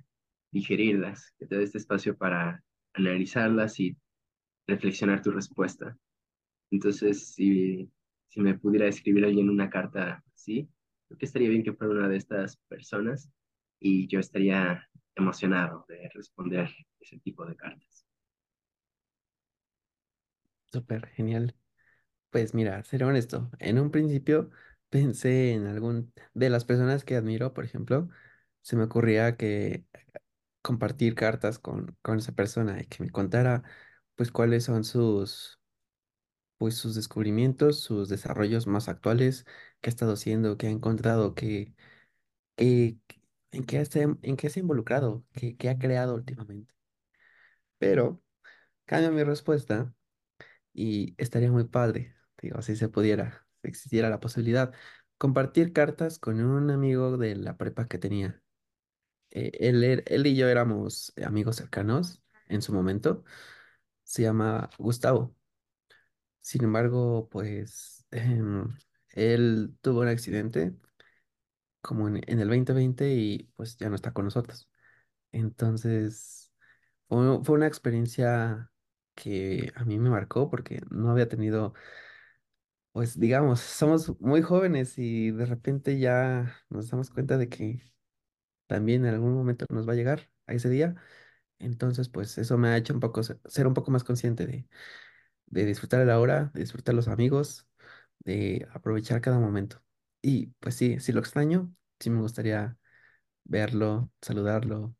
digerirlas, 0.50 1.32
que 1.38 1.46
te 1.46 1.56
da 1.56 1.62
este 1.62 1.78
espacio 1.78 2.16
para 2.16 2.62
analizarlas 2.94 3.80
y 3.80 3.96
reflexionar 4.66 5.22
tu 5.22 5.30
respuesta. 5.32 5.96
Entonces, 6.70 7.34
si, 7.34 7.90
si 8.28 8.40
me 8.40 8.58
pudiera 8.58 8.88
escribir 8.88 9.24
alguien 9.24 9.50
una 9.50 9.70
carta 9.70 10.24
así, 10.42 10.68
creo 11.08 11.18
que 11.18 11.26
estaría 11.26 11.48
bien 11.50 11.62
que 11.64 11.72
fuera 11.74 11.94
una 11.94 12.08
de 12.08 12.16
estas 12.18 12.56
personas 12.68 13.30
y 13.80 14.08
yo 14.08 14.20
estaría 14.20 14.88
emocionado 15.16 15.84
de 15.88 16.10
responder 16.14 16.68
ese 17.00 17.18
tipo 17.20 17.46
de 17.46 17.56
cartas. 17.56 18.06
Súper 20.72 21.06
genial. 21.08 21.54
Pues 22.30 22.54
mira, 22.54 22.84
ser 22.84 23.04
honesto, 23.04 23.50
en 23.60 23.78
un 23.80 23.90
principio 23.92 24.50
pensé 24.90 25.52
en 25.54 25.66
algún 25.68 26.12
de 26.34 26.50
las 26.50 26.64
personas 26.66 27.04
que 27.04 27.16
admiro, 27.16 27.54
por 27.54 27.64
ejemplo, 27.64 28.10
se 28.62 28.76
me 28.76 28.84
ocurría 28.84 29.36
que 29.36 29.86
compartir 30.62 31.16
cartas 31.16 31.58
con, 31.60 31.96
con 32.02 32.18
esa 32.18 32.32
persona 32.34 32.80
y 32.82 32.86
que 32.86 33.04
me 33.04 33.10
contara 33.10 33.64
pues 34.16 34.32
cuáles 34.32 34.64
son 34.66 34.84
sus 34.84 35.60
pues 36.62 36.76
sus 36.76 36.94
descubrimientos, 36.94 37.80
sus 37.80 38.08
desarrollos 38.08 38.68
más 38.68 38.88
actuales, 38.88 39.46
qué 39.80 39.90
ha 39.90 39.92
estado 39.92 40.12
haciendo, 40.14 40.56
qué 40.56 40.68
ha 40.68 40.70
encontrado, 40.70 41.34
qué, 41.34 41.74
qué- 42.56 42.98
en 43.52 43.64
qué 43.64 43.80
está, 43.80 44.00
en 44.02 44.36
qué 44.36 44.50
se 44.50 44.60
ha 44.60 44.62
involucrado, 44.62 45.24
qué, 45.34 45.56
qué 45.56 45.70
ha 45.70 45.78
creado 45.78 46.14
últimamente. 46.14 46.74
Pero 47.78 48.22
cambio 48.86 49.12
mi 49.12 49.24
respuesta 49.24 49.94
y 50.74 51.14
estaría 51.18 51.52
muy 51.52 51.64
padre, 51.66 52.16
digo, 52.42 52.62
si 52.62 52.76
se 52.76 52.90
pudiera, 52.90 53.46
si 53.62 53.68
existiera 53.68 54.10
la 54.10 54.20
posibilidad, 54.20 54.72
compartir 55.18 55.72
cartas 55.72 56.18
con 56.18 56.40
un 56.44 56.70
amigo 56.70 57.16
de 57.18 57.36
la 57.36 57.56
prepa 57.58 57.88
que 57.88 57.98
tenía. 57.98 58.42
Eh, 59.30 59.52
él, 59.60 59.84
er- 59.84 60.04
él 60.08 60.26
y 60.26 60.36
yo 60.36 60.48
éramos 60.48 61.12
amigos 61.24 61.56
cercanos 61.56 62.22
en 62.48 62.62
su 62.62 62.72
momento, 62.74 63.24
se 64.04 64.22
llama 64.22 64.70
Gustavo. 64.78 65.36
Sin 66.42 66.64
embargo, 66.64 67.28
pues 67.30 68.06
em, 68.12 68.68
él 69.14 69.76
tuvo 69.82 70.02
un 70.02 70.08
accidente 70.08 70.74
como 71.80 72.08
en, 72.08 72.16
el 72.40 72.48
2020 72.48 73.14
y 73.14 73.50
pues 73.56 73.76
ya 73.76 73.88
no 73.88 73.96
está 73.96 74.12
con 74.12 74.24
nosotros. 74.26 74.68
Entonces, 75.32 76.52
fue, 77.08 77.44
fue 77.44 77.56
una 77.56 77.66
experiencia 77.68 78.70
que 79.16 79.72
a 79.76 79.84
mí 79.86 79.98
me 79.98 80.10
marcó 80.10 80.50
porque 80.50 80.82
no 80.90 81.10
había 81.10 81.28
tenido, 81.28 81.74
pues 82.92 83.18
digamos, 83.18 83.60
somos 83.60 84.18
muy 84.20 84.42
jóvenes 84.42 84.98
y 84.98 85.30
de 85.30 85.46
repente 85.46 85.98
ya 85.98 86.54
nos 86.68 86.90
damos 86.90 87.10
cuenta 87.10 87.38
de 87.38 87.48
que 87.48 87.82
también 88.66 89.06
en 89.06 89.14
algún 89.14 89.34
momento 89.34 89.66
nos 89.70 89.88
va 89.88 89.94
a 89.94 89.96
llegar 89.96 90.30
a 90.46 90.54
ese 90.54 90.70
día. 90.70 90.96
Entonces, 91.60 92.08
pues 92.10 92.38
eso 92.38 92.58
me 92.58 92.68
ha 92.68 92.76
hecho 92.78 92.94
un 92.94 93.00
poco 93.00 93.22
se- 93.24 93.38
ser 93.46 93.66
un 93.68 93.74
poco 93.74 93.90
más 93.92 94.04
consciente 94.04 94.46
de, 94.46 94.68
de 95.52 95.66
disfrutar 95.66 96.06
la 96.06 96.20
hora, 96.20 96.52
de 96.54 96.62
disfrutar 96.62 96.96
los 96.96 97.08
amigos, 97.08 97.68
de 98.20 98.68
aprovechar 98.72 99.20
cada 99.22 99.40
momento. 99.40 99.82
Y 100.22 100.48
pues 100.60 100.76
sí, 100.76 101.00
si 101.00 101.12
lo 101.12 101.20
extraño, 101.20 101.74
sí 102.00 102.10
me 102.10 102.20
gustaría 102.22 102.78
verlo, 103.44 104.10
saludarlo, 104.22 104.96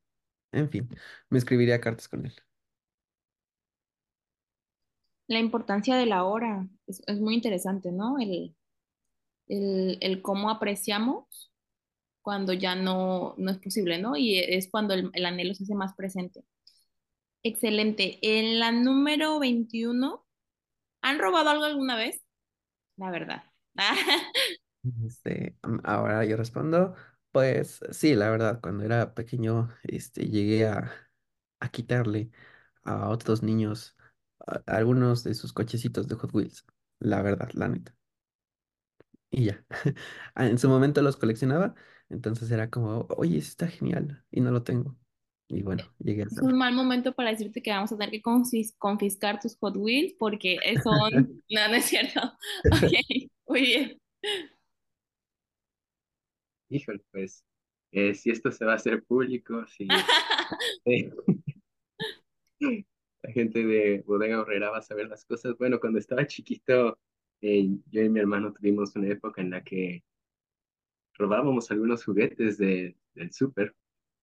en 0.53 0.70
fin, 0.70 0.88
me 1.30 1.38
escribiría 1.38 1.80
cartas 1.80 2.09
con 2.09 2.26
él. 2.26 2.34
La 5.26 5.38
importancia 5.40 5.96
de 5.96 6.07
la 6.07 6.24
hora 6.24 6.68
es, 6.86 7.03
es 7.07 7.20
muy 7.20 7.34
interesante, 7.34 7.92
¿no? 7.92 8.18
El, 8.18 8.55
el, 9.48 9.98
el 10.00 10.22
cómo 10.22 10.50
apreciamos 10.50 11.53
cuando 12.22 12.53
ya 12.55 12.76
no, 12.76 13.34
no 13.38 13.50
es 13.53 13.59
posible, 13.59 13.98
¿no? 14.00 14.16
Y 14.16 14.38
es 14.38 14.70
cuando 14.70 14.94
el, 14.94 15.11
el 15.14 15.26
anhelo 15.26 15.55
se 15.55 15.64
hace 15.64 15.74
más 15.76 15.94
presente. 15.96 16.44
Excelente. 17.44 18.18
En 18.22 18.59
la 18.61 18.72
número 18.72 19.38
21, 19.38 20.22
¿han 21.03 21.18
robado 21.18 21.50
algo 21.50 21.64
alguna 21.64 21.96
vez? 21.96 22.22
La 22.96 23.11
verdad. 23.11 23.44
Este, 25.07 25.57
am- 25.62 25.80
ahora 25.84 26.24
yo 26.24 26.36
respondo, 26.36 26.94
pues 27.30 27.80
sí, 27.92 28.14
la 28.14 28.30
verdad, 28.30 28.61
cuando 28.61 28.84
era 28.84 29.14
pequeño, 29.14 29.68
este, 29.84 30.26
llegué 30.28 30.66
a, 30.66 30.90
a 31.61 31.68
quitarle 31.70 32.30
a 32.84 33.09
otros 33.11 33.42
niños 33.42 33.96
algunos 34.66 35.24
de 35.24 35.34
sus 35.34 35.53
cochecitos 35.53 36.09
de 36.09 36.16
Hot 36.16 36.34
Wheels, 36.34 36.66
la 37.00 37.22
verdad, 37.22 37.50
la 37.55 37.68
neta. 37.68 37.96
Y 39.30 39.46
ya. 39.46 39.64
En 40.36 40.59
su 40.59 40.68
momento 40.68 41.03
los 41.03 41.16
coleccionaba, 41.16 41.74
entonces 42.09 42.50
era 42.50 42.70
como, 42.70 43.07
oye, 43.16 43.38
está 43.38 43.68
genial, 43.68 44.24
y 44.30 44.40
no 44.40 44.50
lo 44.50 44.62
tengo. 44.62 44.96
Y 45.53 45.62
bueno, 45.62 45.84
llegué 45.98 46.22
a 46.22 46.24
Es 46.24 46.38
un 46.38 46.57
mal 46.57 46.74
momento 46.74 47.12
para 47.14 47.30
decirte 47.30 47.62
que 47.62 47.70
vamos 47.70 47.92
a 47.92 47.96
tener 47.98 48.11
que 48.11 48.22
confis- 48.22 48.74
confiscar 48.78 49.38
tus 49.38 49.57
Hot 49.59 49.76
Wheels 49.76 50.14
porque 50.18 50.59
son... 50.82 51.42
No, 51.50 51.68
no 51.68 51.74
es 51.74 51.84
cierto. 51.84 52.20
Ok, 52.72 52.92
muy 53.46 53.61
bien. 53.61 53.98
Híjole, 56.70 57.03
pues, 57.11 57.44
eh, 57.90 58.14
si 58.14 58.30
esto 58.30 58.50
se 58.50 58.64
va 58.64 58.72
a 58.72 58.76
hacer 58.76 59.03
público, 59.05 59.66
si 59.66 59.86
eh, 60.86 61.11
la 63.22 63.32
gente 63.32 63.66
de 63.66 64.03
Bodega 64.07 64.40
Horrera 64.40 64.70
va 64.70 64.78
a 64.78 64.82
saber 64.82 65.09
las 65.09 65.26
cosas. 65.26 65.55
Bueno, 65.59 65.78
cuando 65.78 65.98
estaba 65.98 66.26
chiquito, 66.26 66.98
eh, 67.42 67.68
yo 67.90 68.03
y 68.03 68.09
mi 68.09 68.20
hermano 68.20 68.55
tuvimos 68.55 68.96
una 68.96 69.09
época 69.09 69.42
en 69.42 69.50
la 69.50 69.62
que 69.62 70.03
robábamos 71.18 71.70
algunos 71.70 72.05
juguetes 72.07 72.57
de, 72.57 72.96
del 73.12 73.32
súper. 73.32 73.74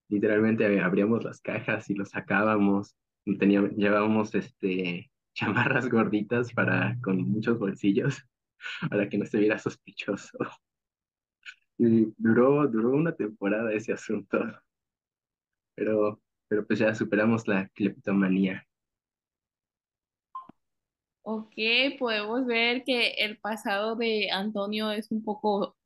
Literalmente 0.09 0.81
abríamos 0.81 1.23
las 1.23 1.39
cajas 1.39 1.89
y 1.89 1.93
los 1.93 2.09
sacábamos. 2.09 2.95
Teníamos, 3.37 3.71
llevábamos 3.71 4.33
este, 4.35 5.11
chamarras 5.33 5.89
gorditas 5.89 6.51
para, 6.53 6.97
con 7.01 7.17
muchos 7.17 7.57
bolsillos 7.59 8.23
para 8.89 9.07
que 9.07 9.17
no 9.17 9.25
se 9.25 9.39
viera 9.39 9.57
sospechoso. 9.57 10.37
Y 11.81 12.13
duró, 12.17 12.67
duró 12.67 12.89
una 12.89 13.15
temporada 13.15 13.71
ese 13.71 13.93
asunto, 13.93 14.37
pero, 15.75 16.21
pero 16.49 16.67
pues 16.67 16.77
ya 16.77 16.93
superamos 16.93 17.47
la 17.47 17.69
cleptomanía. 17.69 18.67
Ok, 21.21 21.53
podemos 21.99 22.45
ver 22.45 22.83
que 22.83 23.11
el 23.11 23.37
pasado 23.37 23.95
de 23.95 24.29
Antonio 24.29 24.91
es 24.91 25.09
un 25.09 25.23
poco 25.23 25.77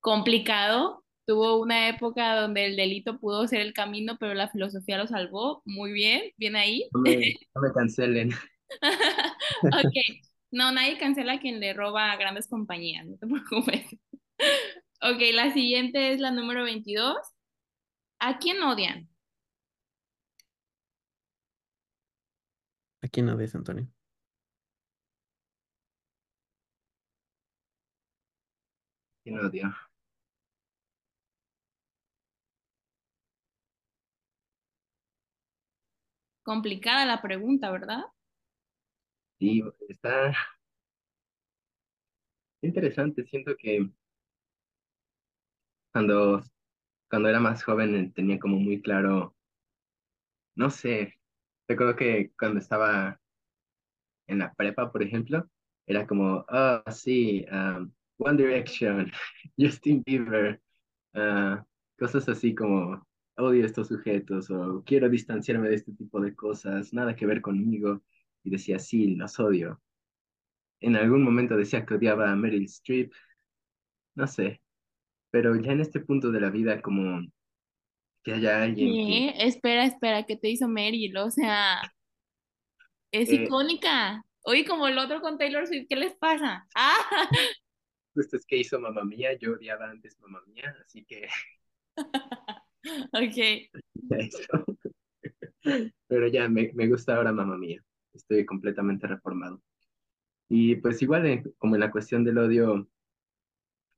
complicado. 0.00 1.04
Tuvo 1.28 1.60
una 1.60 1.90
época 1.90 2.40
donde 2.40 2.64
el 2.64 2.74
delito 2.74 3.20
pudo 3.20 3.46
ser 3.46 3.60
el 3.60 3.74
camino, 3.74 4.16
pero 4.18 4.32
la 4.32 4.48
filosofía 4.48 4.96
lo 4.96 5.06
salvó. 5.06 5.60
Muy 5.66 5.92
bien, 5.92 6.32
bien 6.38 6.56
ahí. 6.56 6.88
No 6.94 7.00
me, 7.00 7.16
no 7.54 7.60
me 7.60 7.70
cancelen. 7.74 8.30
Ok, 9.64 9.92
no, 10.50 10.72
nadie 10.72 10.96
cancela 10.96 11.34
a 11.34 11.38
quien 11.38 11.60
le 11.60 11.74
roba 11.74 12.12
a 12.12 12.16
grandes 12.16 12.48
compañías, 12.48 13.04
no 13.06 13.18
te 13.18 13.26
preocupes. 13.26 13.84
Ok, 15.02 15.20
la 15.34 15.52
siguiente 15.52 16.14
es 16.14 16.20
la 16.20 16.30
número 16.30 16.64
22. 16.64 17.18
¿A 18.20 18.38
quién 18.38 18.62
odian? 18.62 19.10
¿A 23.02 23.08
quién 23.08 23.36
ves, 23.36 23.54
Antonio? 23.54 23.86
¿Quién 29.22 29.38
odio? 29.40 29.87
Complicada 36.48 37.04
la 37.04 37.20
pregunta, 37.20 37.70
¿verdad? 37.70 38.04
Y 39.38 39.62
está 39.86 40.32
interesante. 42.62 43.22
Siento 43.26 43.54
que 43.54 43.86
cuando, 45.92 46.42
cuando 47.10 47.28
era 47.28 47.38
más 47.38 47.62
joven 47.62 47.94
eh, 47.94 48.12
tenía 48.14 48.38
como 48.38 48.56
muy 48.56 48.80
claro, 48.80 49.36
no 50.54 50.70
sé, 50.70 51.20
recuerdo 51.68 51.96
que 51.96 52.32
cuando 52.38 52.60
estaba 52.60 53.20
en 54.26 54.38
la 54.38 54.54
prepa, 54.54 54.90
por 54.90 55.02
ejemplo, 55.02 55.46
era 55.86 56.06
como, 56.06 56.46
ah, 56.48 56.82
sí, 56.90 57.44
One 58.16 58.42
Direction, 58.42 59.12
Justin 59.58 60.02
Bieber, 60.02 60.62
ah, 61.12 61.62
cosas 61.98 62.26
así 62.26 62.54
como, 62.54 63.06
odio 63.38 63.64
a 63.64 63.66
estos 63.66 63.88
sujetos 63.88 64.50
o 64.50 64.82
quiero 64.84 65.08
distanciarme 65.08 65.68
de 65.68 65.76
este 65.76 65.92
tipo 65.92 66.20
de 66.20 66.34
cosas, 66.36 66.92
nada 66.92 67.16
que 67.16 67.26
ver 67.26 67.40
conmigo. 67.40 68.02
Y 68.44 68.50
decía, 68.50 68.78
sí, 68.78 69.16
los 69.16 69.38
odio. 69.40 69.80
En 70.80 70.96
algún 70.96 71.22
momento 71.22 71.56
decía 71.56 71.86
que 71.86 71.94
odiaba 71.94 72.32
a 72.32 72.36
Meryl 72.36 72.64
Streep, 72.64 73.12
no 74.14 74.26
sé, 74.26 74.62
pero 75.30 75.56
ya 75.56 75.72
en 75.72 75.80
este 75.80 76.00
punto 76.00 76.30
de 76.32 76.40
la 76.40 76.50
vida, 76.50 76.82
como 76.82 77.22
que 78.22 78.32
haya 78.34 78.62
alguien 78.62 78.98
que... 79.04 79.06
¿Qué? 79.06 79.46
Espera, 79.46 79.84
espera, 79.84 80.24
¿qué 80.24 80.36
te 80.36 80.48
hizo 80.50 80.68
Meryl? 80.68 81.16
O 81.18 81.30
sea, 81.30 81.82
es 83.12 83.30
Eh, 83.30 83.36
icónica. 83.44 84.24
Oye, 84.42 84.64
como 84.64 84.86
el 84.88 84.98
otro 84.98 85.20
con 85.20 85.38
Taylor 85.38 85.66
Swift, 85.66 85.86
¿qué 85.88 85.96
les 85.96 86.14
pasa? 86.16 86.66
Ah, 86.74 87.28
justo 88.14 88.36
es 88.36 88.44
que 88.46 88.56
hizo 88.58 88.78
Mamma 88.80 89.04
Mía, 89.04 89.32
yo 89.38 89.52
odiaba 89.54 89.88
antes 89.90 90.18
Mamma 90.20 90.42
Mía, 90.46 90.76
así 90.84 91.04
que 91.04 91.26
ok. 93.12 93.38
Pero 96.06 96.28
ya 96.28 96.48
me, 96.48 96.72
me 96.74 96.88
gusta 96.88 97.16
ahora 97.16 97.32
Mamma 97.32 97.58
Mía, 97.58 97.84
estoy 98.12 98.46
completamente 98.46 99.06
reformado. 99.06 99.62
Y 100.48 100.76
pues 100.76 101.02
igual, 101.02 101.26
eh, 101.26 101.44
como 101.58 101.76
en 101.76 101.80
la 101.80 101.90
cuestión 101.90 102.24
del 102.24 102.38
odio, 102.38 102.88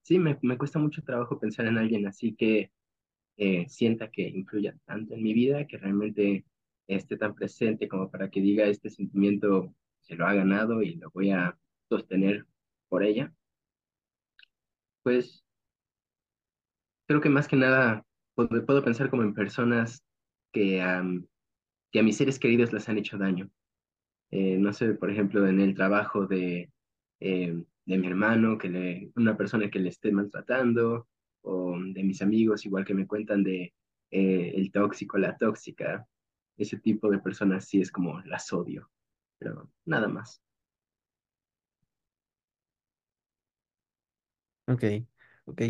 sí, 0.02 0.18
me, 0.18 0.38
me 0.42 0.58
cuesta 0.58 0.78
mucho 0.78 1.02
trabajo 1.02 1.38
pensar 1.38 1.66
en 1.66 1.78
alguien 1.78 2.06
así 2.06 2.34
que 2.34 2.72
eh, 3.36 3.68
sienta 3.68 4.10
que 4.10 4.28
influya 4.28 4.76
tanto 4.84 5.14
en 5.14 5.22
mi 5.22 5.32
vida, 5.32 5.66
que 5.66 5.78
realmente 5.78 6.44
esté 6.86 7.16
tan 7.16 7.34
presente 7.34 7.88
como 7.88 8.10
para 8.10 8.30
que 8.30 8.40
diga 8.40 8.66
este 8.66 8.90
sentimiento 8.90 9.74
se 10.00 10.16
lo 10.16 10.26
ha 10.26 10.34
ganado 10.34 10.82
y 10.82 10.96
lo 10.96 11.10
voy 11.10 11.30
a 11.30 11.58
sostener 11.88 12.46
por 12.88 13.04
ella. 13.04 13.32
Pues 15.02 15.44
creo 17.06 17.20
que 17.20 17.28
más 17.28 17.48
que 17.48 17.56
nada 17.56 18.06
puedo, 18.48 18.66
puedo 18.66 18.84
pensar 18.84 19.10
como 19.10 19.22
en 19.22 19.34
personas 19.34 20.02
que, 20.52 20.80
am, 20.80 21.26
que 21.92 22.00
a 22.00 22.02
mis 22.02 22.16
seres 22.16 22.38
queridos 22.38 22.72
les 22.72 22.88
han 22.88 22.98
hecho 22.98 23.18
daño. 23.18 23.50
Eh, 24.30 24.58
no 24.58 24.72
sé, 24.72 24.94
por 24.94 25.10
ejemplo, 25.10 25.46
en 25.46 25.60
el 25.60 25.74
trabajo 25.74 26.26
de, 26.26 26.70
eh, 27.20 27.64
de 27.84 27.98
mi 27.98 28.06
hermano, 28.06 28.58
que 28.58 28.68
le, 28.68 29.12
una 29.16 29.36
persona 29.36 29.70
que 29.70 29.80
le 29.80 29.88
esté 29.88 30.12
maltratando, 30.12 31.08
o 31.42 31.76
de 31.78 32.04
mis 32.04 32.22
amigos, 32.22 32.66
igual 32.66 32.84
que 32.84 32.94
me 32.94 33.06
cuentan 33.06 33.42
de 33.42 33.74
eh, 34.10 34.52
el 34.54 34.70
tóxico, 34.72 35.18
la 35.18 35.36
tóxica. 35.36 36.06
Ese 36.56 36.78
tipo 36.78 37.10
de 37.10 37.18
personas 37.18 37.66
sí 37.66 37.80
es 37.80 37.90
como 37.90 38.20
las 38.22 38.52
odio, 38.52 38.90
pero 39.38 39.70
nada 39.86 40.08
más. 40.08 40.42
Ok, 44.66 44.84
ok. 45.46 45.62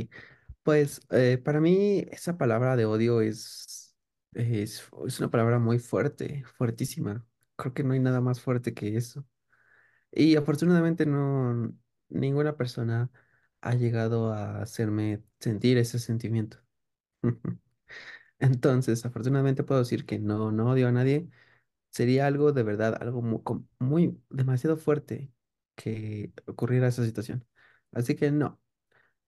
Pues 0.63 1.01
eh, 1.11 1.39
para 1.39 1.61
mí 1.61 2.05
esa 2.11 2.37
palabra 2.39 2.77
de 2.77 2.85
odio 2.85 3.21
es, 3.23 3.97
es, 4.35 4.85
es 5.07 5.19
una 5.21 5.31
palabra 5.31 5.59
muy 5.59 5.79
fuerte, 5.79 6.45
fuertísima. 6.57 7.27
Creo 7.57 7.73
que 7.75 7.83
no 7.85 7.95
hay 7.95 8.01
nada 8.01 8.21
más 8.21 8.41
fuerte 8.41 8.75
que 8.75 8.97
eso. 8.97 9.25
Y 10.13 10.37
afortunadamente 10.37 11.07
no, 11.07 11.75
ninguna 12.11 12.57
persona 12.57 13.11
ha 13.63 13.75
llegado 13.77 14.33
a 14.35 14.63
hacerme 14.63 15.23
sentir 15.41 15.79
ese 15.79 15.99
sentimiento. 16.01 16.59
Entonces, 18.39 19.05
afortunadamente 19.05 19.65
puedo 19.65 19.81
decir 19.81 20.07
que 20.07 20.19
no, 20.19 20.51
no 20.53 20.71
odio 20.71 20.89
a 20.89 20.93
nadie, 20.93 21.29
sería 21.91 22.27
algo 22.27 22.53
de 22.53 22.63
verdad, 22.65 22.99
algo 23.03 23.23
mu- 23.23 23.43
com- 23.45 23.69
muy, 23.79 24.21
demasiado 24.31 24.77
fuerte 24.77 25.33
que 25.77 26.33
ocurriera 26.47 26.89
esa 26.89 27.05
situación. 27.07 27.47
Así 27.93 28.17
que 28.17 28.31
no, 28.33 28.61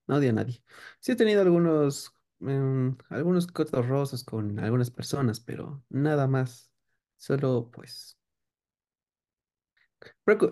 no 0.07 0.15
odio 0.17 0.29
a 0.31 0.33
nadie. 0.33 0.63
Sí 0.99 1.13
he 1.13 1.15
tenido 1.15 1.41
algunos, 1.41 2.13
em, 2.41 2.95
algunos 3.09 3.47
que 3.47 3.61
otros 3.61 3.87
roces 3.87 4.23
con 4.23 4.59
algunas 4.59 4.91
personas, 4.91 5.39
pero 5.39 5.83
nada 5.89 6.27
más. 6.27 6.69
Solo, 7.17 7.71
pues, 7.71 8.17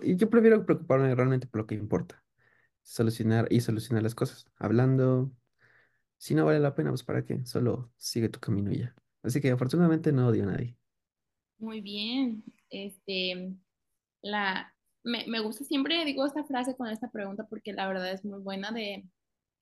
yo 0.04 0.30
prefiero 0.30 0.64
preocuparme 0.64 1.14
realmente 1.14 1.46
por 1.46 1.60
lo 1.62 1.66
que 1.66 1.74
importa. 1.74 2.22
Solucionar 2.82 3.46
y 3.50 3.60
solucionar 3.60 4.02
las 4.02 4.14
cosas. 4.14 4.46
Hablando, 4.56 5.32
si 6.18 6.34
no 6.34 6.44
vale 6.44 6.60
la 6.60 6.74
pena, 6.74 6.90
pues 6.90 7.02
¿para 7.02 7.24
qué? 7.24 7.44
Solo 7.44 7.92
sigue 7.96 8.28
tu 8.28 8.40
camino 8.40 8.72
y 8.72 8.78
ya. 8.80 8.94
Así 9.22 9.40
que 9.40 9.50
afortunadamente 9.50 10.12
no 10.12 10.28
odio 10.28 10.44
a 10.44 10.46
nadie. 10.46 10.76
Muy 11.58 11.80
bien. 11.80 12.42
Este, 12.70 13.54
la, 14.22 14.74
me, 15.04 15.26
me 15.28 15.40
gusta 15.40 15.64
siempre, 15.64 16.04
digo 16.04 16.26
esta 16.26 16.44
frase 16.44 16.76
con 16.76 16.88
esta 16.88 17.10
pregunta 17.10 17.46
porque 17.48 17.72
la 17.72 17.86
verdad 17.86 18.12
es 18.12 18.24
muy 18.24 18.40
buena 18.40 18.72
de, 18.72 19.04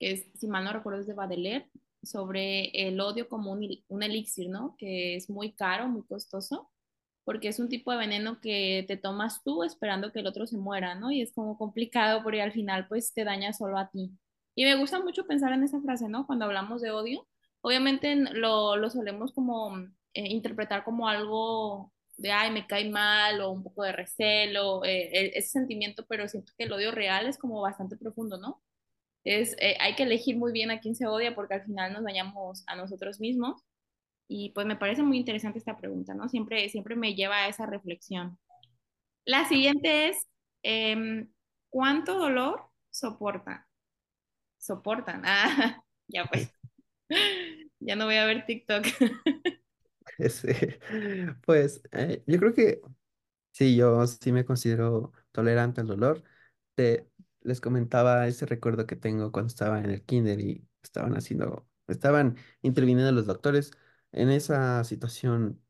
que 0.01 0.13
es, 0.13 0.27
si 0.39 0.47
mal 0.49 0.65
no 0.65 0.73
recuerdo, 0.73 1.01
es 1.01 1.07
de 1.07 1.15
Baudelaire, 1.15 1.69
sobre 2.03 2.71
el 2.89 2.99
odio 3.01 3.29
como 3.29 3.53
un, 3.53 3.67
un 3.89 4.03
elixir, 4.03 4.49
¿no? 4.49 4.75
Que 4.79 5.15
es 5.17 5.29
muy 5.31 5.53
caro, 5.53 5.87
muy 5.89 6.03
costoso, 6.07 6.71
porque 7.23 7.47
es 7.49 7.59
un 7.59 7.69
tipo 7.69 7.91
de 7.91 7.97
veneno 7.99 8.39
que 8.41 8.85
te 8.87 8.97
tomas 8.97 9.43
tú 9.43 9.63
esperando 9.63 10.11
que 10.11 10.19
el 10.19 10.27
otro 10.27 10.47
se 10.47 10.57
muera, 10.57 10.95
¿no? 10.95 11.11
Y 11.11 11.21
es 11.21 11.33
como 11.33 11.57
complicado 11.57 12.23
porque 12.23 12.41
al 12.41 12.51
final 12.53 12.87
pues 12.87 13.13
te 13.13 13.23
daña 13.23 13.53
solo 13.53 13.77
a 13.77 13.89
ti. 13.91 14.11
Y 14.55 14.65
me 14.65 14.75
gusta 14.75 14.99
mucho 15.01 15.25
pensar 15.27 15.53
en 15.53 15.63
esa 15.63 15.81
frase, 15.81 16.09
¿no? 16.09 16.25
Cuando 16.27 16.45
hablamos 16.45 16.81
de 16.81 16.91
odio, 16.91 17.27
obviamente 17.61 18.15
lo, 18.15 18.75
lo 18.77 18.89
solemos 18.89 19.31
como 19.33 19.77
eh, 20.13 20.27
interpretar 20.29 20.83
como 20.83 21.07
algo 21.07 21.93
de, 22.17 22.31
ay, 22.31 22.51
me 22.51 22.67
cae 22.67 22.89
mal 22.89 23.41
o 23.41 23.51
un 23.51 23.63
poco 23.63 23.83
de 23.83 23.91
recelo, 23.93 24.83
eh, 24.85 25.09
e- 25.13 25.31
ese 25.39 25.49
sentimiento, 25.49 26.05
pero 26.07 26.27
siento 26.27 26.53
que 26.57 26.65
el 26.65 26.73
odio 26.73 26.91
real 26.91 27.27
es 27.27 27.37
como 27.37 27.61
bastante 27.61 27.97
profundo, 27.97 28.37
¿no? 28.37 28.61
Es, 29.23 29.55
eh, 29.59 29.77
hay 29.79 29.95
que 29.95 30.03
elegir 30.03 30.37
muy 30.37 30.51
bien 30.51 30.71
a 30.71 30.79
quién 30.79 30.95
se 30.95 31.07
odia 31.07 31.35
porque 31.35 31.55
al 31.55 31.63
final 31.63 31.93
nos 31.93 32.03
dañamos 32.03 32.63
a 32.67 32.75
nosotros 32.75 33.19
mismos. 33.19 33.63
Y 34.27 34.51
pues 34.51 34.65
me 34.65 34.77
parece 34.77 35.03
muy 35.03 35.17
interesante 35.17 35.59
esta 35.59 35.77
pregunta, 35.77 36.13
¿no? 36.13 36.29
Siempre, 36.29 36.69
siempre 36.69 36.95
me 36.95 37.15
lleva 37.15 37.37
a 37.37 37.47
esa 37.49 37.65
reflexión. 37.65 38.39
La 39.25 39.47
siguiente 39.47 40.09
es, 40.09 40.27
em, 40.63 41.31
¿cuánto 41.69 42.17
dolor 42.17 42.63
soportan? 42.89 43.65
Soportan. 44.57 45.23
Ah, 45.25 45.83
ya 46.07 46.25
pues, 46.25 46.53
ya 47.79 47.95
no 47.95 48.05
voy 48.05 48.15
a 48.15 48.25
ver 48.25 48.45
TikTok. 48.45 48.85
Ese, 50.17 50.79
pues 51.45 51.81
eh, 51.91 52.23
yo 52.27 52.37
creo 52.39 52.53
que 52.53 52.81
Sí, 53.51 53.75
yo 53.75 54.07
sí 54.07 54.31
me 54.31 54.45
considero 54.45 55.13
tolerante 55.31 55.81
al 55.81 55.87
dolor. 55.87 56.23
Te, 56.75 57.09
les 57.43 57.61
comentaba 57.61 58.27
ese 58.27 58.45
recuerdo 58.45 58.85
que 58.87 58.95
tengo 58.95 59.31
cuando 59.31 59.47
estaba 59.47 59.79
en 59.79 59.89
el 59.91 60.03
kinder 60.03 60.39
y 60.39 60.67
estaban 60.83 61.15
haciendo, 61.17 61.67
estaban 61.87 62.37
interviniendo 62.61 63.11
los 63.11 63.25
doctores. 63.27 63.71
En 64.11 64.29
esa 64.29 64.83
situación 64.83 65.61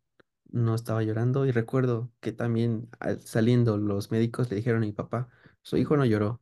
no 0.51 0.75
estaba 0.75 1.03
llorando 1.03 1.45
y 1.45 1.51
recuerdo 1.51 2.11
que 2.21 2.31
también 2.33 2.89
al- 2.99 3.21
saliendo 3.21 3.77
los 3.77 4.11
médicos 4.11 4.49
le 4.49 4.57
dijeron 4.57 4.83
a 4.83 4.85
mi 4.87 4.93
papá, 4.93 5.29
su 5.63 5.77
hijo 5.77 5.97
no 5.97 6.05
lloró. 6.05 6.41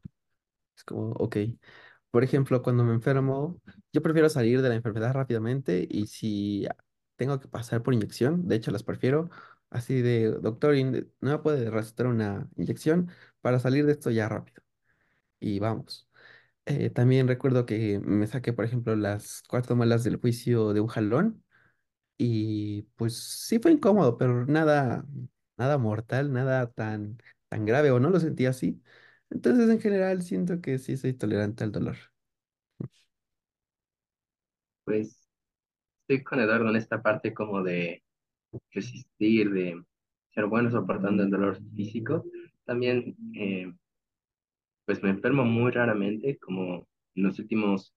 Es 0.78 0.84
como, 0.84 1.12
ok. 1.14 1.38
Por 2.12 2.24
ejemplo, 2.24 2.62
cuando 2.64 2.84
me 2.84 2.94
enfermo, 2.94 3.62
yo 3.94 4.02
prefiero 4.02 4.30
salir 4.30 4.62
de 4.62 4.70
la 4.70 4.76
enfermedad 4.76 5.14
rápidamente 5.14 5.88
y 5.90 6.08
si 6.08 6.68
tengo 7.18 7.40
que 7.40 7.48
pasar 7.48 7.84
por 7.84 7.94
inyección, 7.94 8.48
de 8.48 8.56
hecho 8.56 8.72
las 8.72 8.84
prefiero, 8.84 9.30
así 9.70 10.02
de, 10.02 10.32
doctor, 10.32 10.76
¿no 11.22 11.32
me 11.32 11.38
puede 11.40 11.70
recetar 11.70 12.08
una 12.08 12.50
inyección 12.58 13.10
para 13.42 13.60
salir 13.60 13.86
de 13.86 13.92
esto 13.94 14.10
ya 14.12 14.28
rápido? 14.30 14.62
Y 15.40 15.60
vamos. 15.60 16.08
Eh, 16.66 16.90
también 16.92 17.28
recuerdo 17.28 17.66
que 17.66 18.00
me 18.00 18.28
saqué, 18.28 18.54
por 18.54 18.66
ejemplo, 18.66 18.96
las 18.96 19.44
cuatro 19.50 19.76
muelas 19.76 20.04
del 20.04 20.18
juicio 20.18 20.74
de 20.74 20.82
un 20.82 20.88
jalón 20.88 21.44
y 22.18 22.84
pues 22.98 23.18
sí 23.18 23.60
fue 23.60 23.72
incómodo, 23.74 24.18
pero 24.18 24.46
nada, 24.48 25.06
nada 25.58 25.78
mortal, 25.78 26.34
nada 26.34 26.72
tan, 26.72 27.20
tan 27.50 27.66
grave, 27.66 27.92
o 27.92 28.00
no 28.00 28.10
lo 28.12 28.20
sentí 28.20 28.46
así. 28.48 28.82
Entonces, 29.32 29.70
en 29.70 29.82
general, 29.82 30.24
siento 30.24 30.62
que 30.62 30.80
sí 30.80 30.98
soy 30.98 31.14
tolerante 31.14 31.64
al 31.66 31.72
dolor. 31.74 31.98
Pues 34.84 35.30
estoy 36.02 36.24
con 36.24 36.40
Eduardo 36.42 36.70
en 36.70 36.78
esta 36.78 37.02
parte 37.02 37.34
como 37.34 37.64
de 37.64 38.04
resistir, 38.72 39.52
de 39.52 39.84
ser 40.34 40.48
bueno 40.48 40.72
soportando 40.72 41.24
el 41.24 41.32
dolor 41.32 41.60
físico. 41.76 42.26
También, 42.66 43.16
eh, 43.36 43.74
pues 44.90 45.04
me 45.04 45.12
enfermo 45.12 45.46
muy 45.46 45.70
raramente, 45.70 46.40
como 46.40 46.88
en 47.14 47.24
los 47.24 47.38
últimos 47.38 47.94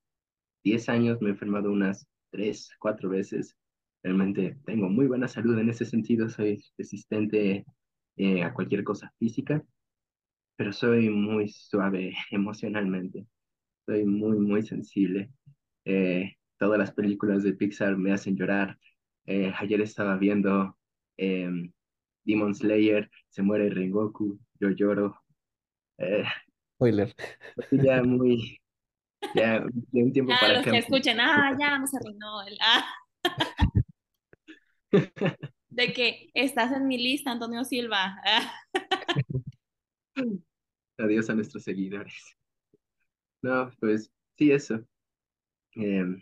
10 0.63 0.91
años 0.91 1.23
me 1.23 1.29
he 1.29 1.33
enfermado 1.33 1.73
unas 1.73 2.07
3 2.33 2.69
4 2.79 3.09
veces. 3.09 3.57
Realmente 4.03 4.59
tengo 4.67 4.91
muy 4.91 5.07
buena 5.07 5.27
salud 5.27 5.59
en 5.59 5.71
ese 5.71 5.87
sentido, 5.87 6.29
soy 6.29 6.63
resistente 6.77 7.65
eh, 8.19 8.43
a 8.43 8.53
cualquier 8.53 8.85
cosa 8.85 9.11
física, 9.19 9.65
pero 10.55 10.71
soy 10.75 11.09
muy 11.09 11.49
suave 11.49 12.13
emocionalmente, 12.31 13.27
soy 13.87 14.05
muy, 14.05 14.39
muy 14.39 14.63
sensible. 14.63 15.31
Eh, 15.87 16.37
todas 16.59 16.79
las 16.79 16.93
películas 16.93 17.43
de 17.43 17.55
Pixar 17.55 17.97
me 17.97 18.13
hacen 18.13 18.37
llorar. 18.37 18.79
Eh, 19.25 19.51
ayer 19.57 19.81
estaba 19.81 20.19
viendo 20.19 20.77
em, 21.17 21.73
Demon 22.25 22.55
Slayer, 22.55 23.11
se 23.31 23.41
muere 23.41 23.71
Rengoku, 23.71 24.39
yo 24.61 24.69
lloro. 24.69 25.17
Spoiler. 26.83 27.15
ya 27.71 28.03
muy, 28.03 28.61
ya 29.37 29.61
de 29.61 30.03
un 30.03 30.13
tiempo 30.13 30.33
Ah, 30.33 30.39
para 30.41 30.55
los 30.55 30.65
que 30.65 30.79
escuchen, 30.79 31.21
ah, 31.21 31.57
ya 31.59 31.79
no 31.79 31.87
se 31.87 31.97
arruinó 31.97 32.43
el, 32.43 32.59
ah, 32.61 32.85
de 35.71 35.93
que 35.93 36.31
estás 36.35 36.73
en 36.73 36.89
mi 36.89 36.99
lista, 36.99 37.31
Antonio 37.31 37.65
Silva. 37.65 38.21
Ah, 38.25 38.53
Adiós 40.99 41.31
a 41.31 41.35
nuestros 41.35 41.63
seguidores. 41.63 42.37
No, 43.43 43.71
pues 43.79 44.11
sí, 44.37 44.51
eso. 44.51 44.85
Em, 45.75 46.21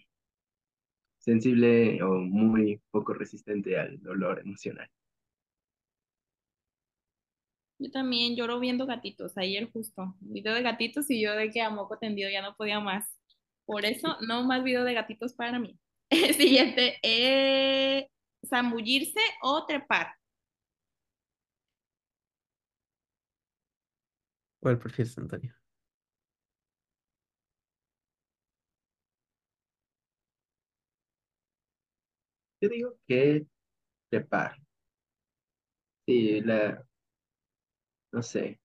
sensible 1.18 2.02
o 2.02 2.18
muy 2.18 2.80
poco 2.90 3.14
resistente 3.14 3.78
al 3.78 4.00
dolor 4.02 4.40
emocional. 4.40 4.90
Yo 7.80 7.90
también 7.90 8.36
lloro 8.36 8.60
viendo 8.60 8.86
gatitos. 8.86 9.36
Ayer 9.36 9.70
justo, 9.72 10.14
video 10.20 10.54
de 10.54 10.62
gatitos 10.62 11.10
y 11.10 11.20
yo 11.22 11.32
de 11.34 11.50
que 11.50 11.62
a 11.62 11.70
moco 11.70 11.98
tendido 11.98 12.30
ya 12.30 12.42
no 12.42 12.54
podía 12.56 12.80
más. 12.80 13.16
Por 13.66 13.84
eso, 13.86 14.16
no 14.26 14.44
más 14.44 14.62
video 14.64 14.84
de 14.84 14.94
gatitos 14.94 15.34
para 15.34 15.58
mí. 15.58 15.78
Siguiente, 16.36 16.98
eh, 17.02 18.08
zambullirse 18.46 19.20
o 19.42 19.66
trepar. 19.66 20.14
¿Cuál 24.60 24.78
prefieres, 24.78 25.16
Antonio? 25.18 25.54
Yo 32.60 32.68
digo 32.68 32.94
que 33.06 33.46
trepar. 34.10 34.56
Sí, 36.06 36.40
la, 36.42 36.84
no 38.12 38.22
sé, 38.22 38.60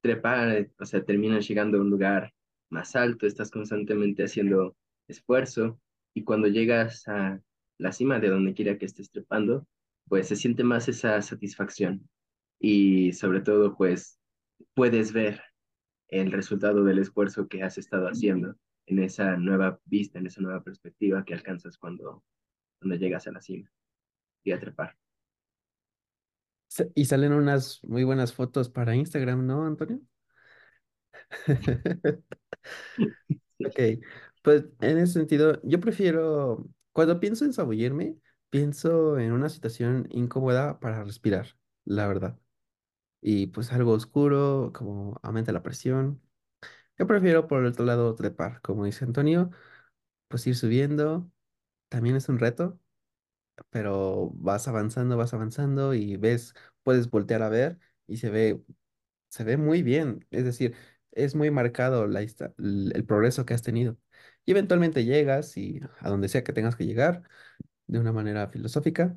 trepar, 0.00 0.70
o 0.78 0.84
sea, 0.86 1.04
terminas 1.04 1.46
llegando 1.48 1.78
a 1.78 1.80
un 1.82 1.90
lugar 1.90 2.32
más 2.70 2.96
alto, 2.96 3.26
estás 3.26 3.50
constantemente 3.50 4.24
haciendo 4.24 4.76
esfuerzo 5.08 5.80
y 6.14 6.24
cuando 6.24 6.48
llegas 6.48 7.06
a 7.08 7.40
la 7.78 7.92
cima 7.92 8.18
de 8.20 8.28
donde 8.28 8.54
quiera 8.54 8.78
que 8.78 8.86
estés 8.86 9.10
trepando, 9.10 9.66
pues 10.08 10.28
se 10.28 10.36
siente 10.36 10.64
más 10.64 10.88
esa 10.88 11.20
satisfacción 11.22 12.08
y 12.58 13.12
sobre 13.12 13.40
todo, 13.40 13.76
pues 13.76 14.18
puedes 14.74 15.12
ver 15.12 15.42
el 16.08 16.32
resultado 16.32 16.84
del 16.84 16.98
esfuerzo 16.98 17.48
que 17.48 17.62
has 17.62 17.78
estado 17.78 18.08
haciendo 18.08 18.56
en 18.86 18.98
esa 19.00 19.36
nueva 19.36 19.80
vista, 19.84 20.18
en 20.18 20.26
esa 20.26 20.40
nueva 20.42 20.62
perspectiva 20.62 21.24
que 21.24 21.34
alcanzas 21.34 21.78
cuando, 21.78 22.24
cuando 22.80 22.96
llegas 22.96 23.26
a 23.26 23.32
la 23.32 23.40
cima 23.40 23.70
y 24.44 24.52
a 24.52 24.60
trepar. 24.60 24.99
Y 26.94 27.04
salen 27.06 27.32
unas 27.32 27.80
muy 27.84 28.04
buenas 28.04 28.32
fotos 28.32 28.68
para 28.70 28.94
Instagram, 28.96 29.46
¿no, 29.46 29.66
Antonio? 29.66 30.00
Ok, 33.64 33.78
pues 34.42 34.64
en 34.80 34.98
ese 34.98 35.12
sentido, 35.14 35.60
yo 35.62 35.80
prefiero, 35.80 36.66
cuando 36.92 37.20
pienso 37.20 37.44
en 37.44 37.52
zambullirme, 37.52 38.16
pienso 38.48 39.18
en 39.18 39.32
una 39.32 39.48
situación 39.48 40.06
incómoda 40.10 40.80
para 40.80 41.04
respirar, 41.04 41.46
la 41.84 42.06
verdad. 42.08 42.38
Y 43.22 43.48
pues 43.48 43.72
algo 43.72 43.92
oscuro, 43.92 44.72
como 44.74 45.18
aumenta 45.22 45.52
la 45.52 45.62
presión. 45.62 46.22
Yo 46.98 47.06
prefiero 47.06 47.48
por 47.48 47.60
el 47.62 47.68
otro 47.68 47.84
lado 47.86 48.14
trepar, 48.16 48.60
como 48.62 48.84
dice 48.86 49.04
Antonio, 49.04 49.50
pues 50.28 50.46
ir 50.46 50.56
subiendo, 50.56 51.30
también 51.88 52.16
es 52.16 52.28
un 52.28 52.38
reto, 52.40 52.80
pero 53.70 54.30
vas 54.34 54.68
avanzando, 54.68 55.16
vas 55.16 55.34
avanzando 55.34 55.94
y 55.94 56.16
ves, 56.16 56.54
puedes 56.82 57.10
voltear 57.10 57.42
a 57.42 57.48
ver 57.48 57.78
y 58.06 58.16
se 58.18 58.30
ve, 58.30 58.62
se 59.28 59.44
ve 59.44 59.56
muy 59.56 59.82
bien. 59.82 60.26
Es 60.30 60.44
decir, 60.44 60.76
es 61.12 61.34
muy 61.34 61.50
marcado 61.50 62.06
la, 62.06 62.20
el 62.22 63.04
progreso 63.06 63.46
que 63.46 63.54
has 63.54 63.62
tenido. 63.62 63.98
Y 64.44 64.52
eventualmente 64.52 65.04
llegas 65.04 65.56
y 65.56 65.80
a 66.00 66.08
donde 66.10 66.28
sea 66.28 66.44
que 66.44 66.52
tengas 66.52 66.76
que 66.76 66.86
llegar 66.86 67.22
de 67.86 67.98
una 68.00 68.12
manera 68.12 68.48
filosófica 68.48 69.16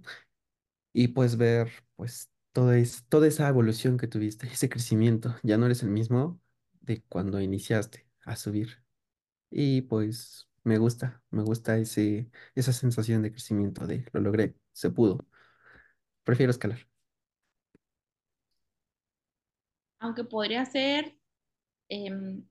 y 0.94 1.10
puedes 1.10 1.38
ver 1.38 1.72
pues 1.96 2.30
toda, 2.52 2.78
es, 2.78 3.06
toda 3.10 3.28
esa 3.28 3.48
evolución 3.50 3.98
que 3.98 4.08
tuviste, 4.08 4.48
ese 4.48 4.70
crecimiento. 4.70 5.36
Ya 5.44 5.58
no 5.58 5.66
eres 5.66 5.84
el 5.84 5.90
mismo 5.90 6.40
de 6.82 7.02
cuando 7.10 7.42
iniciaste 7.42 8.08
a 8.26 8.36
subir. 8.36 8.84
Y 9.50 9.84
pues 9.84 10.50
me 10.64 10.78
gusta, 10.78 11.24
me 11.32 11.44
gusta 11.44 11.78
ese, 11.78 12.30
esa 12.56 12.74
sensación 12.74 13.22
de 13.22 13.32
crecimiento, 13.32 13.88
de 13.88 14.06
lo 14.14 14.22
logré, 14.22 14.56
se 14.74 14.90
pudo. 14.92 15.26
Prefiero 16.24 16.52
escalar. 16.52 16.88
Aunque 20.00 20.24
podría 20.26 20.66
ser 20.66 21.18
em, 21.90 22.48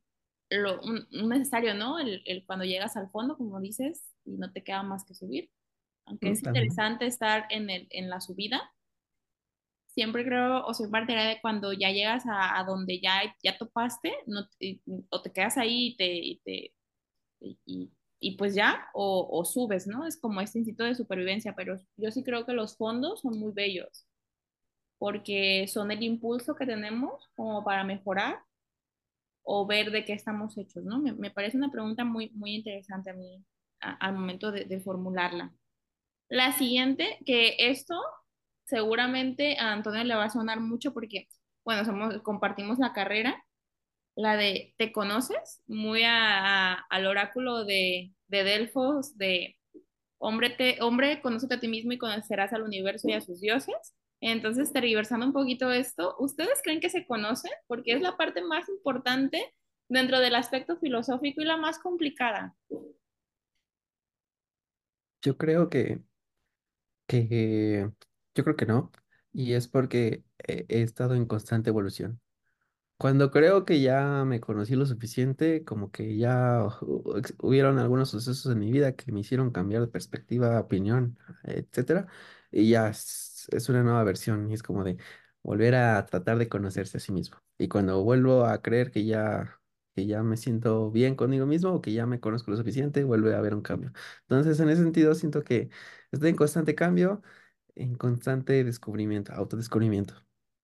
lo, 0.50 0.80
un, 0.82 1.06
un 1.12 1.28
necesario, 1.30 1.74
¿no? 1.74 1.98
El, 2.00 2.22
el 2.26 2.46
cuando 2.46 2.64
llegas 2.66 2.96
al 2.96 3.10
fondo, 3.10 3.36
como 3.36 3.60
dices, 3.60 4.14
y 4.24 4.32
no 4.38 4.52
te 4.52 4.64
queda 4.64 4.82
más 4.82 5.04
que 5.06 5.14
subir. 5.14 5.50
Aunque 6.06 6.30
Mm, 6.30 6.32
es 6.32 6.42
También. 6.42 6.82
interesante 6.82 7.06
estar 7.06 7.46
en, 7.50 7.70
el, 7.70 7.88
en 7.90 8.10
la 8.10 8.20
subida, 8.22 8.72
siempre 9.86 10.24
creo, 10.24 10.64
o 10.66 10.74
soy 10.74 10.88
partidaria 10.90 11.30
de 11.30 11.40
cuando 11.40 11.72
ya 11.72 11.90
llegas 11.90 12.24
a, 12.26 12.58
a 12.58 12.64
donde 12.64 13.00
ya, 13.00 13.22
ya 13.42 13.58
topaste, 13.58 14.12
no, 14.26 14.48
te- 14.58 14.80
o 15.10 15.22
te 15.22 15.32
quedas 15.32 15.58
ahí 15.58 15.88
y 15.88 15.96
te, 15.96 16.06
y 16.14 16.38
te 16.44 16.74
y, 17.66 17.92
y- 18.22 18.36
pues 18.38 18.54
ya, 18.54 18.88
o, 18.94 19.44
subes, 19.44 19.86
¿no? 19.88 20.06
Es 20.06 20.18
como 20.18 20.40
este 20.40 20.58
instinto 20.60 20.84
de 20.84 20.94
supervivencia, 20.94 21.54
pero 21.56 21.76
yo 21.98 22.10
sí 22.12 22.22
creo 22.24 22.46
que 22.46 22.52
los 22.54 22.76
fondos 22.76 23.20
son 23.22 23.38
muy 23.40 23.52
bellos, 23.52 24.06
porque 24.98 25.66
son 25.68 25.90
el 25.92 26.02
impulso 26.02 26.54
que 26.56 26.66
tenemos 26.66 27.30
como 27.36 27.64
para 27.64 27.84
mejorar 27.84 28.40
o 29.42 29.66
ver 29.66 29.90
de 29.90 30.04
qué 30.04 30.12
estamos 30.12 30.56
hechos, 30.58 30.84
¿no? 30.84 30.98
Me, 31.00 31.12
me 31.12 31.30
parece 31.30 31.56
una 31.56 31.70
pregunta 31.70 32.04
muy, 32.04 32.30
muy 32.30 32.54
interesante 32.56 33.10
a 33.10 33.14
mí 33.14 33.44
al 33.80 34.14
momento 34.14 34.52
de, 34.52 34.64
de 34.64 34.80
formularla. 34.80 35.52
La 36.28 36.52
siguiente, 36.52 37.18
que 37.26 37.56
esto 37.58 37.94
seguramente 38.64 39.58
a 39.58 39.72
Antonio 39.72 40.04
le 40.04 40.14
va 40.16 40.24
a 40.26 40.30
sonar 40.30 40.60
mucho 40.60 40.94
porque, 40.94 41.28
bueno, 41.64 41.84
somos, 41.84 42.22
compartimos 42.22 42.78
la 42.78 42.92
carrera, 42.94 43.44
la 44.16 44.36
de 44.36 44.74
¿te 44.78 44.92
conoces? 44.92 45.62
Muy 45.66 46.02
a- 46.04 46.74
al 46.74 47.06
oráculo 47.06 47.64
de, 47.64 48.12
de 48.28 48.44
Delfos, 48.44 49.16
de 49.18 49.56
hombre, 50.18 50.50
te, 50.50 50.78
hombre, 50.82 51.20
conócete 51.22 51.54
a 51.54 51.60
ti 51.60 51.68
mismo 51.68 51.92
y 51.92 51.98
conocerás 51.98 52.52
al 52.52 52.62
universo 52.62 53.08
y 53.08 53.14
a 53.14 53.20
sus 53.20 53.40
dioses. 53.40 53.94
Entonces, 54.20 54.72
tergiversando 54.72 55.26
un 55.26 55.32
poquito 55.32 55.72
esto, 55.72 56.16
¿ustedes 56.18 56.60
creen 56.62 56.80
que 56.80 56.90
se 56.90 57.06
conocen? 57.06 57.50
Porque 57.66 57.92
es 57.92 58.02
la 58.02 58.16
parte 58.16 58.42
más 58.42 58.68
importante 58.68 59.54
dentro 59.88 60.20
del 60.20 60.34
aspecto 60.36 60.78
filosófico 60.78 61.42
y 61.42 61.44
la 61.44 61.56
más 61.56 61.78
complicada. 61.78 62.54
Yo 65.22 65.36
creo 65.36 65.68
que, 65.70 66.02
que, 67.06 67.90
yo 68.34 68.44
creo 68.44 68.56
que 68.56 68.66
no, 68.66 68.90
y 69.32 69.54
es 69.54 69.68
porque 69.68 70.24
he 70.46 70.82
estado 70.82 71.14
en 71.14 71.26
constante 71.26 71.70
evolución. 71.70 72.20
Cuando 73.02 73.32
creo 73.32 73.64
que 73.64 73.80
ya 73.80 74.24
me 74.24 74.40
conocí 74.40 74.76
lo 74.76 74.86
suficiente, 74.86 75.64
como 75.64 75.90
que 75.90 76.16
ya 76.16 76.60
ex- 77.16 77.34
hubieron 77.40 77.80
algunos 77.80 78.10
sucesos 78.10 78.52
en 78.52 78.60
mi 78.60 78.70
vida 78.70 78.94
que 78.94 79.10
me 79.10 79.20
hicieron 79.20 79.50
cambiar 79.50 79.80
de 79.82 79.88
perspectiva, 79.88 80.60
opinión, 80.60 81.18
etcétera, 81.42 82.06
y 82.52 82.70
ya 82.70 82.88
es, 82.90 83.48
es 83.50 83.68
una 83.68 83.82
nueva 83.82 84.04
versión 84.04 84.48
y 84.50 84.54
es 84.54 84.62
como 84.62 84.84
de 84.84 84.98
volver 85.42 85.74
a 85.74 86.06
tratar 86.06 86.38
de 86.38 86.48
conocerse 86.48 86.98
a 86.98 87.00
sí 87.00 87.10
mismo. 87.12 87.38
Y 87.58 87.66
cuando 87.68 88.02
vuelvo 88.04 88.44
a 88.44 88.62
creer 88.62 88.92
que 88.92 89.04
ya, 89.04 89.60
que 89.96 90.06
ya 90.06 90.22
me 90.22 90.36
siento 90.36 90.90
bien 90.92 91.16
conmigo 91.16 91.44
mismo 91.46 91.70
o 91.72 91.80
que 91.82 91.92
ya 91.92 92.06
me 92.06 92.20
conozco 92.20 92.52
lo 92.52 92.56
suficiente, 92.56 93.02
vuelve 93.02 93.34
a 93.34 93.38
haber 93.38 93.54
un 93.54 93.62
cambio. 93.62 93.92
Entonces, 94.22 94.60
en 94.60 94.68
ese 94.70 94.82
sentido, 94.84 95.14
siento 95.16 95.42
que 95.42 95.70
estoy 96.12 96.30
en 96.30 96.36
constante 96.36 96.74
cambio, 96.76 97.20
en 97.74 97.96
constante 97.96 98.62
descubrimiento, 98.64 99.32
autodescubrimiento. 99.32 100.14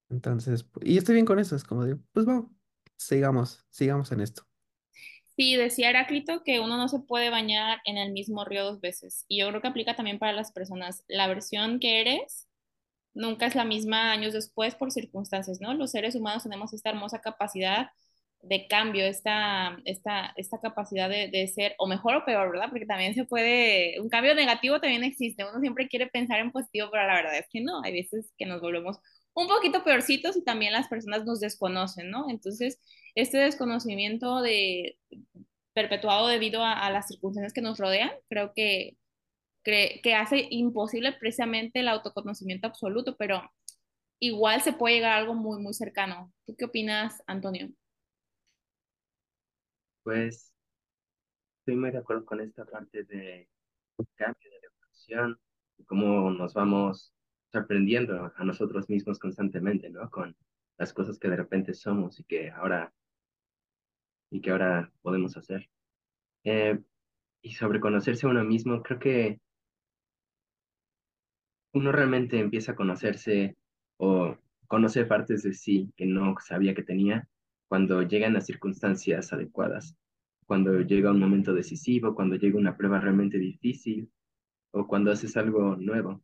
Entonces, 0.09 0.65
y 0.81 0.97
estoy 0.97 1.15
bien 1.15 1.25
con 1.25 1.39
eso, 1.39 1.55
es 1.55 1.63
como 1.63 1.85
de, 1.85 1.95
pues 2.13 2.25
vamos, 2.25 2.47
sigamos, 2.97 3.65
sigamos 3.69 4.11
en 4.11 4.21
esto. 4.21 4.43
Sí, 5.37 5.55
decía 5.55 5.89
Heráclito 5.89 6.43
que 6.43 6.59
uno 6.59 6.75
no 6.75 6.89
se 6.89 6.99
puede 6.99 7.29
bañar 7.29 7.79
en 7.85 7.97
el 7.97 8.11
mismo 8.11 8.43
río 8.43 8.65
dos 8.65 8.81
veces. 8.81 9.23
Y 9.29 9.39
yo 9.39 9.47
creo 9.49 9.61
que 9.61 9.69
aplica 9.69 9.95
también 9.95 10.19
para 10.19 10.33
las 10.33 10.51
personas. 10.51 11.03
La 11.07 11.27
versión 11.27 11.79
que 11.79 12.01
eres 12.01 12.47
nunca 13.13 13.45
es 13.45 13.55
la 13.55 13.65
misma 13.65 14.11
años 14.11 14.33
después 14.33 14.75
por 14.75 14.91
circunstancias, 14.91 15.59
¿no? 15.61 15.73
Los 15.73 15.91
seres 15.91 16.15
humanos 16.15 16.43
tenemos 16.43 16.73
esta 16.73 16.89
hermosa 16.89 17.21
capacidad 17.21 17.89
de 18.41 18.67
cambio, 18.67 19.05
esta, 19.05 19.77
esta, 19.85 20.33
esta 20.37 20.59
capacidad 20.61 21.09
de, 21.09 21.29
de 21.29 21.47
ser 21.47 21.75
o 21.77 21.87
mejor 21.87 22.15
o 22.15 22.25
peor, 22.25 22.51
¿verdad? 22.51 22.69
Porque 22.69 22.85
también 22.85 23.13
se 23.13 23.25
puede, 23.25 23.99
un 24.01 24.09
cambio 24.09 24.35
negativo 24.35 24.79
también 24.79 25.03
existe, 25.03 25.43
uno 25.45 25.59
siempre 25.59 25.89
quiere 25.89 26.07
pensar 26.07 26.39
en 26.39 26.51
positivo, 26.51 26.89
pero 26.91 27.05
la 27.07 27.15
verdad 27.15 27.37
es 27.37 27.47
que 27.51 27.61
no, 27.61 27.81
hay 27.83 27.93
veces 27.93 28.31
que 28.37 28.45
nos 28.45 28.61
volvemos 28.61 28.97
un 29.41 29.47
poquito 29.47 29.83
peorcitos 29.83 30.37
y 30.37 30.43
también 30.43 30.73
las 30.73 30.87
personas 30.87 31.25
nos 31.25 31.39
desconocen, 31.39 32.09
¿no? 32.09 32.29
Entonces, 32.29 32.79
este 33.15 33.37
desconocimiento 33.37 34.41
de 34.41 34.97
perpetuado 35.73 36.27
debido 36.27 36.63
a, 36.63 36.89
las 36.89 37.07
circunstancias 37.07 37.53
que 37.53 37.61
nos 37.61 37.79
rodean, 37.79 38.11
creo 38.27 38.53
que 38.53 38.97
que, 39.63 39.99
que 40.03 40.15
hace 40.15 40.47
imposible 40.49 41.13
precisamente 41.19 41.79
el 41.79 41.89
autoconocimiento 41.89 42.67
absoluto, 42.67 43.15
pero 43.17 43.41
igual 44.19 44.61
se 44.61 44.73
puede 44.73 44.95
llegar 44.95 45.11
a 45.13 45.17
algo 45.17 45.33
muy, 45.33 45.61
muy 45.61 45.73
cercano. 45.73 46.31
¿Tú 46.45 46.55
qué 46.57 46.65
opinas, 46.65 47.21
Antonio? 47.27 47.69
Pues 50.03 50.53
estoy 51.59 51.75
muy 51.75 51.91
de 51.91 51.99
acuerdo 51.99 52.25
con 52.25 52.41
esta 52.41 52.65
parte 52.65 53.03
de 53.03 53.49
cambio, 54.15 54.49
de 54.49 54.59
la 54.59 54.67
evolución, 54.67 55.39
cómo 55.85 56.31
nos 56.31 56.53
vamos 56.53 57.13
sorprendiendo 57.51 58.31
a 58.35 58.43
nosotros 58.43 58.89
mismos 58.89 59.19
constantemente, 59.19 59.89
¿no? 59.89 60.09
Con 60.09 60.35
las 60.77 60.93
cosas 60.93 61.19
que 61.19 61.29
de 61.29 61.35
repente 61.35 61.73
somos 61.73 62.19
y 62.19 62.23
que 62.23 62.49
ahora, 62.51 62.93
y 64.31 64.41
que 64.41 64.51
ahora 64.51 64.91
podemos 65.01 65.35
hacer. 65.37 65.69
Eh, 66.43 66.79
y 67.41 67.53
sobre 67.53 67.79
conocerse 67.79 68.25
a 68.25 68.29
uno 68.29 68.43
mismo, 68.43 68.81
creo 68.83 68.99
que 68.99 69.41
uno 71.73 71.91
realmente 71.91 72.39
empieza 72.39 72.71
a 72.73 72.75
conocerse 72.75 73.55
o 73.97 74.37
conoce 74.67 75.05
partes 75.05 75.43
de 75.43 75.53
sí 75.53 75.91
que 75.95 76.05
no 76.05 76.35
sabía 76.39 76.73
que 76.73 76.83
tenía 76.83 77.27
cuando 77.67 78.01
llegan 78.01 78.33
las 78.33 78.47
circunstancias 78.47 79.31
adecuadas, 79.31 79.95
cuando 80.45 80.81
llega 80.81 81.11
un 81.11 81.19
momento 81.19 81.53
decisivo, 81.53 82.15
cuando 82.15 82.35
llega 82.35 82.57
una 82.57 82.75
prueba 82.75 82.99
realmente 82.99 83.37
difícil 83.37 84.11
o 84.71 84.87
cuando 84.87 85.11
haces 85.11 85.37
algo 85.37 85.75
nuevo. 85.75 86.23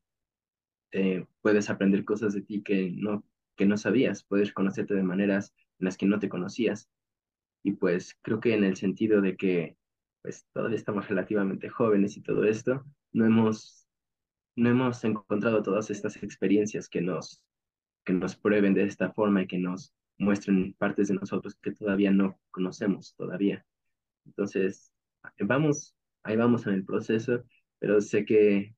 Eh, 0.98 1.26
puedes 1.42 1.70
aprender 1.70 2.06
cosas 2.06 2.34
de 2.34 2.42
ti 2.42 2.64
que 2.64 2.90
no, 2.90 3.26
que 3.58 3.66
no 3.66 3.76
sabías, 3.76 4.24
puedes 4.24 4.54
conocerte 4.54 4.94
de 4.94 5.04
maneras 5.04 5.54
en 5.80 5.86
las 5.86 5.98
que 5.98 6.06
no 6.06 6.20
te 6.20 6.30
conocías. 6.30 6.90
Y 7.64 7.74
pues 7.74 8.18
creo 8.22 8.40
que 8.40 8.54
en 8.54 8.64
el 8.64 8.78
sentido 8.78 9.20
de 9.20 9.36
que 9.36 9.76
pues 10.22 10.46
todavía 10.54 10.78
estamos 10.78 11.10
relativamente 11.10 11.68
jóvenes 11.68 12.16
y 12.16 12.22
todo 12.22 12.46
esto, 12.46 12.86
no 13.12 13.26
hemos 13.26 13.86
no 14.56 14.70
hemos 14.70 15.04
encontrado 15.04 15.62
todas 15.62 15.90
estas 15.92 16.16
experiencias 16.24 16.88
que 16.88 17.02
nos, 17.02 17.44
que 18.06 18.14
nos 18.14 18.38
prueben 18.38 18.74
de 18.74 18.86
esta 18.86 19.12
forma 19.12 19.42
y 19.42 19.48
que 19.48 19.58
nos 19.58 19.94
muestren 20.18 20.74
partes 20.78 21.10
de 21.10 21.16
nosotros 21.16 21.56
que 21.56 21.72
todavía 21.74 22.12
no 22.12 22.40
conocemos 22.52 23.16
todavía. 23.18 23.66
Entonces, 24.26 24.94
vamos, 25.40 25.94
ahí 26.24 26.38
vamos 26.38 26.66
en 26.68 26.74
el 26.76 26.86
proceso, 26.86 27.44
pero 27.80 28.00
sé 28.00 28.24
que, 28.24 28.78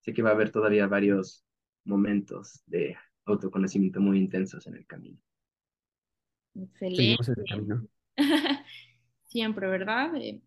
sé 0.00 0.12
que 0.12 0.22
va 0.22 0.30
a 0.30 0.32
haber 0.32 0.50
todavía 0.50 0.88
varios 0.88 1.43
momentos 1.84 2.62
de 2.66 2.96
autoconocimiento 3.26 4.00
muy 4.00 4.18
intensos 4.18 4.66
en 4.66 4.76
el 4.76 4.86
camino. 4.86 5.18
Excelente. 6.54 6.96
Seguimos 6.96 7.28
ese 7.28 7.44
camino. 7.44 7.86
Siempre, 9.26 9.66
¿verdad? 9.66 10.14
Eh, 10.16 10.40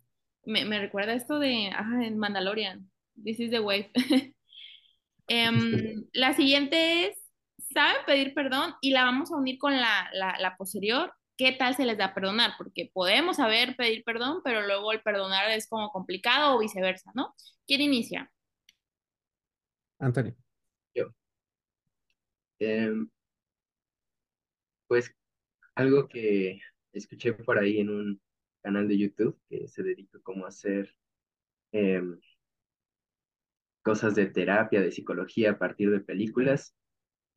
me, 0.46 0.66
me 0.66 0.80
recuerda 0.80 1.14
esto 1.14 1.40
de, 1.40 1.70
ah, 1.74 2.00
en 2.04 2.18
Mandalorian, 2.18 2.90
This 3.24 3.40
is 3.40 3.52
the 3.52 3.60
Wave. 3.60 3.92
Em, 5.30 6.06
la 6.14 6.34
siguiente 6.34 7.08
es, 7.08 7.18
¿saben 7.74 7.98
pedir 8.06 8.34
perdón? 8.34 8.74
Y 8.80 8.92
la 8.92 9.04
vamos 9.04 9.32
a 9.32 9.36
unir 9.36 9.58
con 9.58 9.76
la, 9.76 10.10
la, 10.14 10.38
la 10.40 10.56
posterior. 10.56 11.14
¿Qué 11.36 11.52
tal 11.52 11.76
se 11.76 11.86
les 11.86 11.98
da 11.98 12.14
perdonar? 12.14 12.54
Porque 12.58 12.90
podemos 12.92 13.36
saber 13.36 13.76
pedir 13.76 14.04
perdón, 14.04 14.42
pero 14.44 14.66
luego 14.66 14.92
el 14.94 15.02
perdonar 15.02 15.52
es 15.52 15.68
como 15.68 15.92
complicado 15.92 16.56
o 16.56 16.60
viceversa, 16.60 17.12
¿no? 17.14 17.36
¿Quién 17.68 17.82
inicia? 17.82 18.32
Antonio, 20.00 20.36
em, 22.60 23.10
pues 24.88 25.14
algo 25.76 26.08
que 26.08 26.60
escuché 26.94 27.34
por 27.34 27.58
ahí 27.60 27.80
en 27.80 27.90
un 27.90 28.22
canal 28.62 28.88
de 28.88 28.98
YouTube 28.98 29.40
que 29.50 29.68
se 29.68 29.84
dedica 29.84 30.20
como 30.24 30.46
a 30.46 30.50
hacer 30.50 30.94
em, 31.72 32.20
cosas 33.84 34.16
de 34.16 34.28
terapia, 34.28 34.82
de 34.82 34.92
psicología 34.92 35.52
a 35.52 35.58
partir 35.58 35.92
de 35.92 36.02
películas, 36.02 36.76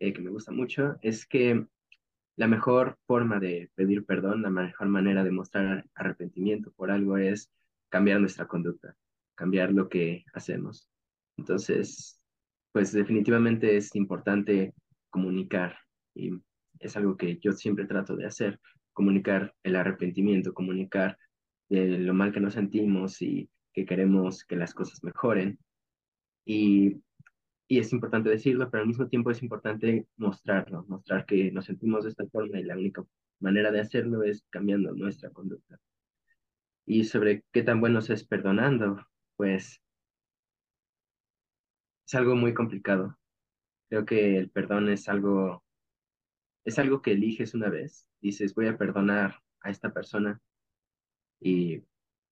eh, 0.00 0.12
que 0.12 0.20
me 0.20 0.30
gusta 0.30 0.52
mucho, 0.52 0.98
es 1.02 1.26
que 1.26 1.66
la 2.36 2.48
mejor 2.48 2.98
forma 3.06 3.38
de 3.38 3.70
pedir 3.74 4.04
perdón, 4.04 4.42
la 4.42 4.50
mejor 4.50 4.88
manera 4.88 5.22
de 5.22 5.30
mostrar 5.30 5.84
arrepentimiento 5.94 6.72
por 6.72 6.90
algo 6.90 7.18
es 7.18 7.52
cambiar 7.90 8.20
nuestra 8.20 8.46
conducta, 8.48 8.96
cambiar 9.34 9.72
lo 9.72 9.88
que 9.88 10.24
hacemos. 10.32 10.88
Entonces, 11.36 12.20
pues 12.72 12.92
definitivamente 12.92 13.76
es 13.76 13.94
importante 13.94 14.74
comunicar 15.10 15.76
y 16.14 16.30
es 16.78 16.96
algo 16.96 17.16
que 17.16 17.38
yo 17.38 17.52
siempre 17.52 17.86
trato 17.86 18.16
de 18.16 18.26
hacer, 18.26 18.60
comunicar 18.92 19.54
el 19.62 19.76
arrepentimiento, 19.76 20.54
comunicar 20.54 21.18
de 21.68 21.98
lo 21.98 22.14
mal 22.14 22.32
que 22.32 22.40
nos 22.40 22.54
sentimos 22.54 23.22
y 23.22 23.48
que 23.72 23.84
queremos 23.84 24.44
que 24.44 24.56
las 24.56 24.74
cosas 24.74 25.02
mejoren. 25.04 25.58
Y, 26.44 27.02
y 27.68 27.78
es 27.78 27.92
importante 27.92 28.30
decirlo, 28.30 28.70
pero 28.70 28.82
al 28.82 28.88
mismo 28.88 29.08
tiempo 29.08 29.30
es 29.30 29.42
importante 29.42 30.06
mostrarlo, 30.16 30.84
mostrar 30.88 31.26
que 31.26 31.52
nos 31.52 31.66
sentimos 31.66 32.04
de 32.04 32.10
esta 32.10 32.26
forma 32.26 32.58
y 32.58 32.64
la 32.64 32.76
única 32.76 33.04
manera 33.38 33.70
de 33.70 33.80
hacerlo 33.80 34.22
es 34.22 34.44
cambiando 34.50 34.92
nuestra 34.92 35.30
conducta. 35.30 35.78
Y 36.86 37.04
sobre 37.04 37.44
qué 37.52 37.62
tan 37.62 37.80
buenos 37.80 38.10
es 38.10 38.24
perdonando, 38.24 39.06
pues 39.36 39.80
es 42.06 42.14
algo 42.14 42.34
muy 42.34 42.52
complicado. 42.54 43.19
Creo 43.90 44.06
que 44.06 44.38
el 44.38 44.50
perdón 44.50 44.88
es 44.88 45.08
algo, 45.08 45.64
es 46.64 46.78
algo 46.78 47.02
que 47.02 47.12
eliges 47.12 47.54
una 47.54 47.68
vez. 47.68 48.06
Dices, 48.22 48.54
voy 48.54 48.68
a 48.68 48.78
perdonar 48.78 49.42
a 49.60 49.70
esta 49.70 49.92
persona 49.92 50.40
y, 51.40 51.82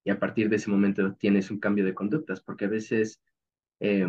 y 0.04 0.10
a 0.10 0.20
partir 0.20 0.48
de 0.48 0.56
ese 0.56 0.70
momento 0.70 1.14
tienes 1.16 1.50
un 1.50 1.58
cambio 1.58 1.84
de 1.84 1.94
conductas, 1.94 2.40
porque 2.40 2.66
a 2.66 2.68
veces 2.68 3.20
eh, 3.80 4.06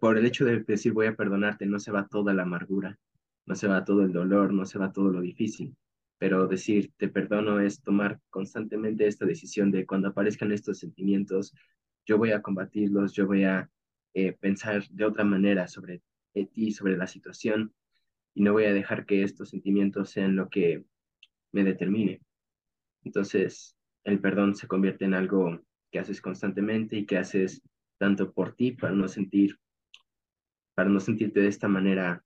por 0.00 0.16
el 0.16 0.26
hecho 0.26 0.44
de 0.44 0.60
decir 0.60 0.92
voy 0.92 1.06
a 1.06 1.16
perdonarte 1.16 1.66
no 1.66 1.78
se 1.80 1.90
va 1.90 2.06
toda 2.06 2.32
la 2.32 2.42
amargura, 2.42 2.98
no 3.46 3.56
se 3.56 3.66
va 3.66 3.84
todo 3.84 4.04
el 4.04 4.12
dolor, 4.12 4.52
no 4.52 4.64
se 4.64 4.78
va 4.78 4.92
todo 4.92 5.10
lo 5.10 5.20
difícil, 5.20 5.76
pero 6.18 6.46
decir 6.46 6.92
te 6.96 7.08
perdono 7.08 7.60
es 7.60 7.82
tomar 7.82 8.20
constantemente 8.30 9.06
esta 9.08 9.26
decisión 9.26 9.72
de 9.72 9.86
cuando 9.86 10.08
aparezcan 10.08 10.52
estos 10.52 10.78
sentimientos, 10.78 11.52
yo 12.06 12.16
voy 12.16 12.30
a 12.30 12.42
combatirlos, 12.42 13.12
yo 13.12 13.26
voy 13.26 13.44
a 13.44 13.68
eh, 14.14 14.32
pensar 14.32 14.86
de 14.88 15.04
otra 15.04 15.24
manera 15.24 15.68
sobre 15.68 16.02
ti, 16.52 16.72
sobre 16.72 16.96
la 16.96 17.06
situación, 17.06 17.72
y 18.34 18.42
no 18.42 18.52
voy 18.52 18.64
a 18.64 18.72
dejar 18.72 19.06
que 19.06 19.22
estos 19.22 19.50
sentimientos 19.50 20.10
sean 20.10 20.36
lo 20.36 20.48
que 20.48 20.84
me 21.52 21.64
determine. 21.64 22.20
Entonces, 23.04 23.76
el 24.04 24.20
perdón 24.20 24.54
se 24.54 24.66
convierte 24.66 25.04
en 25.04 25.14
algo 25.14 25.60
que 25.90 25.98
haces 25.98 26.20
constantemente 26.20 26.96
y 26.96 27.06
que 27.06 27.18
haces 27.18 27.62
tanto 27.98 28.32
por 28.32 28.54
ti 28.54 28.72
para 28.72 28.94
no 28.94 29.08
sentir 29.08 29.58
para 30.74 30.88
no 30.88 31.00
sentirte 31.00 31.40
de 31.40 31.48
esta 31.48 31.68
manera 31.68 32.24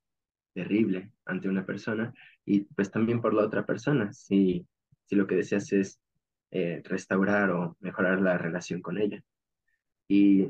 terrible 0.55 1.12
ante 1.24 1.49
una 1.49 1.66
persona 1.66 2.14
y 2.45 2.61
pues 2.61 2.91
también 2.91 3.20
por 3.20 3.34
la 3.34 3.43
otra 3.45 3.66
persona 3.66 4.12
si 4.12 4.66
si 5.05 5.16
lo 5.16 5.26
que 5.26 5.37
deseas 5.37 5.72
es 5.72 6.01
eh, 6.51 6.80
restaurar 6.84 7.51
o 7.51 7.76
mejorar 7.80 8.20
la 8.20 8.39
relación 8.39 8.80
con 8.80 8.99
ella 8.99 9.22
y 10.09 10.49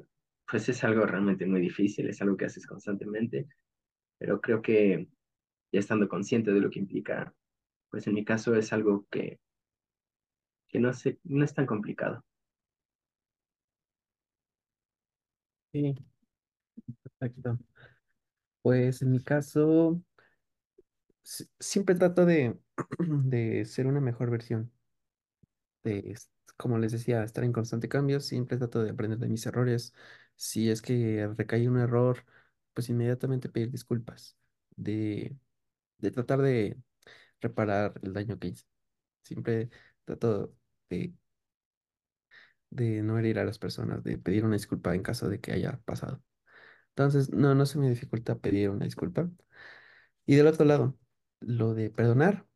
pues 0.51 0.68
es 0.68 0.84
algo 0.84 1.07
realmente 1.07 1.47
muy 1.47 1.61
difícil, 1.61 2.09
es 2.09 2.20
algo 2.22 2.36
que 2.36 2.47
haces 2.47 2.66
constantemente, 2.66 3.49
pero 4.18 4.40
creo 4.40 4.62
que 4.62 5.09
ya 5.72 5.80
estando 5.80 6.09
consciente 6.09 6.53
de 6.53 6.61
lo 6.61 6.70
que 6.70 6.80
implica, 6.80 7.34
pues 7.90 8.07
en 8.09 8.14
mi 8.14 8.24
caso 8.24 8.55
es 8.57 8.72
algo 8.72 9.07
que, 9.11 9.40
que 10.68 10.78
no, 10.78 10.92
sé, 10.92 11.18
no 11.24 11.44
es 11.44 11.55
tan 11.55 11.66
complicado. 11.66 12.22
Sí, 15.72 15.94
perfecto. 17.03 17.59
Pues 18.62 19.01
en 19.03 19.12
mi 19.12 19.20
caso, 19.22 20.03
siempre 21.61 21.94
trato 21.94 22.24
de, 22.26 22.59
de 22.99 23.64
ser 23.66 23.86
una 23.86 24.01
mejor 24.01 24.30
versión 24.30 24.72
de, 25.84 26.16
como 26.57 26.78
les 26.78 26.92
decía, 26.92 27.22
estar 27.24 27.44
en 27.44 27.53
constante 27.53 27.88
cambio, 27.88 28.20
siempre 28.20 28.57
trato 28.59 28.82
de 28.82 28.90
aprender 28.90 29.18
de 29.18 29.28
mis 29.28 29.47
errores. 29.47 29.94
Si 30.37 30.70
es 30.70 30.82
que 30.82 31.28
recae 31.37 31.68
un 31.68 31.78
error, 31.78 32.24
pues 32.74 32.89
inmediatamente 32.91 33.49
pedir 33.49 33.70
disculpas, 33.70 34.37
de, 34.76 35.37
de 35.99 36.11
tratar 36.12 36.43
de 36.43 36.78
reparar 37.41 37.95
el 38.03 38.12
daño 38.14 38.39
que 38.39 38.49
hice. 38.49 38.66
Siempre 39.22 39.70
trato 40.07 40.55
de, 40.91 41.14
de 42.70 43.03
no 43.03 43.18
herir 43.18 43.39
a 43.39 43.45
las 43.45 43.59
personas, 43.59 44.03
de 44.05 44.18
pedir 44.18 44.45
una 44.45 44.55
disculpa 44.57 44.95
en 44.95 45.03
caso 45.03 45.28
de 45.28 45.41
que 45.41 45.53
haya 45.53 45.80
pasado. 45.84 46.22
Entonces, 46.91 47.30
no, 47.32 47.55
no 47.55 47.66
se 47.66 47.78
me 47.78 47.91
dificulta 47.91 48.39
pedir 48.41 48.70
una 48.70 48.84
disculpa. 48.87 49.30
Y 50.26 50.37
del 50.37 50.47
otro 50.49 50.64
lado, 50.66 50.99
lo 51.41 51.74
de 51.74 51.91
perdonar, 51.91 52.47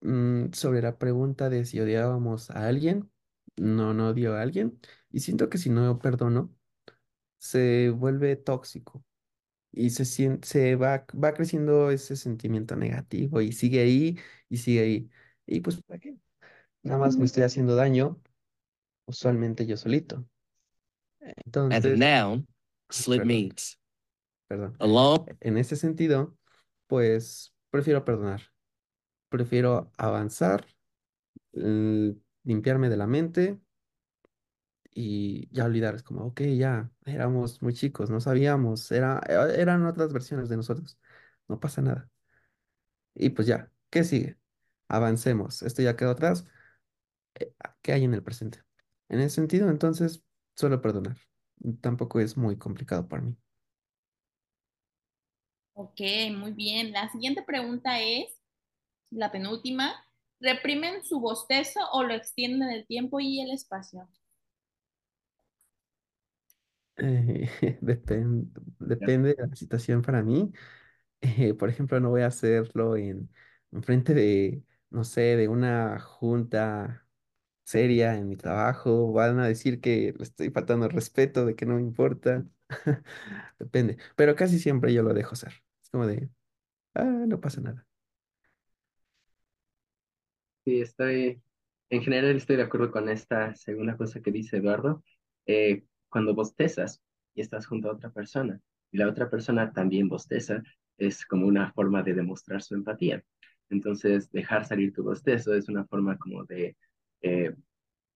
Mm, 0.00 0.52
sobre 0.52 0.82
la 0.82 0.98
pregunta 0.98 1.48
de 1.50 1.64
si 1.64 1.80
odiábamos 1.80 2.50
a 2.50 2.68
alguien, 2.68 3.10
no, 3.56 3.94
no 3.94 4.08
odio 4.10 4.34
a 4.36 4.42
alguien. 4.42 4.80
Y 5.10 5.20
siento 5.20 5.48
que 5.48 5.58
si 5.58 5.70
no 5.70 5.98
perdono, 5.98 6.54
se 7.38 7.90
vuelve 7.90 8.36
tóxico 8.36 9.04
y 9.72 9.90
se, 9.90 10.04
se 10.42 10.76
va, 10.76 11.06
va 11.22 11.34
creciendo 11.34 11.90
ese 11.90 12.16
sentimiento 12.16 12.76
negativo 12.76 13.40
y 13.40 13.52
sigue 13.52 13.80
ahí 13.80 14.18
y 14.48 14.56
sigue 14.58 14.80
ahí. 14.80 15.10
Y 15.46 15.60
pues, 15.60 15.82
¿para 15.82 15.98
qué? 16.00 16.16
Nada 16.82 16.98
más 16.98 17.16
me 17.16 17.24
estoy 17.24 17.42
haciendo 17.42 17.76
daño, 17.76 18.20
usualmente 19.06 19.66
yo 19.66 19.76
solito. 19.76 20.24
Entonces, 21.44 21.98
noun, 21.98 22.46
slip 22.90 23.18
perdón, 23.18 23.26
means 23.26 23.78
perdón. 24.46 24.76
alone. 24.78 25.36
En 25.40 25.56
ese 25.58 25.76
sentido, 25.76 26.36
pues 26.86 27.54
prefiero 27.70 28.04
perdonar. 28.04 28.42
Prefiero 29.28 29.92
avanzar, 29.98 30.66
limpiarme 31.52 32.88
de 32.88 32.96
la 32.96 33.06
mente 33.06 33.58
y 34.98 35.48
ya 35.52 35.64
olvidar. 35.66 35.94
Es 35.94 36.02
como, 36.02 36.24
ok, 36.26 36.40
ya, 36.56 36.90
éramos 37.06 37.62
muy 37.62 37.74
chicos, 37.74 38.10
no 38.10 38.20
sabíamos, 38.20 38.90
era, 38.92 39.20
e- 39.28 39.60
eran 39.62 39.86
otras 39.86 40.12
versiones 40.12 40.48
de 40.48 40.56
nosotros. 40.56 40.98
No 41.48 41.60
pasa 41.60 41.82
nada. 41.82 42.10
Y 43.14 43.30
pues 43.30 43.48
ya, 43.48 43.70
¿qué 43.90 44.04
sigue? 44.04 44.38
Avancemos. 44.88 45.62
Esto 45.62 45.82
ya 45.82 45.96
quedó 45.96 46.10
atrás. 46.12 46.46
eh, 47.36 47.54
¿Qué 47.82 47.92
hay 47.92 48.04
en 48.04 48.14
el 48.14 48.22
presente? 48.24 48.62
En 49.10 49.20
ese 49.20 49.36
sentido, 49.36 49.70
entonces, 49.70 50.24
suelo 50.56 50.82
perdonar. 50.82 51.18
Tampoco 51.82 52.20
es 52.20 52.36
muy 52.38 52.58
complicado 52.58 53.08
para 53.08 53.22
mí. 53.24 53.36
Ok, 55.74 56.00
muy 56.36 56.52
bien. 56.52 56.92
La 56.92 57.08
siguiente 57.10 57.42
pregunta 57.42 58.00
es, 58.00 58.28
la 59.10 59.32
penúltima, 59.32 59.94
¿reprimen 60.40 61.04
su 61.04 61.20
bostezo 61.20 61.80
o 61.92 62.04
lo 62.04 62.14
extienden 62.14 62.70
el 62.70 62.86
tiempo 62.86 63.20
y 63.20 63.40
el 63.42 63.52
espacio? 63.52 64.08
Eh, 66.98 67.48
depen- 67.82 68.52
depende 68.78 69.34
de 69.34 69.46
la 69.48 69.56
situación 69.56 70.02
para 70.02 70.22
mí. 70.22 70.52
Eh, 71.22 71.54
por 71.54 71.70
ejemplo, 71.70 72.00
no 72.00 72.10
voy 72.10 72.22
a 72.22 72.28
hacerlo 72.28 72.96
en, 72.96 73.30
en 73.72 73.82
frente 73.82 74.14
de, 74.14 74.64
no 74.90 75.04
sé, 75.04 75.36
de 75.36 75.48
una 75.48 76.00
junta 76.00 77.06
seria 77.64 78.16
en 78.16 78.28
mi 78.28 78.36
trabajo. 78.36 79.12
Van 79.12 79.40
a 79.40 79.48
decir 79.48 79.80
que 79.80 80.14
le 80.18 80.24
estoy 80.24 80.50
faltando 80.50 80.86
el 80.86 80.92
respeto, 80.92 81.46
de 81.46 81.56
que 81.56 81.66
no 81.66 81.76
me 81.76 81.82
importa. 81.82 82.46
Depende. 83.58 83.98
Pero 84.16 84.36
casi 84.36 84.58
siempre 84.60 84.94
yo 84.94 85.02
lo 85.04 85.14
dejo 85.14 85.36
ser. 85.36 85.54
Es 85.82 85.90
como 85.90 86.06
de, 86.06 86.30
ah, 86.94 87.04
no 87.04 87.40
pasa 87.40 87.60
nada. 87.62 87.86
Sí, 90.64 90.80
estoy, 90.80 91.42
en 91.90 92.02
general 92.02 92.36
estoy 92.36 92.56
de 92.56 92.62
acuerdo 92.64 92.90
con 92.90 93.08
esta 93.08 93.54
segunda 93.54 93.96
cosa 93.96 94.20
que 94.20 94.30
dice 94.30 94.58
Eduardo. 94.58 95.02
Eh, 95.46 95.84
cuando 96.08 96.34
bostezas 96.34 97.02
y 97.34 97.40
estás 97.42 97.66
junto 97.66 97.88
a 97.88 97.92
otra 97.94 98.10
persona 98.10 98.60
y 98.90 98.98
la 98.98 99.08
otra 99.08 99.30
persona 99.30 99.72
también 99.72 100.08
bosteza, 100.08 100.62
es 100.98 101.24
como 101.26 101.46
una 101.46 101.72
forma 101.72 102.02
de 102.02 102.14
demostrar 102.14 102.62
su 102.62 102.74
empatía. 102.74 103.22
Entonces, 103.70 104.30
dejar 104.32 104.64
salir 104.66 104.92
tu 104.92 105.04
bostezo 105.04 105.54
es 105.54 105.68
una 105.68 105.84
forma 105.86 106.18
como 106.18 106.44
de 106.44 106.76
eh, 107.22 107.54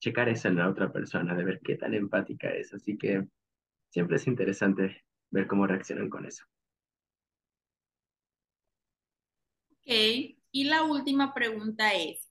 checar 0.01 0.29
eso 0.29 0.49
en 0.49 0.57
la 0.57 0.69
otra 0.69 0.93
persona, 0.93 1.35
de 1.35 1.45
ver 1.45 1.61
qué 1.63 1.77
tan 1.77 1.95
empática 1.95 2.51
es. 2.51 2.75
Así 2.75 2.97
que 2.99 3.27
siempre 3.91 4.17
es 4.17 4.27
interesante 4.27 5.05
ver 5.31 5.47
cómo 5.47 5.67
reaccionan 5.67 6.09
con 6.11 6.27
eso. 6.27 6.45
Ok, 9.71 10.37
y 10.53 10.65
la 10.65 10.85
última 10.85 11.35
pregunta 11.35 11.93
es, 11.95 12.31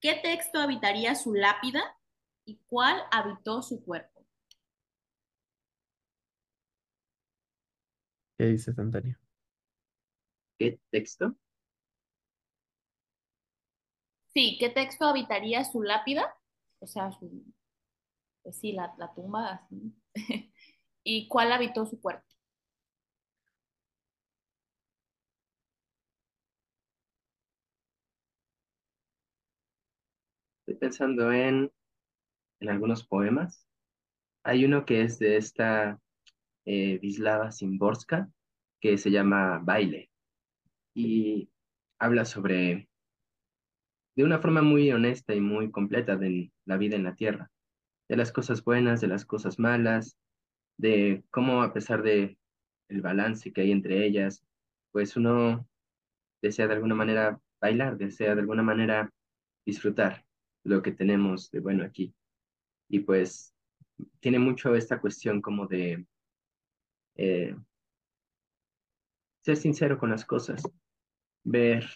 ¿qué 0.00 0.14
texto 0.22 0.58
habitaría 0.60 1.14
su 1.14 1.34
lápida 1.34 1.82
y 2.44 2.58
cuál 2.66 3.00
habitó 3.10 3.62
su 3.62 3.82
cuerpo? 3.84 4.19
¿Qué 8.40 8.46
dices, 8.46 8.78
Antonio? 8.78 9.18
¿Qué 10.58 10.78
texto? 10.90 11.36
Sí, 14.32 14.56
¿qué 14.58 14.70
texto 14.70 15.04
habitaría 15.06 15.64
su 15.64 15.82
lápida? 15.82 16.34
O 16.80 16.86
sea, 16.86 17.10
su... 17.12 17.44
pues 18.42 18.58
sí, 18.58 18.72
la, 18.72 18.94
la 18.98 19.12
tumba. 19.14 19.48
Así. 19.54 19.94
¿Y 21.04 21.28
cuál 21.28 21.52
habitó 21.52 21.86
su 21.86 22.00
cuerpo? 22.00 22.26
Estoy 30.60 30.76
pensando 30.76 31.32
en, 31.32 31.70
en 32.60 32.68
algunos 32.70 33.06
poemas. 33.06 33.66
Hay 34.44 34.64
uno 34.64 34.86
que 34.86 35.02
es 35.02 35.18
de 35.18 35.36
esta 35.36 36.00
eh, 36.64 36.98
Wisława 37.02 37.50
Szymborska, 37.52 38.28
que 38.80 38.98
se 38.98 39.10
llama 39.10 39.58
Baile, 39.62 40.10
y 40.94 41.50
habla 41.98 42.24
sobre, 42.24 42.88
de 44.16 44.24
una 44.24 44.38
forma 44.38 44.62
muy 44.62 44.90
honesta 44.90 45.34
y 45.34 45.40
muy 45.40 45.70
completa 45.70 46.16
de 46.16 46.52
la 46.64 46.76
vida 46.76 46.96
en 46.96 47.04
la 47.04 47.14
Tierra, 47.14 47.50
de 48.08 48.16
las 48.16 48.32
cosas 48.32 48.64
buenas, 48.64 49.00
de 49.00 49.08
las 49.08 49.24
cosas 49.24 49.58
malas, 49.58 50.16
de 50.78 51.22
cómo 51.30 51.62
a 51.62 51.72
pesar 51.72 52.02
de 52.02 52.38
el 52.88 53.02
balance 53.02 53.52
que 53.52 53.60
hay 53.60 53.70
entre 53.72 54.04
ellas, 54.06 54.44
pues 54.92 55.16
uno 55.16 55.68
desea 56.42 56.66
de 56.66 56.74
alguna 56.74 56.94
manera 56.94 57.40
bailar, 57.60 57.96
desea 57.98 58.34
de 58.34 58.40
alguna 58.40 58.62
manera 58.62 59.12
disfrutar 59.64 60.24
lo 60.64 60.82
que 60.82 60.92
tenemos 60.92 61.50
de 61.50 61.60
bueno 61.60 61.84
aquí. 61.84 62.14
Y 62.88 63.00
pues 63.00 63.54
tiene 64.20 64.38
mucho 64.38 64.74
esta 64.74 65.00
cuestión 65.00 65.40
como 65.40 65.66
de 65.66 66.06
eh, 67.16 67.54
ser 69.42 69.56
sincero 69.56 69.98
con 69.98 70.10
las 70.10 70.24
cosas, 70.24 70.62
ver, 71.44 71.86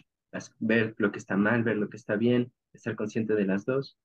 ver 0.59 0.95
lo 0.99 1.13
que 1.13 1.19
está 1.19 1.37
mal, 1.37 1.63
ver 1.65 1.77
lo 1.77 1.89
que 1.89 1.97
está 1.97 2.17
bien, 2.17 2.53
estar 2.73 2.97
consciente 2.97 3.35
de 3.35 3.47
las 3.47 3.65
dos. 3.65 3.99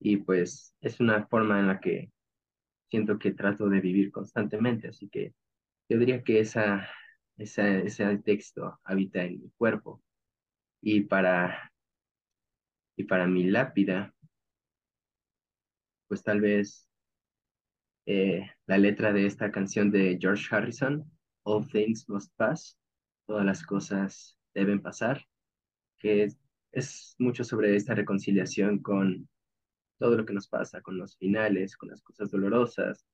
Y 0.00 0.18
pues 0.18 0.74
es 0.80 1.00
una 1.00 1.26
forma 1.26 1.60
en 1.60 1.68
la 1.68 1.80
que 1.80 2.12
siento 2.90 3.18
que 3.18 3.32
trato 3.32 3.68
de 3.68 3.80
vivir 3.80 4.12
constantemente, 4.12 4.88
así 4.88 5.08
que 5.08 5.34
yo 5.88 5.98
diría 5.98 6.22
que 6.24 6.40
esa, 6.40 6.88
esa, 7.36 7.78
ese 7.78 8.18
texto 8.18 8.80
habita 8.84 9.24
en 9.24 9.40
mi 9.42 9.50
cuerpo. 9.56 10.02
Y 10.82 11.02
para, 11.02 11.72
y 12.96 13.04
para 13.04 13.26
mi 13.26 13.44
lápida, 13.44 14.14
pues 16.08 16.22
tal 16.22 16.40
vez 16.40 16.88
eh, 18.06 18.50
la 18.66 18.78
letra 18.78 19.12
de 19.12 19.26
esta 19.26 19.50
canción 19.50 19.90
de 19.90 20.18
George 20.20 20.46
Harrison, 20.50 21.10
All 21.44 21.66
Things 21.68 22.08
Must 22.08 22.32
Pass, 22.36 22.78
todas 23.26 23.44
las 23.44 23.64
cosas 23.64 24.38
deben 24.54 24.82
pasar, 24.82 25.26
que 25.98 26.28
es, 26.72 27.14
mucho 27.18 27.44
sobre 27.44 27.76
esta 27.76 27.94
reconciliación 27.94 28.80
con 28.80 29.28
todo 29.98 30.16
lo 30.16 30.26
que 30.26 30.32
nos 30.32 30.48
pasa, 30.48 30.82
con 30.82 30.98
los 30.98 31.16
finales, 31.16 31.76
con 31.76 31.88
las 31.88 32.02
cosas 32.02 32.30
dolorosas 32.30 33.06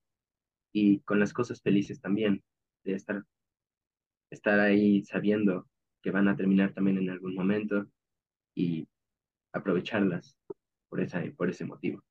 y 0.73 1.01
con 1.01 1.21
las 1.21 1.33
cosas 1.33 1.61
felices 1.61 2.01
también, 2.01 2.43
de 2.85 2.95
estar, 2.95 3.23
estar 4.31 4.59
ahí 4.61 5.05
sabiendo 5.05 5.69
que 6.03 6.11
van 6.11 6.29
a 6.29 6.37
terminar 6.37 6.73
también 6.73 6.99
en 6.99 7.11
algún 7.11 7.35
momento 7.35 7.87
y 8.55 8.89
aprovecharlas 9.53 10.37
por, 10.89 11.01
esa, 11.01 11.23
por 11.37 11.51
ese 11.51 11.65
motivo. 11.67 12.03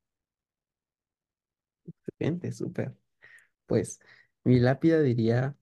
Excelente, 1.97 2.51
súper. 2.51 2.95
Pues 3.67 3.99
mi 4.45 4.59
lápida 4.59 5.01
diría, 5.01 5.57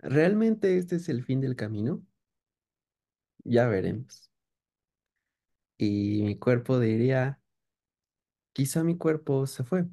¿realmente 0.00 0.76
este 0.78 0.96
es 0.96 1.08
el 1.08 1.22
fin 1.24 1.40
del 1.40 1.54
camino? 1.56 2.02
Ya 3.44 3.66
veremos. 3.66 4.30
Y 5.76 6.22
mi 6.22 6.38
cuerpo 6.38 6.78
diría, 6.78 7.40
quizá 8.52 8.84
mi 8.84 8.96
cuerpo 8.98 9.46
se 9.46 9.64
fue, 9.64 9.86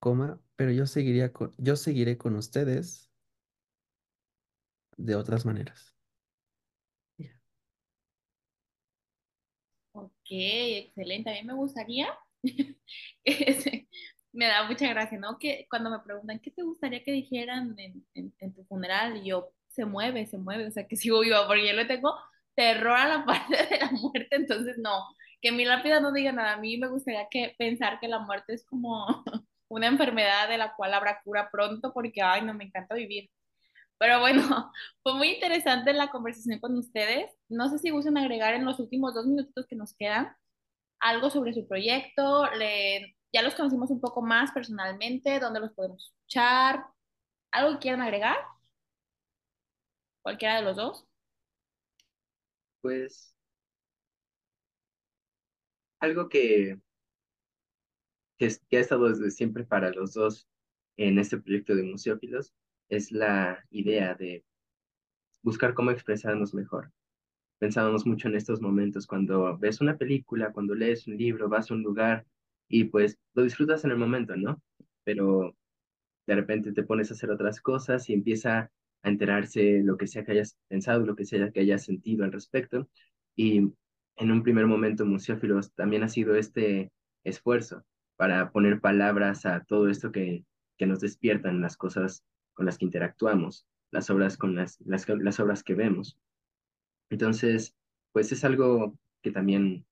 coma, 0.00 0.40
pero 0.56 0.72
yo 0.72 0.86
seguiría 0.86 1.32
con, 1.32 1.52
yo 1.58 1.76
seguiré 1.76 2.18
con 2.18 2.34
ustedes 2.36 3.10
de 4.98 5.14
otras 5.16 5.46
maneras. 5.46 5.94
Ok, 9.92 10.12
excelente. 10.30 11.30
A 11.30 11.34
mí 11.34 11.42
me 11.44 11.54
gustaría, 11.54 12.08
me 14.32 14.46
da 14.46 14.64
mucha 14.66 14.88
gracia, 14.88 15.18
¿no? 15.18 15.38
Que 15.38 15.66
cuando 15.70 15.90
me 15.90 16.00
preguntan, 16.00 16.38
¿qué 16.40 16.50
te 16.50 16.62
gustaría 16.62 17.02
que 17.02 17.12
dijeran 17.12 17.74
en, 17.78 18.04
en, 18.14 18.54
tu 18.54 18.64
funeral? 18.64 19.16
Y 19.18 19.30
yo, 19.30 19.50
se 19.68 19.84
mueve, 19.84 20.26
se 20.26 20.38
mueve, 20.38 20.66
o 20.66 20.70
sea, 20.70 20.86
que 20.86 20.96
sigo 20.96 21.20
viva, 21.20 21.46
porque 21.46 21.66
yo 21.66 21.72
le 21.74 21.84
tengo 21.86 22.14
terror 22.54 22.96
a 22.96 23.08
la 23.08 23.24
parte 23.26 23.56
de 23.56 23.78
la 23.78 23.90
muerte, 23.90 24.36
entonces 24.36 24.78
no, 24.78 25.04
que 25.40 25.52
mi 25.52 25.64
lápida 25.64 26.00
no 26.00 26.12
diga 26.12 26.32
nada. 26.32 26.54
A 26.54 26.60
mí 26.60 26.76
me 26.78 26.88
gustaría 26.88 27.28
que 27.30 27.54
pensar 27.58 28.00
que 28.00 28.08
la 28.08 28.18
muerte 28.20 28.54
es 28.54 28.64
como 28.66 29.06
una 29.68 29.86
enfermedad 29.88 30.48
de 30.48 30.58
la 30.58 30.74
cual 30.74 30.94
habrá 30.94 31.20
cura 31.22 31.50
pronto, 31.50 31.92
porque, 31.92 32.22
ay, 32.22 32.42
no, 32.42 32.54
me 32.54 32.64
encanta 32.64 32.94
vivir. 32.94 33.30
Pero 33.98 34.20
bueno, 34.20 34.72
fue 35.02 35.14
muy 35.14 35.30
interesante 35.30 35.92
la 35.92 36.10
conversación 36.10 36.60
con 36.60 36.76
ustedes. 36.76 37.32
No 37.48 37.68
sé 37.68 37.78
si 37.78 37.90
gustan 37.90 38.16
agregar 38.18 38.54
en 38.54 38.64
los 38.64 38.78
últimos 38.80 39.14
dos 39.14 39.26
minutos 39.26 39.66
que 39.66 39.76
nos 39.76 39.94
quedan 39.94 40.34
algo 41.00 41.30
sobre 41.30 41.52
su 41.52 41.66
proyecto. 41.66 42.50
Le, 42.56 43.16
ya 43.32 43.42
los 43.42 43.54
conocimos 43.54 43.90
un 43.90 44.00
poco 44.00 44.22
más 44.22 44.52
personalmente, 44.52 45.40
dónde 45.40 45.60
los 45.60 45.72
podemos 45.72 46.04
escuchar. 46.04 46.84
¿Algo 47.50 47.74
que 47.74 47.78
quieran 47.80 48.02
agregar? 48.02 48.36
¿Cualquiera 50.22 50.56
de 50.56 50.62
los 50.62 50.76
dos? 50.76 51.06
Pues 52.80 53.34
algo 56.00 56.28
que, 56.28 56.78
que, 58.38 58.46
ha 58.46 58.80
estado 58.80 59.08
desde 59.08 59.30
siempre 59.30 59.64
para 59.64 59.90
los 59.90 60.14
dos 60.14 60.48
en 60.96 61.18
este 61.18 61.38
proyecto 61.38 61.74
de 61.74 61.82
Museófilos 61.82 62.54
es 62.88 63.12
la 63.12 63.64
idea 63.70 64.14
de 64.14 64.44
buscar 65.42 65.74
cómo 65.74 65.90
expresarnos 65.90 66.54
mejor. 66.54 66.92
Pensábamos 67.58 68.06
mucho 68.06 68.28
en 68.28 68.36
estos 68.36 68.60
momentos 68.60 69.06
cuando 69.06 69.58
ves 69.58 69.80
una 69.80 69.96
película, 69.96 70.52
cuando 70.52 70.74
lees 70.74 71.06
un 71.08 71.16
libro, 71.16 71.48
vas 71.48 71.70
a 71.70 71.74
un 71.74 71.82
lugar 71.82 72.26
y 72.68 72.84
pues 72.84 73.18
lo 73.34 73.42
disfrutas 73.42 73.84
en 73.84 73.90
el 73.90 73.98
momento, 73.98 74.36
¿no? 74.36 74.62
Pero 75.04 75.56
de 76.26 76.34
repente 76.34 76.72
te 76.72 76.82
pones 76.84 77.10
a 77.10 77.14
hacer 77.14 77.30
otras 77.30 77.60
cosas 77.60 78.08
y 78.10 78.14
empieza 78.14 78.70
a 79.02 79.08
enterarse 79.08 79.80
lo 79.82 79.96
que 79.96 80.06
sea 80.06 80.24
que 80.24 80.32
hayas 80.32 80.56
pensado, 80.68 81.04
lo 81.06 81.16
que 81.16 81.24
sea 81.24 81.50
que 81.50 81.60
hayas 81.60 81.84
sentido 81.84 82.24
al 82.24 82.32
respecto. 82.32 82.88
Y 83.36 83.72
en 84.16 84.30
un 84.30 84.42
primer 84.42 84.66
momento, 84.66 85.06
Museófilos 85.06 85.72
también 85.74 86.02
ha 86.02 86.08
sido 86.08 86.36
este 86.36 86.92
esfuerzo 87.24 87.84
para 88.16 88.50
poner 88.50 88.80
palabras 88.80 89.46
a 89.46 89.64
todo 89.64 89.88
esto 89.88 90.12
que, 90.12 90.44
que 90.76 90.86
nos 90.86 91.00
despiertan 91.00 91.60
las 91.60 91.76
cosas 91.76 92.24
con 92.54 92.66
las 92.66 92.78
que 92.78 92.84
interactuamos, 92.86 93.66
las 93.90 94.10
obras 94.10 94.36
con 94.36 94.54
las, 94.54 94.80
las, 94.80 95.08
las 95.08 95.40
obras 95.40 95.62
que 95.62 95.74
vemos. 95.74 96.18
Entonces, 97.10 97.76
pues 98.12 98.32
es 98.32 98.44
algo 98.44 98.98
que 99.22 99.30
también 99.30 99.86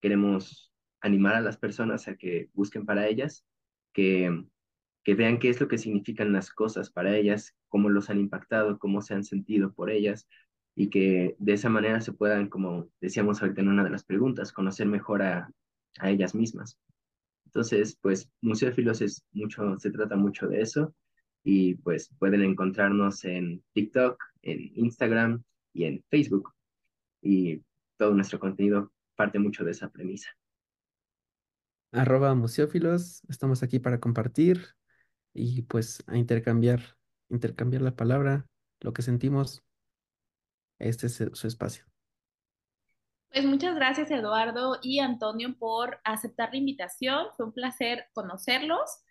queremos 0.00 0.72
animar 1.00 1.34
a 1.36 1.40
las 1.40 1.56
personas 1.56 2.08
a 2.08 2.16
que 2.16 2.50
busquen 2.54 2.86
para 2.86 3.06
ellas, 3.08 3.44
que, 3.92 4.44
que 5.04 5.14
vean 5.14 5.38
qué 5.38 5.48
es 5.48 5.60
lo 5.60 5.68
que 5.68 5.78
significan 5.78 6.32
las 6.32 6.50
cosas 6.50 6.90
para 6.90 7.16
ellas, 7.16 7.54
cómo 7.68 7.88
los 7.88 8.10
han 8.10 8.20
impactado, 8.20 8.78
cómo 8.78 9.02
se 9.02 9.14
han 9.14 9.24
sentido 9.24 9.72
por 9.72 9.90
ellas, 9.90 10.28
y 10.74 10.88
que 10.90 11.36
de 11.38 11.52
esa 11.52 11.68
manera 11.68 12.00
se 12.00 12.12
puedan, 12.12 12.48
como 12.48 12.90
decíamos 13.00 13.42
ahorita 13.42 13.60
en 13.60 13.68
una 13.68 13.84
de 13.84 13.90
las 13.90 14.04
preguntas, 14.04 14.52
conocer 14.52 14.86
mejor 14.86 15.22
a, 15.22 15.50
a 15.98 16.10
ellas 16.10 16.34
mismas. 16.34 16.78
Entonces, 17.46 17.98
pues 18.00 18.30
Museófilos 18.40 19.02
es 19.02 19.24
mucho, 19.32 19.78
se 19.78 19.90
trata 19.90 20.16
mucho 20.16 20.48
de 20.48 20.62
eso 20.62 20.94
y 21.44 21.74
pues 21.74 22.10
pueden 22.18 22.42
encontrarnos 22.42 23.24
en 23.24 23.62
TikTok, 23.74 24.22
en 24.42 24.72
Instagram 24.74 25.42
y 25.74 25.84
en 25.84 26.04
Facebook 26.08 26.50
y 27.22 27.62
todo 27.96 28.12
nuestro 28.12 28.38
contenido 28.38 28.92
parte 29.14 29.38
mucho 29.38 29.64
de 29.64 29.70
esa 29.70 29.90
premisa. 29.90 30.28
Arroba 31.92 32.34
Museófilos, 32.34 33.22
estamos 33.28 33.62
aquí 33.62 33.78
para 33.78 34.00
compartir 34.00 34.74
y 35.34 35.62
pues 35.62 36.02
a 36.06 36.16
intercambiar, 36.16 36.96
intercambiar 37.28 37.82
la 37.82 37.96
palabra, 37.96 38.46
lo 38.80 38.92
que 38.92 39.02
sentimos. 39.02 39.62
Este 40.78 41.06
es 41.06 41.22
su 41.32 41.46
espacio. 41.46 41.84
Pues 43.30 43.46
muchas 43.46 43.74
gracias 43.74 44.10
Eduardo 44.10 44.78
y 44.82 44.98
Antonio 44.98 45.56
por 45.58 46.00
aceptar 46.04 46.50
la 46.50 46.58
invitación. 46.58 47.28
Fue 47.36 47.46
un 47.46 47.52
placer 47.52 48.06
conocerlos 48.12 49.02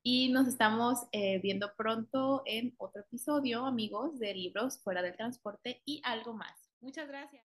y 0.00 0.28
nos 0.28 0.46
estamos 0.46 1.06
eh, 1.12 1.40
viendo 1.40 1.72
pronto 1.76 2.42
en 2.44 2.74
otro 2.76 3.00
episodio, 3.00 3.64
amigos, 3.64 4.18
de 4.18 4.34
Libros 4.34 4.80
Fuera 4.82 5.02
del 5.02 5.16
Transporte 5.16 5.82
y 5.84 6.02
algo 6.04 6.34
más. 6.34 6.70
Muchas 6.80 7.08
gracias. 7.08 7.42